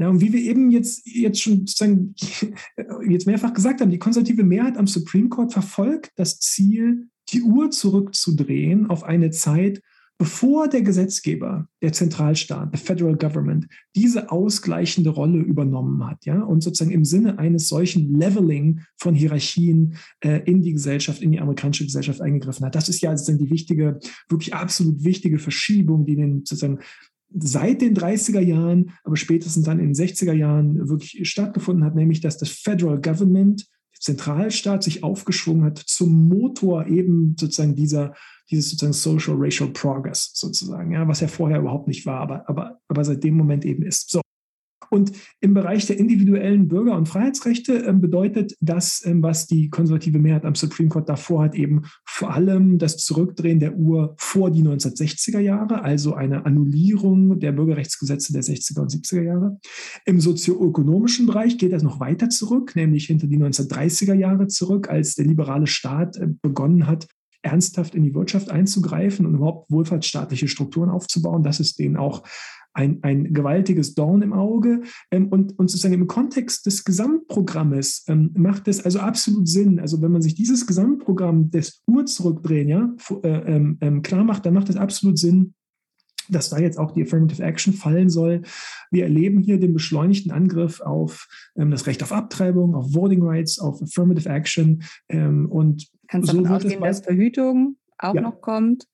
Ja, 0.00 0.08
und 0.08 0.22
wie 0.22 0.32
wir 0.32 0.40
eben 0.40 0.70
jetzt, 0.70 1.06
jetzt 1.06 1.42
schon 1.42 1.66
sozusagen 1.66 2.14
jetzt 3.08 3.26
mehrfach 3.26 3.52
gesagt 3.52 3.82
haben, 3.82 3.90
die 3.90 3.98
konservative 3.98 4.44
Mehrheit 4.44 4.78
am 4.78 4.86
Supreme 4.86 5.28
Court 5.28 5.52
verfolgt 5.52 6.12
das 6.16 6.40
Ziel, 6.40 7.08
die 7.32 7.42
Uhr 7.42 7.70
zurückzudrehen 7.70 8.88
auf 8.88 9.04
eine 9.04 9.30
Zeit, 9.30 9.80
bevor 10.20 10.68
der 10.68 10.82
Gesetzgeber, 10.82 11.66
der 11.80 11.94
Zentralstaat, 11.94 12.74
der 12.74 12.78
Federal 12.78 13.16
Government, 13.16 13.66
diese 13.96 14.30
ausgleichende 14.30 15.08
Rolle 15.08 15.38
übernommen 15.38 16.06
hat, 16.06 16.26
ja, 16.26 16.42
und 16.42 16.62
sozusagen 16.62 16.90
im 16.90 17.06
Sinne 17.06 17.38
eines 17.38 17.68
solchen 17.68 18.12
Leveling 18.18 18.80
von 18.98 19.14
Hierarchien 19.14 19.94
äh, 20.20 20.42
in 20.44 20.60
die 20.60 20.74
Gesellschaft, 20.74 21.22
in 21.22 21.32
die 21.32 21.40
amerikanische 21.40 21.86
Gesellschaft 21.86 22.20
eingegriffen 22.20 22.66
hat. 22.66 22.74
Das 22.74 22.90
ist 22.90 23.00
ja 23.00 23.16
sozusagen 23.16 23.42
die 23.42 23.50
wichtige, 23.50 23.98
wirklich 24.28 24.52
absolut 24.52 25.02
wichtige 25.04 25.38
Verschiebung, 25.38 26.04
die 26.04 26.16
den 26.16 26.40
sozusagen 26.40 26.80
seit 27.32 27.80
den 27.80 27.96
30er 27.96 28.40
Jahren, 28.40 28.92
aber 29.04 29.16
spätestens 29.16 29.64
dann 29.64 29.78
in 29.78 29.94
den 29.94 29.94
60er 29.94 30.34
Jahren 30.34 30.86
wirklich 30.86 31.18
stattgefunden 31.22 31.82
hat, 31.84 31.94
nämlich 31.94 32.20
dass 32.20 32.36
das 32.36 32.50
Federal 32.50 33.00
Government, 33.00 33.66
Zentralstaat, 34.00 34.82
sich 34.82 35.04
aufgeschwungen 35.04 35.64
hat 35.64 35.78
zum 35.78 36.28
Motor 36.28 36.86
eben 36.86 37.36
sozusagen 37.38 37.74
dieser, 37.74 38.14
dieses 38.50 38.70
sozusagen 38.70 38.92
Social 38.92 39.36
Racial 39.38 39.70
Progress 39.70 40.32
sozusagen, 40.34 40.92
ja, 40.92 41.06
was 41.06 41.20
ja 41.20 41.28
vorher 41.28 41.60
überhaupt 41.60 41.86
nicht 41.86 42.06
war, 42.06 42.20
aber, 42.20 42.48
aber, 42.48 42.80
aber 42.88 43.04
seit 43.04 43.22
dem 43.22 43.36
Moment 43.36 43.64
eben 43.64 43.82
ist. 43.82 44.10
So. 44.10 44.20
Und 44.90 45.12
im 45.40 45.54
Bereich 45.54 45.86
der 45.86 45.98
individuellen 45.98 46.68
Bürger- 46.68 46.96
und 46.96 47.08
Freiheitsrechte 47.08 47.86
äh, 47.86 47.92
bedeutet 47.92 48.56
das, 48.60 49.02
äh, 49.04 49.14
was 49.16 49.46
die 49.46 49.70
konservative 49.70 50.18
Mehrheit 50.18 50.44
am 50.44 50.56
Supreme 50.56 50.88
Court 50.88 51.08
davor 51.08 51.44
hat, 51.44 51.54
eben 51.54 51.82
vor 52.04 52.34
allem 52.34 52.78
das 52.78 52.98
Zurückdrehen 52.98 53.60
der 53.60 53.76
Uhr 53.76 54.14
vor 54.18 54.50
die 54.50 54.62
1960er 54.62 55.38
Jahre, 55.38 55.82
also 55.82 56.14
eine 56.14 56.44
Annullierung 56.44 57.38
der 57.38 57.52
Bürgerrechtsgesetze 57.52 58.32
der 58.32 58.42
60er 58.42 58.80
und 58.80 58.90
70er 58.90 59.22
Jahre. 59.22 59.58
Im 60.04 60.20
sozioökonomischen 60.20 61.26
Bereich 61.26 61.56
geht 61.56 61.72
das 61.72 61.84
noch 61.84 62.00
weiter 62.00 62.28
zurück, 62.28 62.74
nämlich 62.74 63.06
hinter 63.06 63.28
die 63.28 63.38
1930er 63.38 64.14
Jahre 64.14 64.48
zurück, 64.48 64.90
als 64.90 65.14
der 65.14 65.26
liberale 65.26 65.68
Staat 65.68 66.16
äh, 66.16 66.26
begonnen 66.42 66.88
hat, 66.88 67.06
ernsthaft 67.42 67.94
in 67.94 68.02
die 68.02 68.14
Wirtschaft 68.14 68.50
einzugreifen 68.50 69.24
und 69.24 69.34
überhaupt 69.36 69.70
wohlfahrtsstaatliche 69.70 70.48
Strukturen 70.48 70.90
aufzubauen. 70.90 71.42
Das 71.42 71.60
ist 71.60 71.78
denen 71.78 71.96
auch 71.96 72.22
ein, 72.72 73.02
ein 73.02 73.32
gewaltiges 73.32 73.94
Dorn 73.94 74.22
im 74.22 74.32
Auge. 74.32 74.82
Ähm, 75.10 75.28
und, 75.28 75.58
und 75.58 75.70
sozusagen 75.70 75.94
im 75.94 76.06
Kontext 76.06 76.66
des 76.66 76.84
Gesamtprogrammes 76.84 78.04
ähm, 78.08 78.32
macht 78.36 78.68
es 78.68 78.84
also 78.84 79.00
absolut 79.00 79.48
Sinn. 79.48 79.80
Also 79.80 80.02
wenn 80.02 80.12
man 80.12 80.22
sich 80.22 80.34
dieses 80.34 80.66
Gesamtprogramm 80.66 81.50
des 81.50 81.82
Uhr 81.86 82.06
zurückdrehen, 82.06 82.68
ja, 82.68 82.94
äh, 83.22 83.28
ähm, 83.28 83.78
ähm, 83.80 84.02
klar 84.02 84.24
macht, 84.24 84.46
dann 84.46 84.54
macht 84.54 84.68
es 84.68 84.76
absolut 84.76 85.18
Sinn, 85.18 85.54
dass 86.28 86.50
da 86.50 86.58
jetzt 86.58 86.78
auch 86.78 86.92
die 86.92 87.02
Affirmative 87.02 87.42
Action 87.42 87.72
fallen 87.72 88.08
soll. 88.08 88.42
Wir 88.90 89.04
erleben 89.04 89.40
hier 89.40 89.58
den 89.58 89.74
beschleunigten 89.74 90.30
Angriff 90.30 90.80
auf 90.80 91.26
ähm, 91.56 91.70
das 91.70 91.86
Recht 91.86 92.02
auf 92.02 92.12
Abtreibung, 92.12 92.74
auf 92.74 92.94
Voting 92.94 93.22
Rights, 93.22 93.58
auf 93.58 93.82
Affirmative 93.82 94.28
Action. 94.28 94.82
Ähm, 95.08 95.50
und 95.50 95.88
Kannst 96.06 96.30
so 96.30 96.40
davon 96.40 96.56
ausgehen, 96.56 96.80
dass 96.80 97.00
Verhütung 97.00 97.76
auch 97.98 98.14
ja. 98.14 98.20
noch 98.20 98.40
kommt? 98.40 98.86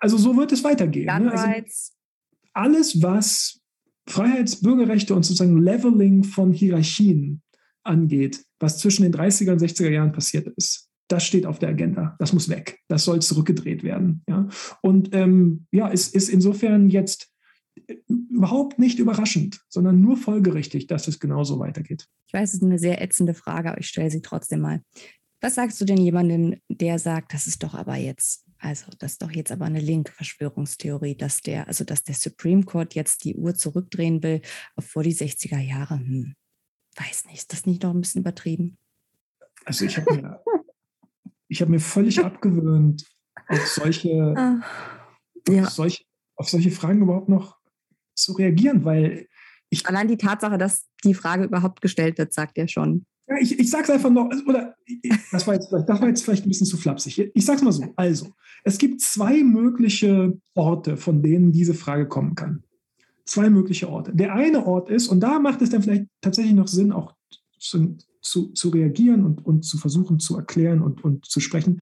Also 0.00 0.16
so 0.16 0.36
wird 0.36 0.52
es 0.52 0.62
weitergehen. 0.64 1.08
Gun 1.08 1.24
ne? 1.24 1.32
also, 1.32 1.44
Rights 1.44 1.93
alles, 2.54 3.02
was 3.02 3.60
Freiheits-, 4.08 4.62
Bürgerrechte 4.62 5.14
und 5.14 5.24
sozusagen 5.24 5.58
Leveling 5.58 6.24
von 6.24 6.52
Hierarchien 6.52 7.42
angeht, 7.82 8.44
was 8.58 8.78
zwischen 8.78 9.02
den 9.02 9.14
30er 9.14 9.52
und 9.52 9.60
60er 9.60 9.90
Jahren 9.90 10.12
passiert 10.12 10.48
ist, 10.56 10.88
das 11.08 11.24
steht 11.24 11.46
auf 11.46 11.58
der 11.58 11.70
Agenda. 11.70 12.16
Das 12.18 12.32
muss 12.32 12.48
weg. 12.48 12.80
Das 12.88 13.04
soll 13.04 13.20
zurückgedreht 13.20 13.82
werden. 13.82 14.22
Ja? 14.28 14.48
Und 14.80 15.14
ähm, 15.14 15.66
ja, 15.70 15.90
es 15.90 16.08
ist 16.08 16.28
insofern 16.28 16.88
jetzt 16.88 17.30
äh, 17.86 17.96
überhaupt 18.08 18.78
nicht 18.78 18.98
überraschend, 18.98 19.60
sondern 19.68 20.00
nur 20.00 20.16
folgerichtig, 20.16 20.86
dass 20.86 21.06
es 21.06 21.20
genauso 21.20 21.58
weitergeht. 21.58 22.06
Ich 22.26 22.32
weiß, 22.32 22.50
es 22.50 22.54
ist 22.54 22.62
eine 22.62 22.78
sehr 22.78 23.02
ätzende 23.02 23.34
Frage, 23.34 23.70
aber 23.70 23.80
ich 23.80 23.88
stelle 23.88 24.10
sie 24.10 24.22
trotzdem 24.22 24.60
mal. 24.60 24.80
Was 25.40 25.56
sagst 25.56 25.78
du 25.78 25.84
denn 25.84 25.98
jemandem, 25.98 26.56
der 26.70 26.98
sagt, 26.98 27.34
das 27.34 27.46
ist 27.46 27.62
doch 27.62 27.74
aber 27.74 27.96
jetzt 27.96 28.43
also, 28.64 28.86
das 28.98 29.12
ist 29.12 29.22
doch 29.22 29.30
jetzt 29.30 29.52
aber 29.52 29.66
eine 29.66 29.78
linke 29.78 30.10
Verschwörungstheorie, 30.10 31.16
dass 31.16 31.42
der, 31.42 31.68
also 31.68 31.84
dass 31.84 32.02
der 32.02 32.14
Supreme 32.14 32.62
Court 32.62 32.94
jetzt 32.94 33.24
die 33.24 33.36
Uhr 33.36 33.54
zurückdrehen 33.54 34.22
will 34.22 34.40
auf 34.74 34.86
vor 34.86 35.02
die 35.02 35.14
60er 35.14 35.58
Jahre. 35.58 35.98
Hm. 35.98 36.34
Weiß 36.96 37.26
nicht, 37.26 37.36
ist 37.36 37.52
das 37.52 37.66
nicht 37.66 37.82
noch 37.82 37.90
ein 37.90 38.00
bisschen 38.00 38.22
übertrieben? 38.22 38.78
Also 39.66 39.84
ich 39.84 39.98
habe 39.98 40.14
mir, 40.14 40.40
hab 41.52 41.68
mir 41.68 41.78
völlig 41.78 42.24
abgewöhnt, 42.24 43.04
auf 43.48 43.66
solche, 43.66 44.08
ah, 44.36 44.62
ja. 45.46 45.64
auf, 45.64 45.70
solche, 45.70 46.04
auf 46.36 46.48
solche 46.48 46.70
Fragen 46.70 47.02
überhaupt 47.02 47.28
noch 47.28 47.58
zu 48.14 48.32
reagieren, 48.32 48.86
weil 48.86 49.28
ich. 49.68 49.86
Allein 49.86 50.08
die 50.08 50.16
Tatsache, 50.16 50.56
dass 50.56 50.88
die 51.04 51.12
Frage 51.12 51.44
überhaupt 51.44 51.82
gestellt 51.82 52.16
wird, 52.16 52.32
sagt 52.32 52.56
ja 52.56 52.66
schon. 52.66 53.04
Ja, 53.26 53.36
ich, 53.40 53.58
ich 53.58 53.70
sage 53.70 53.84
es 53.84 53.90
einfach 53.90 54.10
noch, 54.10 54.30
oder 54.46 54.74
das 55.32 55.46
war, 55.46 55.54
jetzt, 55.54 55.72
das 55.72 56.00
war 56.00 56.08
jetzt 56.08 56.22
vielleicht 56.22 56.44
ein 56.44 56.48
bisschen 56.48 56.66
zu 56.66 56.76
flapsig. 56.76 57.30
Ich 57.34 57.44
sage 57.44 57.58
es 57.58 57.64
mal 57.64 57.72
so. 57.72 57.84
Also, 57.96 58.34
es 58.64 58.78
gibt 58.78 59.00
zwei 59.00 59.42
mögliche 59.42 60.38
Orte, 60.54 60.96
von 60.96 61.22
denen 61.22 61.52
diese 61.52 61.74
Frage 61.74 62.06
kommen 62.06 62.34
kann. 62.34 62.64
Zwei 63.24 63.48
mögliche 63.48 63.88
Orte. 63.88 64.14
Der 64.14 64.34
eine 64.34 64.66
Ort 64.66 64.90
ist, 64.90 65.08
und 65.08 65.20
da 65.20 65.38
macht 65.38 65.62
es 65.62 65.70
dann 65.70 65.82
vielleicht 65.82 66.06
tatsächlich 66.20 66.54
noch 66.54 66.68
Sinn, 66.68 66.92
auch 66.92 67.14
zu, 67.58 67.96
zu, 68.20 68.48
zu 68.52 68.68
reagieren 68.68 69.24
und, 69.24 69.44
und 69.44 69.64
zu 69.64 69.78
versuchen 69.78 70.20
zu 70.20 70.36
erklären 70.36 70.82
und, 70.82 71.02
und 71.02 71.24
zu 71.24 71.40
sprechen. 71.40 71.78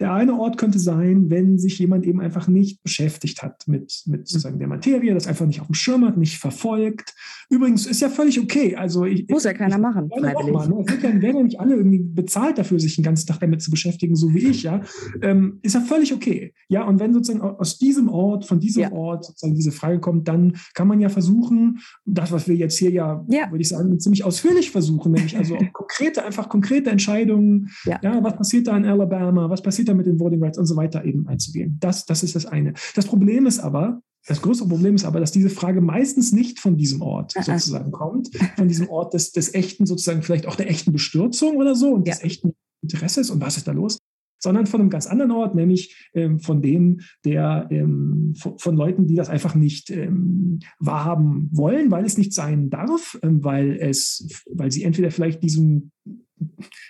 Der 0.00 0.12
eine 0.12 0.38
Ort 0.38 0.58
könnte 0.58 0.78
sein, 0.78 1.30
wenn 1.30 1.58
sich 1.58 1.78
jemand 1.78 2.04
eben 2.06 2.20
einfach 2.20 2.48
nicht 2.48 2.82
beschäftigt 2.82 3.42
hat 3.42 3.66
mit, 3.66 4.02
mit 4.06 4.20
mhm. 4.20 4.24
sozusagen 4.26 4.58
der 4.58 4.68
Materie, 4.68 5.14
das 5.14 5.26
einfach 5.26 5.46
nicht 5.46 5.60
auf 5.60 5.68
dem 5.68 5.74
Schirm 5.74 6.04
hat, 6.04 6.16
nicht 6.16 6.38
verfolgt. 6.38 7.14
Übrigens 7.48 7.86
ist 7.86 8.00
ja 8.00 8.08
völlig 8.08 8.40
okay. 8.40 8.76
Also 8.76 9.04
ich, 9.04 9.28
Muss 9.28 9.44
ja 9.44 9.52
keiner 9.52 9.76
ich, 9.76 9.82
machen. 9.82 10.08
Mal, 10.08 10.20
ne? 10.20 10.84
Es 10.86 11.02
ja, 11.02 11.22
werden 11.22 11.36
ja 11.36 11.42
nicht 11.42 11.60
alle 11.60 11.76
irgendwie 11.76 12.00
bezahlt 12.00 12.58
dafür, 12.58 12.80
sich 12.80 12.96
den 12.96 13.04
ganzen 13.04 13.26
Tag 13.26 13.40
damit 13.40 13.62
zu 13.62 13.70
beschäftigen, 13.70 14.16
so 14.16 14.34
wie 14.34 14.48
ich, 14.48 14.62
ja. 14.62 14.80
Ähm, 15.22 15.58
ist 15.62 15.74
ja 15.74 15.80
völlig 15.80 16.12
okay. 16.12 16.54
Ja, 16.68 16.84
und 16.84 17.00
wenn 17.00 17.12
sozusagen 17.12 17.42
aus 17.42 17.78
diesem 17.78 18.08
Ort, 18.08 18.44
von 18.44 18.60
diesem 18.60 18.82
ja. 18.82 18.92
Ort 18.92 19.24
sozusagen 19.24 19.54
diese 19.54 19.72
Frage 19.72 20.00
kommt, 20.00 20.28
dann 20.28 20.56
kann 20.74 20.88
man 20.88 21.00
ja 21.00 21.08
versuchen, 21.08 21.78
das, 22.04 22.32
was 22.32 22.48
wir 22.48 22.56
jetzt 22.56 22.78
hier 22.78 22.90
ja, 22.90 23.24
ja. 23.28 23.50
würde 23.50 23.62
ich 23.62 23.68
sagen, 23.68 23.98
ziemlich 23.98 24.24
ausführlich 24.24 24.70
versuchen, 24.70 25.12
nämlich 25.12 25.36
also 25.36 25.56
konkrete, 25.72 26.24
einfach 26.24 26.48
konkrete 26.48 26.90
Entscheidungen. 26.90 27.70
Ja. 27.84 27.98
ja, 28.02 28.22
was 28.22 28.36
passiert 28.36 28.66
da 28.66 28.76
in 28.76 28.84
Alabama? 28.84 29.48
Was 29.50 29.62
passiert 29.62 29.88
da 29.88 29.93
mit 29.94 30.06
den 30.06 30.18
Voting 30.20 30.42
Rights 30.42 30.58
und 30.58 30.66
so 30.66 30.76
weiter 30.76 31.04
eben 31.04 31.26
einzugehen. 31.26 31.78
Das, 31.80 32.04
das 32.06 32.22
ist 32.22 32.34
das 32.34 32.46
eine. 32.46 32.74
Das 32.94 33.06
Problem 33.06 33.46
ist 33.46 33.60
aber, 33.60 34.00
das 34.26 34.40
größere 34.40 34.68
Problem 34.68 34.94
ist 34.94 35.04
aber, 35.04 35.20
dass 35.20 35.32
diese 35.32 35.50
Frage 35.50 35.80
meistens 35.80 36.32
nicht 36.32 36.58
von 36.58 36.76
diesem 36.76 37.02
Ort 37.02 37.32
sozusagen 37.32 37.92
kommt, 37.92 38.30
von 38.56 38.68
diesem 38.68 38.88
Ort 38.88 39.12
des, 39.14 39.32
des 39.32 39.52
echten, 39.54 39.84
sozusagen 39.86 40.22
vielleicht 40.22 40.46
auch 40.46 40.56
der 40.56 40.70
echten 40.70 40.92
Bestürzung 40.92 41.56
oder 41.56 41.74
so 41.74 41.92
und 41.92 42.08
ja. 42.08 42.14
des 42.14 42.22
echten 42.22 42.54
Interesses 42.82 43.30
und 43.30 43.40
was 43.40 43.56
ist 43.58 43.68
da 43.68 43.72
los, 43.72 43.98
sondern 44.38 44.66
von 44.66 44.80
einem 44.80 44.90
ganz 44.90 45.06
anderen 45.06 45.30
Ort, 45.30 45.54
nämlich 45.54 46.10
ähm, 46.14 46.40
von 46.40 46.62
dem 46.62 47.00
der 47.24 47.66
ähm, 47.70 48.34
von, 48.38 48.58
von, 48.58 48.76
Leuten, 48.76 49.06
die 49.06 49.14
das 49.14 49.28
einfach 49.28 49.54
nicht 49.54 49.90
ähm, 49.90 50.60
wahrhaben 50.78 51.48
wollen, 51.52 51.90
weil 51.90 52.04
es 52.04 52.18
nicht 52.18 52.32
sein 52.32 52.70
darf, 52.70 53.18
ähm, 53.22 53.42
weil 53.44 53.76
es, 53.80 54.28
weil 54.50 54.70
sie 54.70 54.84
entweder 54.84 55.10
vielleicht 55.10 55.42
diesem 55.42 55.90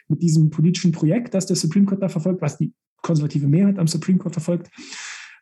mit 0.09 0.23
diesem 0.23 0.51
politischen 0.51 0.93
Projekt, 0.93 1.35
das 1.35 1.47
der 1.47 1.57
Supreme 1.57 1.87
Court 1.87 2.03
da 2.03 2.09
verfolgt, 2.09 2.43
was 2.43 2.59
die 2.59 2.73
konservative 3.05 3.47
Mehrheit 3.47 3.79
am 3.79 3.87
Supreme 3.87 4.19
Court 4.19 4.35
verfolgt, 4.35 4.71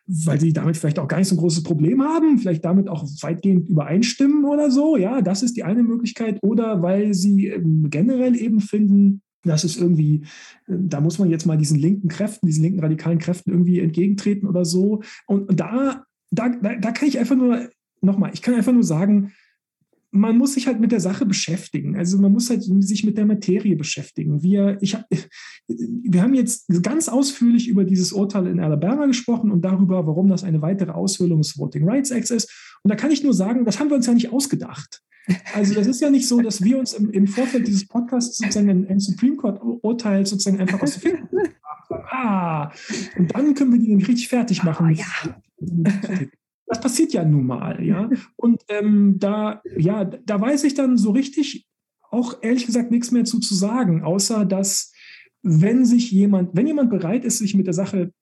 weil 0.05 0.39
sie 0.39 0.53
damit 0.53 0.77
vielleicht 0.77 0.99
auch 0.99 1.07
gar 1.07 1.17
nicht 1.17 1.29
so 1.29 1.35
ein 1.35 1.39
großes 1.39 1.63
Problem 1.63 2.03
haben, 2.03 2.37
vielleicht 2.37 2.65
damit 2.65 2.89
auch 2.89 3.03
weitgehend 3.21 3.69
übereinstimmen 3.69 4.45
oder 4.45 4.69
so. 4.69 4.97
Ja, 4.97 5.21
das 5.21 5.41
ist 5.41 5.55
die 5.55 5.63
eine 5.63 5.81
Möglichkeit. 5.81 6.39
Oder 6.43 6.81
weil 6.81 7.13
sie 7.13 7.47
ähm, 7.47 7.87
generell 7.89 8.35
eben 8.35 8.59
finden, 8.59 9.21
dass 9.43 9.63
es 9.63 9.77
irgendwie, 9.77 10.23
äh, 10.67 10.75
da 10.77 10.99
muss 10.99 11.19
man 11.19 11.29
jetzt 11.29 11.45
mal 11.45 11.57
diesen 11.57 11.79
linken 11.79 12.09
Kräften, 12.09 12.47
diesen 12.47 12.63
linken 12.63 12.81
radikalen 12.81 13.17
Kräften 13.17 13.51
irgendwie 13.51 13.79
entgegentreten 13.79 14.47
oder 14.47 14.65
so. 14.65 15.01
Und 15.25 15.57
da, 15.57 16.03
da, 16.31 16.49
da 16.49 16.91
kann 16.91 17.07
ich 17.07 17.17
einfach 17.17 17.37
nur, 17.37 17.69
nochmal, 18.01 18.31
ich 18.33 18.41
kann 18.41 18.55
einfach 18.55 18.73
nur 18.73 18.83
sagen, 18.83 19.31
man 20.13 20.37
muss 20.37 20.53
sich 20.53 20.67
halt 20.67 20.79
mit 20.79 20.91
der 20.91 20.99
Sache 20.99 21.25
beschäftigen. 21.25 21.97
Also 21.97 22.19
man 22.19 22.31
muss 22.31 22.49
halt 22.49 22.63
sich 22.63 23.03
mit 23.03 23.17
der 23.17 23.25
Materie 23.25 23.75
beschäftigen. 23.75 24.43
Wir, 24.43 24.77
ich 24.79 24.95
wir 25.67 26.21
haben 26.21 26.35
jetzt 26.35 26.67
ganz 26.83 27.09
ausführlich 27.09 27.67
über 27.67 27.83
dieses 27.83 28.13
Urteil 28.13 28.47
in 28.47 28.59
Alabama 28.59 29.07
gesprochen 29.07 29.51
und 29.51 29.65
darüber, 29.65 30.05
warum 30.05 30.29
das 30.29 30.43
eine 30.43 30.61
weitere 30.61 30.91
Aushöhlung 30.91 31.41
des 31.41 31.57
Voting 31.57 31.89
Rights 31.89 32.11
Acts 32.11 32.29
ist. 32.29 32.77
Und 32.83 32.89
da 32.91 32.95
kann 32.95 33.11
ich 33.11 33.23
nur 33.23 33.33
sagen, 33.33 33.65
das 33.65 33.79
haben 33.79 33.89
wir 33.89 33.95
uns 33.95 34.05
ja 34.05 34.13
nicht 34.13 34.31
ausgedacht. 34.31 35.01
Also 35.55 35.73
das 35.73 35.87
ist 35.87 36.01
ja 36.01 36.09
nicht 36.09 36.27
so, 36.27 36.41
dass 36.41 36.63
wir 36.63 36.77
uns 36.77 36.93
im, 36.93 37.09
im 37.09 37.27
Vorfeld 37.27 37.65
dieses 37.67 37.87
Podcasts 37.87 38.37
sozusagen 38.37 38.69
ein, 38.69 38.87
ein 38.87 38.99
Supreme 38.99 39.37
Court 39.37 39.59
Urteil 39.63 40.25
sozusagen 40.25 40.59
einfach 40.59 40.81
aus 40.81 40.93
dem 40.93 41.01
Finger 41.01 41.21
haben. 41.21 42.03
Ah, 42.11 42.71
und 43.17 43.33
dann 43.33 43.53
können 43.55 43.71
wir 43.71 43.79
die 43.79 43.93
richtig 43.95 44.27
fertig 44.27 44.63
machen. 44.63 44.87
Oh, 44.87 44.89
ja. 44.89 46.27
Das 46.65 46.79
passiert 46.79 47.13
ja 47.13 47.25
nun 47.25 47.45
mal, 47.45 47.83
ja. 47.83 48.09
Und 48.35 48.63
ähm, 48.69 49.17
da, 49.19 49.61
ja, 49.77 50.05
da 50.05 50.39
weiß 50.39 50.63
ich 50.63 50.73
dann 50.73 50.97
so 50.97 51.11
richtig 51.11 51.67
auch 52.01 52.43
ehrlich 52.43 52.67
gesagt 52.67 52.91
nichts 52.91 53.11
mehr 53.11 53.25
zu, 53.25 53.39
zu 53.39 53.55
sagen, 53.55 54.03
außer 54.03 54.45
dass 54.45 54.93
wenn 55.41 55.83
sich 55.83 56.11
jemand, 56.11 56.55
wenn 56.55 56.67
jemand 56.67 56.89
bereit 56.89 57.25
ist, 57.25 57.39
sich 57.39 57.55
mit 57.55 57.67
der 57.67 57.73
Sache 57.73 58.13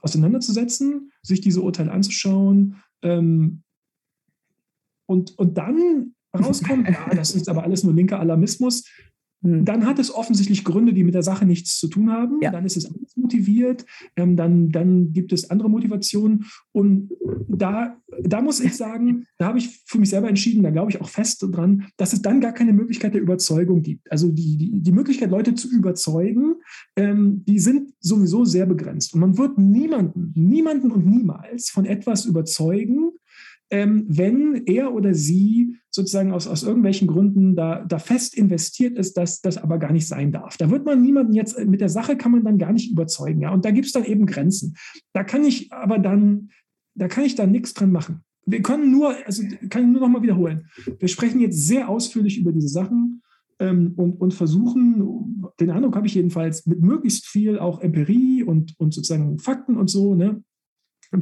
auseinanderzusetzen, 0.00 1.12
sich 1.22 1.40
diese 1.40 1.60
Urteile 1.60 1.92
anzuschauen 1.92 2.76
ähm, 3.02 3.62
und, 5.06 5.36
und 5.38 5.58
dann 5.58 6.14
rauskommt, 6.38 6.88
ja, 6.88 7.14
das 7.14 7.34
ist 7.34 7.48
aber 7.48 7.64
alles 7.64 7.84
nur 7.84 7.94
linker 7.94 8.20
Alarmismus, 8.20 8.84
hm. 9.42 9.64
Dann 9.64 9.86
hat 9.86 9.98
es 9.98 10.14
offensichtlich 10.14 10.64
Gründe, 10.64 10.92
die 10.92 11.04
mit 11.04 11.14
der 11.14 11.22
Sache 11.22 11.44
nichts 11.44 11.78
zu 11.78 11.88
tun 11.88 12.10
haben. 12.10 12.38
Ja. 12.40 12.50
Dann 12.50 12.64
ist 12.64 12.76
es 12.76 12.90
motiviert. 13.16 13.84
Ähm, 14.16 14.36
dann, 14.36 14.70
dann 14.70 15.12
gibt 15.12 15.32
es 15.32 15.50
andere 15.50 15.68
Motivationen. 15.68 16.46
Und 16.70 17.10
da, 17.48 17.96
da 18.22 18.40
muss 18.40 18.60
ich 18.60 18.76
sagen, 18.76 19.26
da 19.38 19.46
habe 19.46 19.58
ich 19.58 19.82
für 19.86 19.98
mich 19.98 20.10
selber 20.10 20.28
entschieden, 20.28 20.62
da 20.62 20.70
glaube 20.70 20.90
ich 20.90 21.00
auch 21.00 21.08
fest 21.08 21.44
dran, 21.50 21.86
dass 21.96 22.12
es 22.12 22.22
dann 22.22 22.40
gar 22.40 22.52
keine 22.52 22.72
Möglichkeit 22.72 23.14
der 23.14 23.20
Überzeugung 23.20 23.82
gibt. 23.82 24.10
Also 24.12 24.28
die, 24.28 24.56
die, 24.56 24.80
die 24.80 24.92
Möglichkeit, 24.92 25.30
Leute 25.30 25.54
zu 25.54 25.68
überzeugen, 25.70 26.56
ähm, 26.96 27.44
die 27.46 27.58
sind 27.58 27.92
sowieso 28.00 28.44
sehr 28.44 28.66
begrenzt. 28.66 29.14
Und 29.14 29.20
man 29.20 29.38
wird 29.38 29.58
niemanden, 29.58 30.32
niemanden 30.36 30.92
und 30.92 31.06
niemals 31.06 31.70
von 31.70 31.84
etwas 31.84 32.26
überzeugen, 32.26 33.12
ähm, 33.72 34.04
wenn 34.06 34.66
er 34.66 34.92
oder 34.92 35.14
sie 35.14 35.78
sozusagen 35.90 36.32
aus, 36.32 36.46
aus 36.46 36.62
irgendwelchen 36.62 37.08
Gründen 37.08 37.56
da, 37.56 37.82
da 37.86 37.98
fest 37.98 38.34
investiert 38.36 38.98
ist, 38.98 39.16
dass 39.16 39.40
das 39.40 39.56
aber 39.56 39.78
gar 39.78 39.92
nicht 39.92 40.06
sein 40.06 40.30
darf. 40.30 40.58
Da 40.58 40.70
wird 40.70 40.84
man 40.84 41.00
niemanden 41.00 41.32
jetzt, 41.32 41.58
mit 41.58 41.80
der 41.80 41.88
Sache 41.88 42.18
kann 42.18 42.32
man 42.32 42.44
dann 42.44 42.58
gar 42.58 42.72
nicht 42.72 42.92
überzeugen. 42.92 43.40
Ja? 43.40 43.50
Und 43.50 43.64
da 43.64 43.70
gibt 43.70 43.86
es 43.86 43.92
dann 43.92 44.04
eben 44.04 44.26
Grenzen. 44.26 44.76
Da 45.14 45.24
kann 45.24 45.42
ich 45.42 45.72
aber 45.72 45.98
dann, 45.98 46.50
da 46.94 47.08
kann 47.08 47.24
ich 47.24 47.34
dann 47.34 47.50
nichts 47.50 47.72
dran 47.72 47.90
machen. 47.92 48.20
Wir 48.44 48.60
können 48.60 48.90
nur, 48.90 49.14
also 49.24 49.42
kann 49.70 49.84
ich 49.84 49.88
nur 49.88 50.02
noch 50.02 50.08
mal 50.08 50.22
wiederholen. 50.22 50.66
Wir 50.98 51.08
sprechen 51.08 51.40
jetzt 51.40 51.66
sehr 51.66 51.88
ausführlich 51.88 52.38
über 52.38 52.52
diese 52.52 52.68
Sachen 52.68 53.22
ähm, 53.58 53.94
und, 53.96 54.20
und 54.20 54.34
versuchen, 54.34 55.46
den 55.60 55.70
Eindruck 55.70 55.96
habe 55.96 56.06
ich 56.06 56.14
jedenfalls, 56.14 56.66
mit 56.66 56.82
möglichst 56.82 57.26
viel 57.26 57.58
auch 57.58 57.80
Empirie 57.80 58.42
und, 58.42 58.74
und 58.78 58.92
sozusagen 58.92 59.38
Fakten 59.38 59.78
und 59.78 59.88
so, 59.88 60.14
ne, 60.14 60.42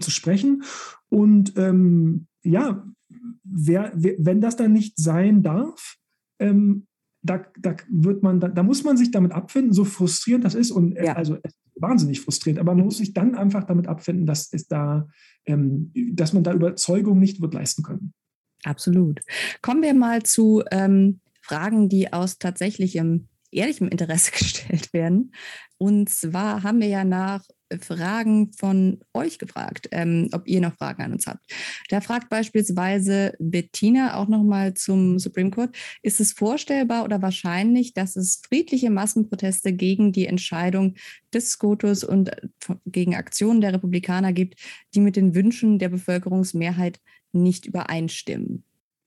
zu 0.01 0.11
sprechen. 0.11 0.63
Und 1.09 1.55
ähm, 1.57 2.27
ja, 2.43 2.85
wer, 3.45 3.93
wer, 3.95 4.15
wenn 4.19 4.41
das 4.41 4.57
dann 4.57 4.73
nicht 4.73 4.99
sein 4.99 5.43
darf, 5.43 5.97
ähm, 6.39 6.87
da, 7.23 7.45
da, 7.59 7.77
wird 7.91 8.23
man, 8.23 8.41
da, 8.41 8.49
da, 8.49 8.63
muss 8.63 8.83
man 8.83 8.97
sich 8.97 9.11
damit 9.11 9.33
abfinden, 9.33 9.73
so 9.73 9.85
frustrierend 9.85 10.45
das 10.45 10.55
ist 10.55 10.71
und 10.71 10.97
äh, 10.97 11.07
ja. 11.07 11.17
also 11.17 11.37
wahnsinnig 11.75 12.21
frustrierend, 12.21 12.61
aber 12.61 12.75
man 12.75 12.85
muss 12.85 12.99
sich 12.99 13.13
dann 13.13 13.35
einfach 13.35 13.65
damit 13.65 13.87
abfinden, 13.89 14.27
dass 14.27 14.53
es 14.53 14.69
da, 14.69 15.07
ähm, 15.47 15.93
dass 16.13 16.33
man 16.33 16.45
da 16.45 16.53
Überzeugung 16.53 17.19
nicht 17.19 17.41
wird 17.41 17.55
leisten 17.55 17.83
können. 17.83 18.13
Absolut. 18.65 19.21
Kommen 19.63 19.83
wir 19.83 19.95
mal 19.95 20.23
zu 20.23 20.63
ähm, 20.71 21.21
Fragen, 21.43 21.89
die 21.89 22.13
aus 22.13 22.39
tatsächlichem 22.39 23.29
ehrlichem 23.51 23.89
Interesse 23.89 24.31
gestellt 24.39 24.93
werden. 24.93 25.33
Und 25.79 26.09
zwar 26.09 26.63
haben 26.63 26.81
wir 26.81 26.89
ja 26.89 27.05
nach 27.05 27.45
Fragen 27.81 28.53
von 28.53 29.01
euch 29.15 29.39
gefragt, 29.39 29.89
ähm, 29.93 30.29
ob 30.33 30.47
ihr 30.47 30.61
noch 30.61 30.77
Fragen 30.77 31.03
an 31.03 31.13
uns 31.13 31.27
habt. 31.27 31.45
Da 31.89 32.01
fragt 32.01 32.29
beispielsweise 32.29 33.35
Bettina 33.39 34.17
auch 34.17 34.29
nochmal 34.29 34.75
zum 34.75 35.19
Supreme 35.19 35.51
Court, 35.51 35.77
ist 36.03 36.21
es 36.21 36.33
vorstellbar 36.33 37.05
oder 37.05 37.23
wahrscheinlich, 37.23 37.95
dass 37.95 38.17
es 38.17 38.41
friedliche 38.47 38.91
Massenproteste 38.91 39.73
gegen 39.73 40.13
die 40.13 40.27
Entscheidung 40.27 40.95
des 41.33 41.51
SCOTUS 41.51 42.05
und 42.05 42.31
äh, 42.31 42.49
gegen 42.87 43.15
Aktionen 43.15 43.61
der 43.61 43.73
Republikaner 43.73 44.33
gibt, 44.33 44.57
die 44.95 45.01
mit 45.01 45.17
den 45.17 45.35
Wünschen 45.35 45.79
der 45.79 45.89
Bevölkerungsmehrheit 45.89 47.01
nicht 47.33 47.67
übereinstimmen? 47.67 48.65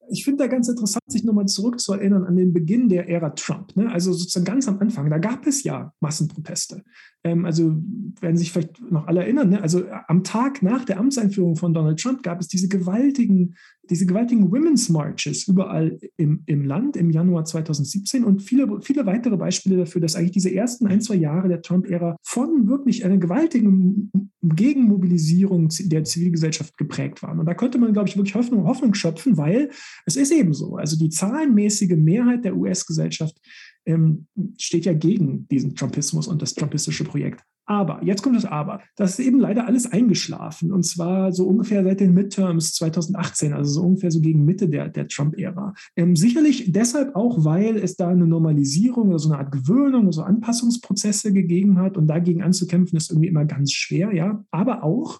ich 0.09 0.23
finde 0.23 0.43
da 0.43 0.47
ganz 0.47 0.67
interessant, 0.67 1.03
sich 1.07 1.23
nochmal 1.23 1.45
zurückzuerinnern 1.45 2.25
an 2.25 2.35
den 2.35 2.53
Beginn 2.53 2.89
der 2.89 3.09
Ära 3.09 3.31
Trump. 3.31 3.75
Ne? 3.75 3.91
Also 3.91 4.13
sozusagen 4.13 4.45
ganz 4.45 4.67
am 4.67 4.79
Anfang, 4.79 5.09
da 5.09 5.17
gab 5.17 5.47
es 5.47 5.63
ja 5.63 5.93
Massenproteste. 5.99 6.83
Ähm, 7.23 7.45
also 7.45 7.75
werden 8.19 8.37
sich 8.37 8.51
vielleicht 8.51 8.79
noch 8.91 9.07
alle 9.07 9.21
erinnern, 9.21 9.49
ne? 9.49 9.61
also 9.61 9.83
am 10.07 10.23
Tag 10.23 10.61
nach 10.61 10.85
der 10.85 10.99
Amtseinführung 10.99 11.55
von 11.55 11.73
Donald 11.73 11.99
Trump 11.99 12.23
gab 12.23 12.39
es 12.39 12.47
diese 12.47 12.67
gewaltigen, 12.67 13.55
diese 13.89 14.05
gewaltigen 14.05 14.51
Women's 14.51 14.89
Marches 14.89 15.47
überall 15.47 15.99
im, 16.17 16.43
im 16.45 16.65
Land 16.65 16.95
im 16.95 17.09
Januar 17.09 17.45
2017 17.45 18.23
und 18.23 18.41
viele, 18.41 18.81
viele 18.81 19.05
weitere 19.05 19.37
Beispiele 19.37 19.77
dafür, 19.77 20.01
dass 20.01 20.15
eigentlich 20.15 20.31
diese 20.31 20.53
ersten 20.53 20.87
ein, 20.87 21.01
zwei 21.01 21.15
Jahre 21.15 21.47
der 21.47 21.61
Trump-Ära 21.61 22.15
von 22.23 22.67
wirklich 22.67 23.05
einer 23.05 23.17
gewaltigen 23.17 24.11
Gegenmobilisierung 24.41 25.69
der 25.85 26.03
Zivilgesellschaft 26.03 26.77
geprägt 26.77 27.23
waren. 27.23 27.39
Und 27.39 27.45
da 27.45 27.53
könnte 27.53 27.77
man, 27.77 27.93
glaube 27.93 28.09
ich, 28.09 28.17
wirklich 28.17 28.35
Hoffnung, 28.35 28.65
Hoffnung 28.65 28.93
schöpfen, 28.93 29.37
weil 29.37 29.69
es 30.05 30.15
ist 30.15 30.31
eben 30.31 30.53
so. 30.53 30.75
Also 30.75 30.97
die 30.97 31.09
zahlenmäßige 31.09 31.95
Mehrheit 31.97 32.43
der 32.43 32.55
US-Gesellschaft 32.55 33.37
ähm, 33.85 34.27
steht 34.57 34.85
ja 34.85 34.93
gegen 34.93 35.47
diesen 35.47 35.75
Trumpismus 35.75 36.27
und 36.27 36.41
das 36.41 36.53
trumpistische 36.53 37.03
Projekt. 37.03 37.43
Aber, 37.65 38.03
jetzt 38.03 38.21
kommt 38.21 38.35
das 38.35 38.43
Aber, 38.43 38.81
das 38.97 39.17
ist 39.17 39.25
eben 39.25 39.39
leider 39.39 39.65
alles 39.65 39.89
eingeschlafen 39.89 40.73
und 40.73 40.83
zwar 40.83 41.31
so 41.31 41.47
ungefähr 41.47 41.83
seit 41.83 42.01
den 42.01 42.13
Midterms 42.13 42.73
2018, 42.73 43.53
also 43.53 43.71
so 43.71 43.83
ungefähr 43.83 44.11
so 44.11 44.19
gegen 44.19 44.43
Mitte 44.43 44.67
der, 44.67 44.89
der 44.89 45.07
Trump-Ära. 45.07 45.73
Ähm, 45.95 46.17
sicherlich 46.17 46.73
deshalb 46.73 47.15
auch, 47.15 47.45
weil 47.45 47.77
es 47.77 47.95
da 47.95 48.09
eine 48.09 48.27
Normalisierung 48.27 49.09
oder 49.09 49.19
so 49.19 49.29
eine 49.29 49.39
Art 49.39 49.53
Gewöhnung, 49.53 50.11
so 50.11 50.23
Anpassungsprozesse 50.23 51.31
gegeben 51.31 51.79
hat 51.79 51.95
und 51.95 52.07
dagegen 52.07 52.43
anzukämpfen 52.43 52.97
ist 52.97 53.11
irgendwie 53.11 53.29
immer 53.29 53.45
ganz 53.45 53.71
schwer, 53.71 54.13
ja. 54.13 54.43
Aber 54.51 54.83
auch, 54.83 55.19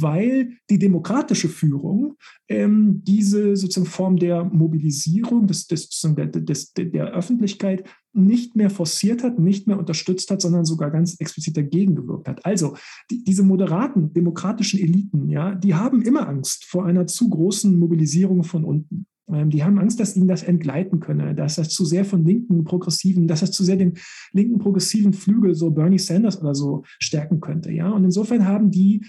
weil 0.00 0.50
die 0.70 0.78
demokratische 0.78 1.48
Führung 1.48 2.16
ähm, 2.48 3.02
diese 3.04 3.56
sozusagen 3.56 3.86
Form 3.86 4.16
der 4.16 4.44
Mobilisierung 4.44 5.46
des, 5.46 5.66
des, 5.66 5.88
des, 5.88 6.72
der 6.72 7.12
Öffentlichkeit 7.12 7.84
nicht 8.12 8.56
mehr 8.56 8.70
forciert 8.70 9.22
hat, 9.22 9.38
nicht 9.38 9.66
mehr 9.66 9.78
unterstützt 9.78 10.30
hat, 10.30 10.40
sondern 10.40 10.64
sogar 10.64 10.90
ganz 10.90 11.20
explizit 11.20 11.56
dagegen 11.56 11.94
gewirkt 11.94 12.28
hat. 12.28 12.44
Also 12.44 12.76
die, 13.10 13.22
diese 13.22 13.42
moderaten 13.42 14.12
demokratischen 14.12 14.80
Eliten, 14.80 15.28
ja, 15.28 15.54
die 15.54 15.74
haben 15.74 16.02
immer 16.02 16.28
Angst 16.28 16.64
vor 16.64 16.86
einer 16.86 17.06
zu 17.06 17.28
großen 17.28 17.78
Mobilisierung 17.78 18.42
von 18.42 18.64
unten. 18.64 19.06
Ähm, 19.28 19.50
die 19.50 19.64
haben 19.64 19.78
Angst, 19.78 20.00
dass 20.00 20.16
ihnen 20.16 20.28
das 20.28 20.42
entgleiten 20.42 21.00
könne, 21.00 21.34
dass 21.34 21.56
das 21.56 21.70
zu 21.70 21.84
sehr 21.84 22.04
von 22.04 22.24
linken 22.24 22.64
Progressiven, 22.64 23.26
dass 23.26 23.40
das 23.40 23.52
zu 23.52 23.64
sehr 23.64 23.76
den 23.76 23.94
linken 24.32 24.58
progressiven 24.58 25.12
Flügel, 25.12 25.54
so 25.54 25.70
Bernie 25.70 25.98
Sanders 25.98 26.40
oder 26.40 26.54
so, 26.54 26.84
stärken 26.98 27.40
könnte. 27.40 27.72
Ja? 27.72 27.90
Und 27.90 28.04
insofern 28.04 28.46
haben 28.46 28.70
die 28.70 29.04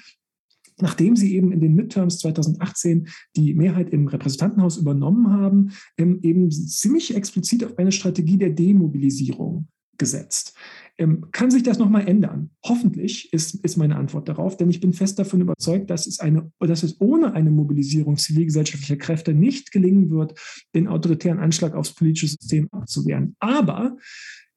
nachdem 0.81 1.15
sie 1.15 1.35
eben 1.35 1.51
in 1.51 1.59
den 1.59 1.75
Midterms 1.75 2.19
2018 2.19 3.07
die 3.35 3.53
Mehrheit 3.53 3.89
im 3.91 4.07
Repräsentantenhaus 4.07 4.77
übernommen 4.77 5.31
haben, 5.31 5.71
ähm, 5.97 6.19
eben 6.21 6.51
ziemlich 6.51 7.15
explizit 7.15 7.63
auf 7.63 7.77
eine 7.77 7.91
Strategie 7.91 8.37
der 8.37 8.49
Demobilisierung 8.49 9.67
gesetzt. 9.97 10.53
Ähm, 10.97 11.25
kann 11.31 11.51
sich 11.51 11.63
das 11.63 11.77
nochmal 11.77 12.07
ändern? 12.07 12.51
Hoffentlich 12.63 13.31
ist, 13.33 13.55
ist 13.55 13.77
meine 13.77 13.97
Antwort 13.97 14.29
darauf, 14.29 14.55
denn 14.55 14.69
ich 14.69 14.79
bin 14.79 14.93
fest 14.93 15.19
davon 15.19 15.41
überzeugt, 15.41 15.89
dass 15.89 16.07
es, 16.07 16.19
eine, 16.19 16.51
dass 16.59 16.83
es 16.83 16.99
ohne 17.01 17.33
eine 17.33 17.51
Mobilisierung 17.51 18.17
zivilgesellschaftlicher 18.17 18.97
Kräfte 18.97 19.33
nicht 19.33 19.71
gelingen 19.71 20.09
wird, 20.09 20.39
den 20.73 20.87
autoritären 20.87 21.39
Anschlag 21.39 21.75
aufs 21.75 21.93
politische 21.93 22.27
System 22.27 22.67
abzuwehren. 22.71 23.35
Aber 23.39 23.97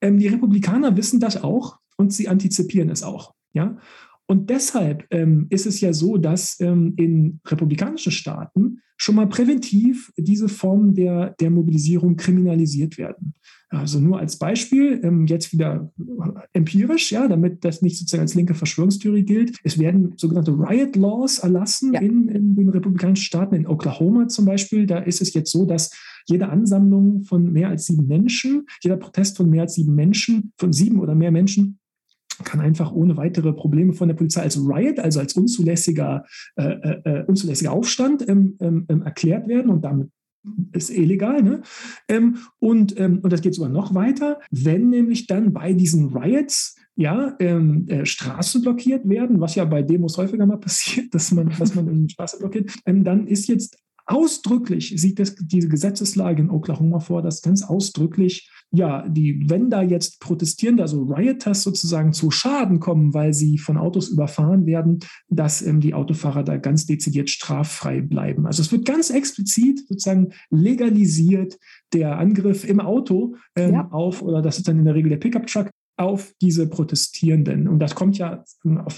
ähm, 0.00 0.18
die 0.18 0.28
Republikaner 0.28 0.96
wissen 0.96 1.18
das 1.18 1.42
auch 1.42 1.78
und 1.96 2.12
sie 2.12 2.28
antizipieren 2.28 2.90
es 2.90 3.02
auch. 3.02 3.34
Ja? 3.52 3.78
Und 4.30 4.50
deshalb 4.50 5.06
ähm, 5.10 5.46
ist 5.48 5.66
es 5.66 5.80
ja 5.80 5.92
so, 5.92 6.18
dass 6.18 6.60
ähm, 6.60 6.92
in 6.96 7.40
republikanischen 7.46 8.12
Staaten 8.12 8.82
schon 8.98 9.14
mal 9.14 9.28
präventiv 9.28 10.12
diese 10.18 10.48
Formen 10.48 10.94
der, 10.94 11.34
der 11.40 11.50
Mobilisierung 11.50 12.16
kriminalisiert 12.16 12.98
werden. 12.98 13.34
Also 13.70 14.00
nur 14.00 14.18
als 14.18 14.38
Beispiel, 14.38 15.00
ähm, 15.02 15.26
jetzt 15.26 15.52
wieder 15.52 15.92
empirisch, 16.52 17.12
ja, 17.12 17.28
damit 17.28 17.64
das 17.64 17.80
nicht 17.80 17.96
sozusagen 17.96 18.22
als 18.22 18.34
linke 18.34 18.54
Verschwörungstheorie 18.54 19.24
gilt. 19.24 19.56
Es 19.62 19.78
werden 19.78 20.14
sogenannte 20.16 20.52
Riot 20.52 20.96
Laws 20.96 21.38
erlassen 21.38 21.92
ja. 21.94 22.00
in, 22.00 22.28
in 22.28 22.56
den 22.56 22.70
republikanischen 22.70 23.24
Staaten. 23.24 23.54
In 23.54 23.66
Oklahoma 23.66 24.28
zum 24.28 24.46
Beispiel, 24.46 24.86
da 24.86 24.98
ist 24.98 25.22
es 25.22 25.32
jetzt 25.32 25.52
so, 25.52 25.64
dass 25.64 25.90
jede 26.26 26.48
Ansammlung 26.48 27.22
von 27.22 27.52
mehr 27.52 27.68
als 27.68 27.86
sieben 27.86 28.06
Menschen, 28.06 28.66
jeder 28.82 28.96
Protest 28.96 29.36
von 29.36 29.48
mehr 29.48 29.62
als 29.62 29.74
sieben 29.74 29.94
Menschen, 29.94 30.52
von 30.58 30.72
sieben 30.72 30.98
oder 30.98 31.14
mehr 31.14 31.30
Menschen, 31.30 31.78
kann 32.44 32.60
einfach 32.60 32.92
ohne 32.92 33.16
weitere 33.16 33.52
Probleme 33.52 33.92
von 33.92 34.08
der 34.08 34.14
Polizei 34.14 34.42
als 34.42 34.58
Riot, 34.58 34.98
also 34.98 35.20
als 35.20 35.34
unzulässiger, 35.34 36.24
äh, 36.56 36.64
äh, 36.64 37.00
äh 37.04 37.24
unzulässiger 37.26 37.72
Aufstand 37.72 38.28
ähm, 38.28 38.56
ähm, 38.60 38.86
ähm, 38.88 39.02
erklärt 39.02 39.48
werden 39.48 39.70
und 39.70 39.84
damit 39.84 40.10
ist 40.72 40.90
illegal. 40.90 41.42
Ne? 41.42 41.62
Ähm, 42.08 42.38
und, 42.58 42.98
ähm, 42.98 43.20
und 43.22 43.32
das 43.32 43.42
geht 43.42 43.54
sogar 43.54 43.70
noch 43.70 43.94
weiter, 43.94 44.40
wenn 44.50 44.90
nämlich 44.90 45.26
dann 45.26 45.52
bei 45.52 45.72
diesen 45.72 46.16
Riots 46.16 46.76
ja, 46.96 47.36
ähm, 47.38 47.86
äh, 47.88 48.04
Straßen 48.04 48.62
blockiert 48.62 49.08
werden, 49.08 49.40
was 49.40 49.54
ja 49.54 49.64
bei 49.64 49.82
Demos 49.82 50.16
häufiger 50.16 50.46
mal 50.46 50.56
passiert, 50.60 51.14
dass 51.14 51.30
man, 51.32 51.52
dass 51.58 51.74
man 51.74 52.08
Straße 52.08 52.38
blockiert, 52.38 52.72
dann 52.84 53.26
ist 53.26 53.46
jetzt 53.46 53.78
ausdrücklich, 54.08 54.94
sieht 54.96 55.18
das, 55.18 55.36
diese 55.36 55.68
Gesetzeslage 55.68 56.42
in 56.42 56.50
Oklahoma 56.50 56.98
vor, 56.98 57.22
dass 57.22 57.42
ganz 57.42 57.62
ausdrücklich 57.62 58.50
ja, 58.70 59.08
die, 59.08 59.48
wenn 59.48 59.70
da 59.70 59.82
jetzt 59.82 60.20
Protestierende, 60.20 60.82
also 60.82 61.02
Rioters 61.04 61.62
sozusagen 61.62 62.12
zu 62.12 62.30
Schaden 62.30 62.80
kommen, 62.80 63.14
weil 63.14 63.32
sie 63.32 63.56
von 63.56 63.78
Autos 63.78 64.08
überfahren 64.08 64.66
werden, 64.66 64.98
dass 65.28 65.62
ähm, 65.62 65.80
die 65.80 65.94
Autofahrer 65.94 66.42
da 66.42 66.58
ganz 66.58 66.84
dezidiert 66.84 67.30
straffrei 67.30 68.02
bleiben. 68.02 68.46
Also 68.46 68.60
es 68.60 68.70
wird 68.70 68.84
ganz 68.84 69.08
explizit 69.08 69.86
sozusagen 69.88 70.32
legalisiert, 70.50 71.58
der 71.94 72.18
Angriff 72.18 72.68
im 72.68 72.80
Auto 72.80 73.36
ähm, 73.56 73.72
ja. 73.72 73.88
auf, 73.90 74.20
oder 74.20 74.42
das 74.42 74.58
ist 74.58 74.68
dann 74.68 74.78
in 74.78 74.84
der 74.84 74.94
Regel 74.94 75.08
der 75.08 75.16
Pickup-Truck, 75.16 75.70
auf 75.98 76.32
diese 76.40 76.68
Protestierenden. 76.68 77.66
Und 77.68 77.80
das 77.80 77.94
kommt 77.94 78.16
ja, 78.18 78.44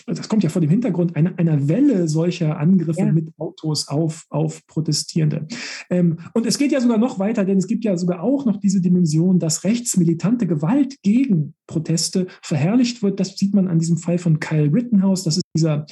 das 0.07 0.29
kommt 0.29 0.43
ja 0.43 0.51
vor 0.51 0.61
dem 0.61 0.71
Hintergrund 0.71 1.17
einer, 1.17 1.39
einer 1.39 1.69
Welle 1.69 2.09
solcher 2.09 2.59
Angriffe 2.59 3.01
ja. 3.01 3.13
mit 3.13 3.29
Autos 3.39 3.89
auf, 3.89 4.27
auf 4.29 4.67
Protestierende. 4.67 5.47
Ähm, 5.89 6.19
und 6.35 6.47
es 6.47 6.59
geht 6.59 6.73
ja 6.73 6.81
sogar 6.81 6.99
noch 6.99 7.19
weiter, 7.19 7.45
denn 7.45 7.59
es 7.59 7.67
gibt 7.67 7.85
ja 7.85 7.97
sogar 7.97 8.23
auch 8.23 8.45
noch 8.45 8.59
diese 8.59 8.81
Dimension, 8.81 9.39
dass 9.39 9.65
rechtsmilitante 9.65 10.47
Gewalt 10.47 11.01
gegen 11.03 11.55
Proteste 11.67 12.27
verherrlicht 12.43 13.03
wird. 13.03 13.19
Das 13.19 13.37
sieht 13.37 13.55
man 13.55 13.69
an 13.69 13.79
diesem 13.79 13.97
Fall 13.97 14.19
von 14.19 14.39
Kyle 14.39 14.73
Rittenhouse. 14.73 15.25
Das 15.25 15.37
ist 15.37 15.45
dieser 15.57 15.87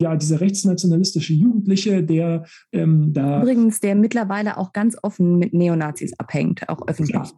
ja, 0.00 0.16
dieser 0.16 0.40
rechtsnationalistische 0.40 1.32
Jugendliche, 1.32 2.02
der 2.02 2.44
ähm, 2.72 3.12
da. 3.12 3.40
Übrigens, 3.40 3.78
der 3.78 3.94
mittlerweile 3.94 4.58
auch 4.58 4.72
ganz 4.72 4.96
offen 5.00 5.38
mit 5.38 5.54
Neonazis 5.54 6.12
abhängt, 6.18 6.68
auch 6.68 6.88
öffentlich. 6.88 7.14
Ja, 7.14 7.30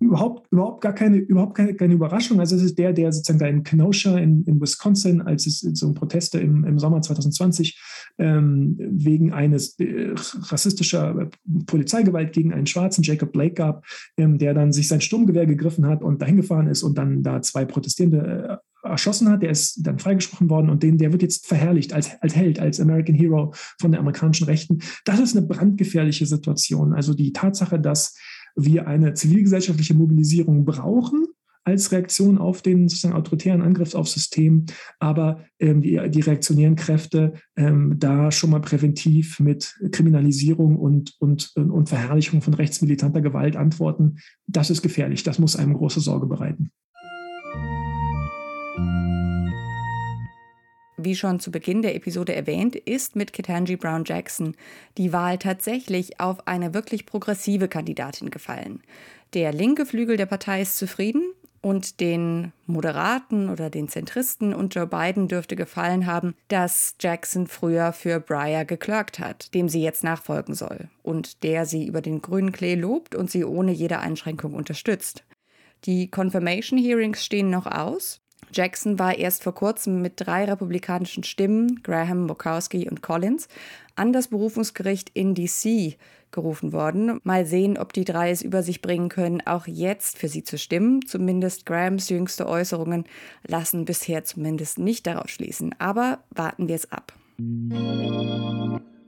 überhaupt, 0.00 0.50
überhaupt 0.50 0.80
gar 0.80 0.94
keine, 0.94 1.18
überhaupt 1.18 1.56
keine, 1.56 1.74
keine 1.74 1.94
Überraschung. 1.94 2.40
Also 2.40 2.56
es 2.56 2.62
ist 2.62 2.78
der, 2.78 2.92
der 2.92 3.12
sozusagen 3.12 3.38
da 3.38 3.46
in 3.46 3.62
Kenosha 3.62 4.16
in, 4.18 4.44
in 4.44 4.60
Wisconsin, 4.60 5.22
als 5.22 5.46
es 5.46 5.60
so 5.60 5.92
Proteste 5.92 6.38
im, 6.38 6.64
im 6.64 6.78
Sommer 6.78 7.02
2020 7.02 7.80
ähm, 8.18 8.76
wegen 8.78 9.32
eines 9.32 9.78
äh, 9.78 10.14
rassistischer 10.14 11.30
Polizeigewalt 11.66 12.32
gegen 12.32 12.52
einen 12.52 12.66
schwarzen 12.66 13.02
Jacob 13.02 13.32
Blake 13.32 13.54
gab, 13.54 13.84
ähm, 14.16 14.38
der 14.38 14.54
dann 14.54 14.72
sich 14.72 14.88
sein 14.88 15.00
Sturmgewehr 15.00 15.46
gegriffen 15.46 15.86
hat 15.86 16.02
und 16.02 16.22
dahin 16.22 16.36
gefahren 16.36 16.68
ist 16.68 16.82
und 16.82 16.96
dann 16.98 17.22
da 17.22 17.42
zwei 17.42 17.64
Protestierende 17.64 18.60
äh, 18.84 18.88
erschossen 18.88 19.28
hat. 19.28 19.42
Der 19.42 19.50
ist 19.50 19.86
dann 19.86 19.98
freigesprochen 19.98 20.50
worden 20.50 20.70
und 20.70 20.82
den, 20.82 20.98
der 20.98 21.12
wird 21.12 21.22
jetzt 21.22 21.46
verherrlicht 21.46 21.92
als, 21.92 22.10
als 22.20 22.36
Held, 22.36 22.60
als 22.60 22.80
American 22.80 23.14
Hero 23.14 23.54
von 23.80 23.90
der 23.90 24.00
amerikanischen 24.00 24.44
Rechten. 24.44 24.80
Das 25.04 25.20
ist 25.20 25.36
eine 25.36 25.46
brandgefährliche 25.46 26.26
Situation. 26.26 26.92
Also 26.92 27.14
die 27.14 27.32
Tatsache, 27.32 27.80
dass 27.80 28.16
wir 28.56 28.86
eine 28.86 29.14
zivilgesellschaftliche 29.14 29.94
Mobilisierung 29.94 30.64
brauchen 30.64 31.26
als 31.64 31.92
Reaktion 31.92 32.38
auf 32.38 32.62
den 32.62 32.88
sozusagen 32.88 33.14
autoritären 33.14 33.62
Angriff 33.62 33.94
aufs 33.94 34.12
System, 34.12 34.66
aber 34.98 35.44
ähm, 35.58 35.80
die, 35.80 35.98
die, 36.10 36.20
reaktionären 36.20 36.76
Kräfte 36.76 37.34
ähm, 37.56 37.94
da 37.98 38.30
schon 38.30 38.50
mal 38.50 38.60
präventiv 38.60 39.40
mit 39.40 39.74
Kriminalisierung 39.90 40.76
und, 40.76 41.14
und, 41.18 41.52
und 41.56 41.88
Verherrlichung 41.88 42.42
von 42.42 42.54
rechtsmilitanter 42.54 43.22
Gewalt 43.22 43.56
antworten, 43.56 44.18
das 44.46 44.68
ist 44.70 44.82
gefährlich. 44.82 45.22
Das 45.22 45.38
muss 45.38 45.56
einem 45.56 45.72
große 45.72 46.00
Sorge 46.00 46.26
bereiten. 46.26 46.70
Wie 51.04 51.14
schon 51.14 51.38
zu 51.38 51.50
Beginn 51.50 51.82
der 51.82 51.94
Episode 51.94 52.34
erwähnt, 52.34 52.76
ist 52.76 53.14
mit 53.14 53.34
Ketanji 53.34 53.76
Brown 53.76 54.04
Jackson 54.06 54.56
die 54.96 55.12
Wahl 55.12 55.36
tatsächlich 55.36 56.18
auf 56.18 56.48
eine 56.48 56.72
wirklich 56.72 57.04
progressive 57.04 57.68
Kandidatin 57.68 58.30
gefallen. 58.30 58.82
Der 59.34 59.52
linke 59.52 59.84
Flügel 59.84 60.16
der 60.16 60.24
Partei 60.24 60.62
ist 60.62 60.78
zufrieden 60.78 61.22
und 61.60 62.00
den 62.00 62.52
Moderaten 62.64 63.50
oder 63.50 63.68
den 63.68 63.88
Zentristen 63.88 64.54
und 64.54 64.74
Joe 64.74 64.86
Biden 64.86 65.28
dürfte 65.28 65.56
gefallen 65.56 66.06
haben, 66.06 66.34
dass 66.48 66.94
Jackson 66.98 67.48
früher 67.48 67.92
für 67.92 68.18
Breyer 68.18 68.64
geklagt 68.64 69.18
hat, 69.18 69.52
dem 69.52 69.68
sie 69.68 69.82
jetzt 69.82 70.04
nachfolgen 70.04 70.54
soll 70.54 70.88
und 71.02 71.42
der 71.42 71.66
sie 71.66 71.86
über 71.86 72.00
den 72.00 72.22
grünen 72.22 72.52
Klee 72.52 72.76
lobt 72.76 73.14
und 73.14 73.30
sie 73.30 73.44
ohne 73.44 73.72
jede 73.72 73.98
Einschränkung 73.98 74.54
unterstützt. 74.54 75.22
Die 75.84 76.10
Confirmation 76.10 76.78
Hearings 76.78 77.22
stehen 77.22 77.50
noch 77.50 77.66
aus. 77.66 78.23
Jackson 78.54 78.98
war 78.98 79.18
erst 79.18 79.42
vor 79.42 79.54
kurzem 79.54 80.00
mit 80.00 80.14
drei 80.16 80.44
republikanischen 80.44 81.24
Stimmen, 81.24 81.82
Graham, 81.82 82.26
Murkowski 82.26 82.88
und 82.88 83.02
Collins, 83.02 83.48
an 83.96 84.12
das 84.12 84.28
Berufungsgericht 84.28 85.10
in 85.14 85.34
DC 85.34 85.96
gerufen 86.30 86.72
worden. 86.72 87.20
Mal 87.22 87.46
sehen, 87.46 87.78
ob 87.78 87.92
die 87.92 88.04
drei 88.04 88.30
es 88.30 88.42
über 88.42 88.62
sich 88.62 88.82
bringen 88.82 89.08
können, 89.08 89.40
auch 89.46 89.66
jetzt 89.66 90.18
für 90.18 90.28
sie 90.28 90.44
zu 90.44 90.58
stimmen. 90.58 91.06
Zumindest 91.06 91.64
Grahams 91.64 92.08
jüngste 92.08 92.48
Äußerungen 92.48 93.04
lassen 93.46 93.84
bisher 93.84 94.24
zumindest 94.24 94.78
nicht 94.78 95.06
darauf 95.06 95.28
schließen. 95.28 95.74
Aber 95.78 96.20
warten 96.30 96.68
wir 96.68 96.74
es 96.74 96.90
ab. 96.90 97.12